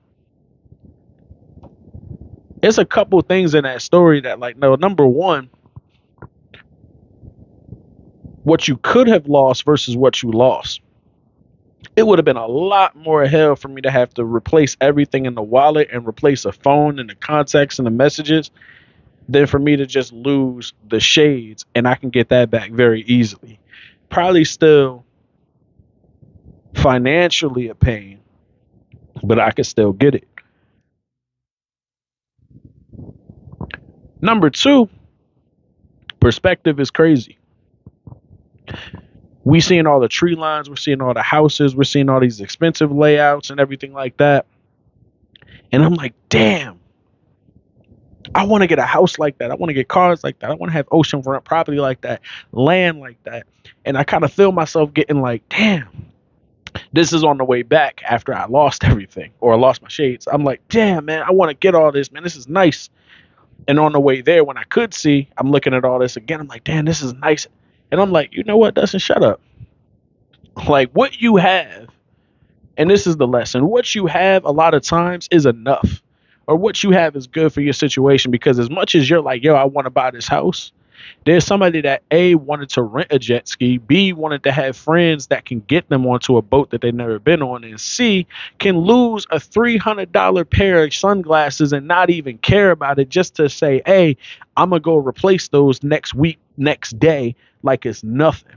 There's 2.66 2.78
a 2.78 2.84
couple 2.84 3.20
things 3.20 3.54
in 3.54 3.62
that 3.62 3.80
story 3.80 4.22
that, 4.22 4.40
like, 4.40 4.56
no, 4.56 4.74
number 4.74 5.06
one, 5.06 5.50
what 8.42 8.66
you 8.66 8.76
could 8.78 9.06
have 9.06 9.28
lost 9.28 9.64
versus 9.64 9.96
what 9.96 10.20
you 10.20 10.32
lost 10.32 10.80
it 11.94 12.04
would 12.04 12.18
have 12.18 12.24
been 12.24 12.36
a 12.36 12.48
lot 12.48 12.96
more 12.96 13.24
hell 13.24 13.54
for 13.54 13.68
me 13.68 13.82
to 13.82 13.90
have 13.92 14.12
to 14.14 14.24
replace 14.24 14.76
everything 14.80 15.26
in 15.26 15.36
the 15.36 15.42
wallet 15.42 15.90
and 15.92 16.08
replace 16.08 16.44
a 16.44 16.50
phone 16.50 16.98
and 16.98 17.08
the 17.08 17.14
contacts 17.14 17.78
and 17.78 17.86
the 17.86 17.90
messages 17.92 18.50
than 19.28 19.46
for 19.46 19.60
me 19.60 19.76
to 19.76 19.86
just 19.86 20.12
lose 20.12 20.72
the 20.88 20.98
shades 20.98 21.66
and 21.76 21.86
I 21.86 21.94
can 21.94 22.10
get 22.10 22.30
that 22.30 22.50
back 22.50 22.72
very 22.72 23.02
easily. 23.02 23.60
Probably 24.08 24.44
still 24.44 25.04
financially 26.74 27.68
a 27.68 27.76
pain, 27.76 28.18
but 29.22 29.38
I 29.38 29.52
could 29.52 29.66
still 29.66 29.92
get 29.92 30.16
it. 30.16 30.26
Number 34.20 34.50
two, 34.50 34.88
perspective 36.20 36.80
is 36.80 36.90
crazy 36.90 37.38
we 39.46 39.60
seeing 39.60 39.86
all 39.86 40.00
the 40.00 40.08
tree 40.08 40.34
lines, 40.34 40.68
we're 40.68 40.74
seeing 40.74 41.00
all 41.00 41.14
the 41.14 41.22
houses, 41.22 41.76
we're 41.76 41.84
seeing 41.84 42.08
all 42.08 42.18
these 42.18 42.40
expensive 42.40 42.90
layouts 42.90 43.50
and 43.50 43.60
everything 43.60 43.92
like 43.92 44.16
that. 44.16 44.44
And 45.70 45.84
I'm 45.84 45.94
like, 45.94 46.14
damn, 46.28 46.80
I 48.34 48.42
want 48.42 48.62
to 48.62 48.66
get 48.66 48.80
a 48.80 48.84
house 48.84 49.20
like 49.20 49.38
that. 49.38 49.52
I 49.52 49.54
want 49.54 49.70
to 49.70 49.74
get 49.74 49.86
cars 49.86 50.24
like 50.24 50.40
that. 50.40 50.50
I 50.50 50.54
want 50.54 50.70
to 50.70 50.76
have 50.76 50.88
oceanfront 50.88 51.44
property 51.44 51.78
like 51.78 52.00
that, 52.00 52.22
land 52.50 52.98
like 52.98 53.22
that. 53.22 53.46
And 53.84 53.96
I 53.96 54.02
kind 54.02 54.24
of 54.24 54.32
feel 54.32 54.50
myself 54.50 54.92
getting 54.92 55.20
like, 55.20 55.48
damn, 55.48 56.10
this 56.92 57.12
is 57.12 57.22
on 57.22 57.38
the 57.38 57.44
way 57.44 57.62
back 57.62 58.02
after 58.02 58.34
I 58.34 58.46
lost 58.46 58.82
everything 58.84 59.30
or 59.38 59.52
I 59.52 59.56
lost 59.58 59.80
my 59.80 59.88
shades. 59.88 60.26
I'm 60.26 60.42
like, 60.42 60.60
damn, 60.68 61.04
man, 61.04 61.22
I 61.22 61.30
want 61.30 61.50
to 61.50 61.54
get 61.54 61.76
all 61.76 61.92
this, 61.92 62.10
man. 62.10 62.24
This 62.24 62.34
is 62.34 62.48
nice. 62.48 62.90
And 63.68 63.80
on 63.80 63.92
the 63.92 64.00
way 64.00 64.20
there, 64.20 64.44
when 64.44 64.56
I 64.56 64.64
could 64.64 64.94
see, 64.94 65.28
I'm 65.36 65.50
looking 65.50 65.74
at 65.74 65.84
all 65.84 65.98
this 65.98 66.16
again. 66.16 66.40
I'm 66.40 66.46
like, 66.46 66.64
damn, 66.64 66.84
this 66.84 67.02
is 67.02 67.12
nice. 67.14 67.46
And 67.90 68.00
I'm 68.00 68.12
like, 68.12 68.32
you 68.32 68.44
know 68.44 68.56
what, 68.56 68.74
Dustin, 68.74 69.00
shut 69.00 69.22
up. 69.22 69.40
Like 70.68 70.90
what 70.92 71.20
you 71.20 71.36
have, 71.36 71.88
and 72.78 72.88
this 72.88 73.06
is 73.06 73.18
the 73.18 73.26
lesson, 73.26 73.66
what 73.66 73.94
you 73.94 74.06
have 74.06 74.42
a 74.46 74.50
lot 74.50 74.72
of 74.72 74.82
times 74.82 75.28
is 75.30 75.44
enough. 75.44 76.02
Or 76.46 76.56
what 76.56 76.82
you 76.82 76.92
have 76.92 77.14
is 77.14 77.26
good 77.26 77.52
for 77.52 77.60
your 77.60 77.74
situation 77.74 78.30
because 78.30 78.58
as 78.58 78.70
much 78.70 78.94
as 78.94 79.10
you're 79.10 79.20
like, 79.20 79.42
yo, 79.42 79.54
I 79.54 79.64
want 79.64 79.84
to 79.84 79.90
buy 79.90 80.10
this 80.10 80.26
house, 80.26 80.72
there's 81.24 81.44
somebody 81.44 81.80
that 81.82 82.02
A 82.10 82.34
wanted 82.36 82.68
to 82.70 82.82
rent 82.82 83.08
a 83.10 83.18
jet 83.18 83.48
ski, 83.48 83.78
B 83.78 84.12
wanted 84.12 84.42
to 84.44 84.52
have 84.52 84.76
friends 84.76 85.28
that 85.28 85.44
can 85.44 85.60
get 85.60 85.88
them 85.88 86.06
onto 86.06 86.36
a 86.36 86.42
boat 86.42 86.70
that 86.70 86.80
they've 86.80 86.94
never 86.94 87.18
been 87.18 87.42
on, 87.42 87.64
and 87.64 87.80
C 87.80 88.26
can 88.58 88.78
lose 88.78 89.26
a 89.30 89.36
$300 89.36 90.50
pair 90.50 90.84
of 90.84 90.94
sunglasses 90.94 91.72
and 91.72 91.86
not 91.88 92.10
even 92.10 92.38
care 92.38 92.70
about 92.70 92.98
it 92.98 93.08
just 93.08 93.34
to 93.36 93.48
say, 93.48 93.82
hey, 93.86 94.16
I'm 94.56 94.70
going 94.70 94.80
to 94.80 94.84
go 94.84 94.96
replace 94.96 95.48
those 95.48 95.82
next 95.82 96.14
week, 96.14 96.38
next 96.56 96.98
day 96.98 97.34
like 97.62 97.84
it's 97.84 98.02
nothing. 98.02 98.56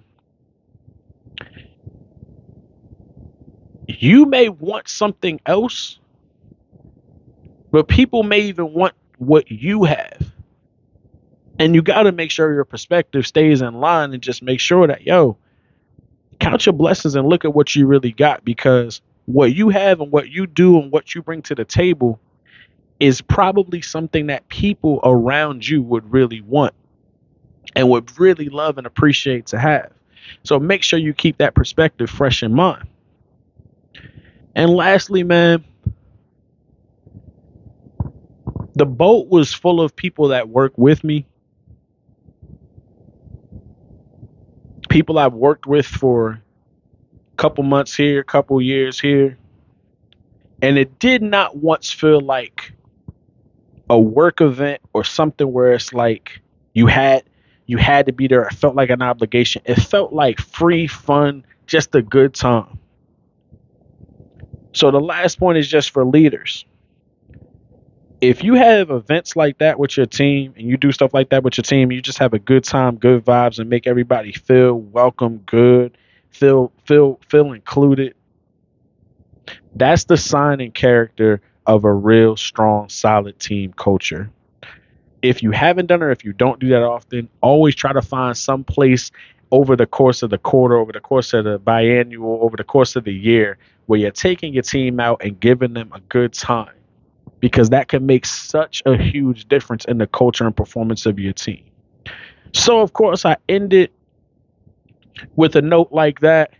You 3.88 4.26
may 4.26 4.50
want 4.50 4.88
something 4.88 5.42
else, 5.46 6.00
but 7.72 7.88
people 7.88 8.24
may 8.24 8.42
even 8.42 8.72
want 8.74 8.94
what 9.18 9.50
you 9.52 9.84
have. 9.84 10.18
And 11.60 11.76
you 11.76 11.82
got 11.82 12.03
to 12.03 12.12
make 12.12 12.32
sure 12.32 12.53
your 12.53 12.66
perspective 12.66 13.28
stays 13.28 13.62
in 13.62 13.76
line 13.76 14.14
and 14.14 14.24
just 14.24 14.41
make 14.41 14.62
sure 14.62 14.88
that, 14.88 15.05
yo, 15.05 15.38
count 16.39 16.66
your 16.66 16.74
blessings 16.74 17.16
and 17.16 17.28
look 17.28 17.43
at 17.43 17.53
what 17.53 17.76
you 17.76 17.86
really 17.86 18.14
got 18.14 18.45
because 18.45 19.01
what 19.26 19.53
you 19.53 19.70
have 19.70 19.99
and 19.99 20.12
what 20.12 20.30
you 20.30 20.47
do 20.47 20.80
and 20.80 20.91
what 20.91 21.14
you 21.14 21.22
bring 21.22 21.41
to 21.43 21.53
the 21.53 21.66
table 21.66 22.20
is 22.99 23.22
probably 23.22 23.82
something 23.82 24.28
that 24.28 24.47
people 24.49 24.99
around 25.03 25.68
you 25.68 25.82
would 25.82 26.12
really 26.12 26.41
want 26.41 26.74
and 27.76 27.89
would 27.89 28.18
really 28.18 28.49
love 28.49 28.78
and 28.78 28.88
appreciate 28.88 29.45
to 29.47 29.60
have. 29.60 29.91
So 30.43 30.60
make 30.60 30.84
sure 30.84 30.97
you 30.97 31.14
keep 31.14 31.38
that 31.38 31.55
perspective 31.55 32.10
fresh 32.10 32.41
in 32.41 32.53
mind. 32.53 32.88
And 34.55 34.72
lastly, 34.72 35.24
man, 35.24 35.64
the 38.76 38.86
boat 38.86 39.28
was 39.28 39.53
full 39.53 39.82
of 39.82 39.95
people 39.95 40.30
that 40.30 40.49
work 40.49 40.78
with 40.78 41.03
me. 41.03 41.26
People 44.90 45.18
I've 45.20 45.34
worked 45.34 45.66
with 45.66 45.86
for 45.86 46.32
a 46.32 47.38
couple 47.38 47.64
months 47.64 47.96
here, 47.96 48.20
a 48.20 48.24
couple 48.24 48.62
years 48.62 49.00
here. 49.00 49.38
And 50.62 50.78
it 50.78 51.00
did 51.00 51.22
not 51.22 51.58
once 51.58 51.92
feel 51.92 52.20
like 52.20 52.74
a 53.90 54.00
work 54.00 54.42
event 54.42 54.82
or 54.94 55.04
something 55.04 55.52
where 55.52 55.74
it's 55.74 55.94
like 55.94 56.42
you 56.74 56.88
had 56.88 57.24
you 57.66 57.78
had 57.78 58.08
to 58.08 58.12
be 58.12 58.28
there. 58.28 58.44
It 58.46 58.54
felt 58.54 58.76
like 58.76 58.90
an 58.90 59.02
obligation. 59.02 59.62
It 59.66 59.76
felt 59.76 60.12
like 60.12 60.42
free 60.42 60.88
fun, 60.88 61.46
just 61.68 61.94
a 61.94 62.02
good 62.02 62.34
time. 62.34 62.80
So 64.74 64.92
the 64.92 65.00
last 65.00 65.40
point 65.40 65.60
is 65.60 65.68
just 65.68 65.92
for 65.92 66.04
leaders. 66.04 66.66
If 68.22 68.43
you 68.43 68.55
have 68.55 68.89
events 68.89 69.36
like 69.36 69.59
that 69.59 69.80
with 69.80 69.95
your 69.95 70.05
team 70.05 70.53
and 70.57 70.67
you 70.67 70.76
do 70.76 70.91
stuff 70.91 71.13
like 71.13 71.30
that 71.30 71.43
with 71.43 71.57
your 71.57 71.63
team, 71.63 71.91
you 71.91 72.01
just 72.01 72.17
have 72.17 72.34
a 72.34 72.39
good 72.39 72.65
time, 72.65 72.97
good 72.97 73.24
vibes, 73.24 73.59
and 73.59 73.70
make 73.70 73.88
everybody 73.88 74.34
feel 74.34 74.76
welcome, 74.76 75.38
good, 75.45 75.97
feel 76.30 76.72
feel 76.86 77.20
feel 77.30 77.53
included. 77.53 78.15
That's 79.76 80.03
the 80.03 80.17
sign 80.17 80.59
and 80.59 80.74
character 80.74 81.41
of 81.65 81.86
a 81.86 81.93
real 81.93 82.36
strong, 82.36 82.89
solid 82.89 83.39
team 83.39 83.74
culture 83.74 84.30
if 85.22 85.43
you 85.43 85.51
haven't 85.51 85.88
done 85.88 86.01
or 86.01 86.11
if 86.11 86.24
you 86.24 86.34
don't 86.34 86.59
do 86.59 86.70
that 86.70 86.84
often, 86.84 87.30
always 87.41 87.76
try 87.76 87.93
to 87.93 88.01
find 88.01 88.38
some 88.38 88.63
place 88.63 89.11
over 89.51 89.76
the 89.76 89.86
course 89.86 90.22
of 90.22 90.30
the 90.30 90.38
quarter, 90.38 90.78
over 90.78 90.91
the 90.91 90.99
course 90.99 91.34
of 91.34 91.43
the 91.43 91.59
biannual, 91.59 92.41
over 92.41 92.55
the 92.55 92.63
course 92.63 92.95
of 92.95 93.03
the 93.03 93.13
year, 93.13 93.57
where 93.88 93.99
you're 93.99 94.11
taking 94.11 94.53
your 94.53 94.63
team 94.63 94.99
out 94.99 95.22
and 95.24 95.39
giving 95.39 95.74
them 95.74 95.91
a 95.93 95.99
good 96.01 96.34
time. 96.34 96.74
Because 97.40 97.70
that 97.70 97.88
can 97.88 98.06
make 98.06 98.26
such 98.26 98.82
a 98.86 98.98
huge 98.98 99.48
difference 99.48 99.86
in 99.86 99.98
the 99.98 100.08
culture 100.08 100.46
and 100.46 100.56
performance 100.56 101.06
of 101.06 101.20
your 101.20 101.34
team. 101.34 101.64
So, 102.54 102.82
of 102.82 102.94
course, 102.94 103.26
I 103.26 103.38
ended 103.48 103.92
with 105.36 105.56
a 105.56 105.62
note 105.62 105.90
like 105.92 106.20
that. 106.22 106.54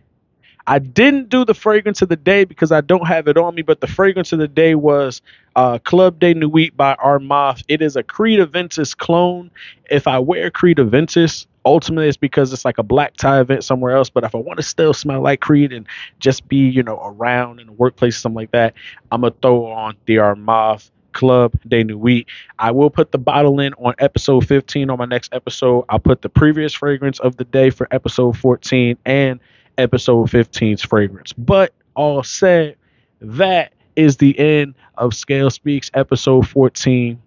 I 0.70 0.78
didn't 0.78 1.30
do 1.30 1.46
the 1.46 1.56
fragrance 1.56 2.04
of 2.04 2.10
the 2.10 2.16
day 2.16 2.44
because 2.44 2.72
I 2.72 2.82
don't 2.82 3.08
have 3.08 3.28
it 3.28 3.38
on 3.38 3.56
me, 3.56 3.64
but 3.64 3.82
the 3.82 3.88
fragrance 3.88 4.32
of 4.34 4.38
the 4.38 4.48
day 4.48 4.76
was 4.76 5.20
uh, 5.56 5.80
Club 5.80 6.20
de 6.20 6.36
Nuit 6.36 6.78
by 6.78 6.96
Armaf. 7.04 7.64
It 7.68 7.82
is 7.82 7.96
a 7.96 8.04
Creed 8.04 8.40
Aventus 8.40 8.96
clone. 8.96 9.50
If 9.90 10.08
I 10.08 10.20
wear 10.20 10.52
Creed 10.52 10.78
Aventus, 10.78 11.48
ultimately 11.66 12.08
it's 12.08 12.18
because 12.18 12.54
it's 12.54 12.66
like 12.66 12.78
a 12.78 12.84
black 12.84 13.18
tie 13.18 13.40
event 13.42 13.64
somewhere 13.64 13.96
else. 13.96 14.12
But 14.12 14.26
if 14.26 14.36
I 14.36 14.38
want 14.38 14.58
to 14.58 14.64
still 14.64 14.94
smell 14.94 15.22
like 15.22 15.42
Creed 15.42 15.74
and 15.74 15.88
just 16.20 16.48
be, 16.48 16.58
you 16.58 16.84
know, 16.84 17.02
around 17.04 17.60
in 17.60 17.66
the 17.66 17.74
workplace, 17.74 18.20
something 18.20 18.36
like 18.36 18.52
that, 18.52 18.76
I'm 19.12 19.22
gonna 19.22 19.34
throw 19.42 19.66
on 19.66 19.96
the 20.06 20.18
Armaf 20.18 20.92
Club 21.14 21.52
de 21.68 21.84
Nuit. 21.84 22.28
I 22.60 22.70
will 22.70 22.92
put 22.92 23.12
the 23.12 23.18
bottle 23.18 23.60
in 23.60 23.74
on 23.74 23.96
episode 23.98 24.46
15 24.48 24.92
on 24.92 25.00
my 25.00 25.06
next 25.06 25.34
episode. 25.34 25.86
I'll 25.90 25.98
put 25.98 26.22
the 26.22 26.30
previous 26.30 26.76
fragrance 26.76 27.20
of 27.20 27.38
the 27.38 27.46
day 27.46 27.72
for 27.72 27.88
episode 27.90 28.38
14 28.38 28.98
and 29.04 29.40
episode 29.80 30.30
15's 30.30 30.84
fragrance. 30.84 31.34
But 31.34 31.74
all 31.96 32.24
said, 32.24 32.76
that 33.22 33.74
is 33.96 34.18
the 34.18 34.38
end 34.38 34.76
of 34.98 35.14
Scales 35.14 35.56
Speaks 35.56 35.90
episode 35.94 36.48
14. 36.48 37.22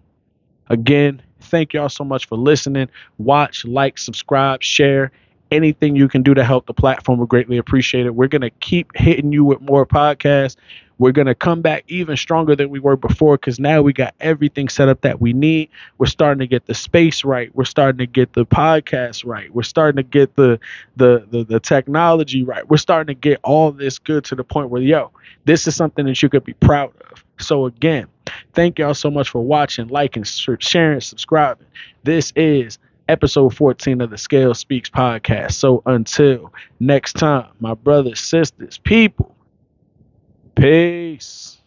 Again, 0.69 1.21
thank 1.41 1.73
y'all 1.73 1.89
so 1.89 2.03
much 2.03 2.27
for 2.27 2.37
listening. 2.37 2.89
Watch, 3.17 3.65
like, 3.65 3.97
subscribe, 3.97 4.63
share. 4.63 5.11
Anything 5.53 5.95
you 5.95 6.07
can 6.07 6.23
do 6.23 6.33
to 6.33 6.43
help 6.43 6.65
the 6.65 6.73
platform, 6.73 7.19
we 7.19 7.27
greatly 7.27 7.57
appreciate 7.57 8.07
it. 8.07 8.15
We're 8.15 8.27
going 8.27 8.41
to 8.41 8.49
keep 8.49 8.91
hitting 8.95 9.31
you 9.31 9.43
with 9.43 9.61
more 9.61 9.85
podcasts. 9.85 10.55
We're 10.97 11.11
going 11.11 11.27
to 11.27 11.35
come 11.35 11.61
back 11.61 11.83
even 11.87 12.17
stronger 12.17 12.55
than 12.55 12.69
we 12.69 12.79
were 12.79 12.95
before 12.95 13.37
because 13.37 13.59
now 13.59 13.81
we 13.81 13.93
got 13.93 14.15
everything 14.19 14.67
set 14.67 14.89
up 14.89 15.01
that 15.01 15.21
we 15.21 15.31
need. 15.33 15.69
We're 15.99 16.07
starting 16.07 16.39
to 16.39 16.47
get 16.47 16.65
the 16.65 16.73
space 16.73 17.23
right. 17.23 17.53
We're 17.55 17.65
starting 17.65 17.99
to 17.99 18.07
get 18.07 18.33
the 18.33 18.45
podcast 18.45 19.25
right. 19.25 19.53
We're 19.53 19.61
starting 19.63 19.97
to 19.97 20.03
get 20.03 20.35
the, 20.35 20.59
the, 20.95 21.27
the, 21.29 21.43
the 21.43 21.59
technology 21.59 22.43
right. 22.43 22.67
We're 22.67 22.77
starting 22.77 23.13
to 23.13 23.19
get 23.19 23.39
all 23.43 23.71
this 23.71 23.99
good 23.99 24.23
to 24.25 24.35
the 24.35 24.43
point 24.43 24.69
where, 24.69 24.81
yo, 24.81 25.11
this 25.45 25.67
is 25.67 25.75
something 25.75 26.05
that 26.05 26.21
you 26.23 26.29
could 26.29 26.43
be 26.43 26.53
proud 26.53 26.93
of. 27.11 27.23
So, 27.37 27.65
again, 27.65 28.07
thank 28.53 28.79
y'all 28.79 28.93
so 28.93 29.11
much 29.11 29.29
for 29.29 29.43
watching, 29.43 29.87
liking, 29.87 30.23
sharing, 30.23 31.01
subscribing. 31.01 31.67
This 32.03 32.31
is 32.35 32.79
episode 33.07 33.55
14 33.55 34.01
of 34.01 34.09
the 34.09 34.17
Scales 34.17 34.59
Speaks 34.59 34.89
podcast. 34.89 35.53
So, 35.53 35.81
until 35.85 36.53
next 36.79 37.13
time, 37.13 37.47
my 37.59 37.73
brothers, 37.73 38.19
sisters, 38.19 38.77
people, 38.77 39.35
Peace. 40.55 41.62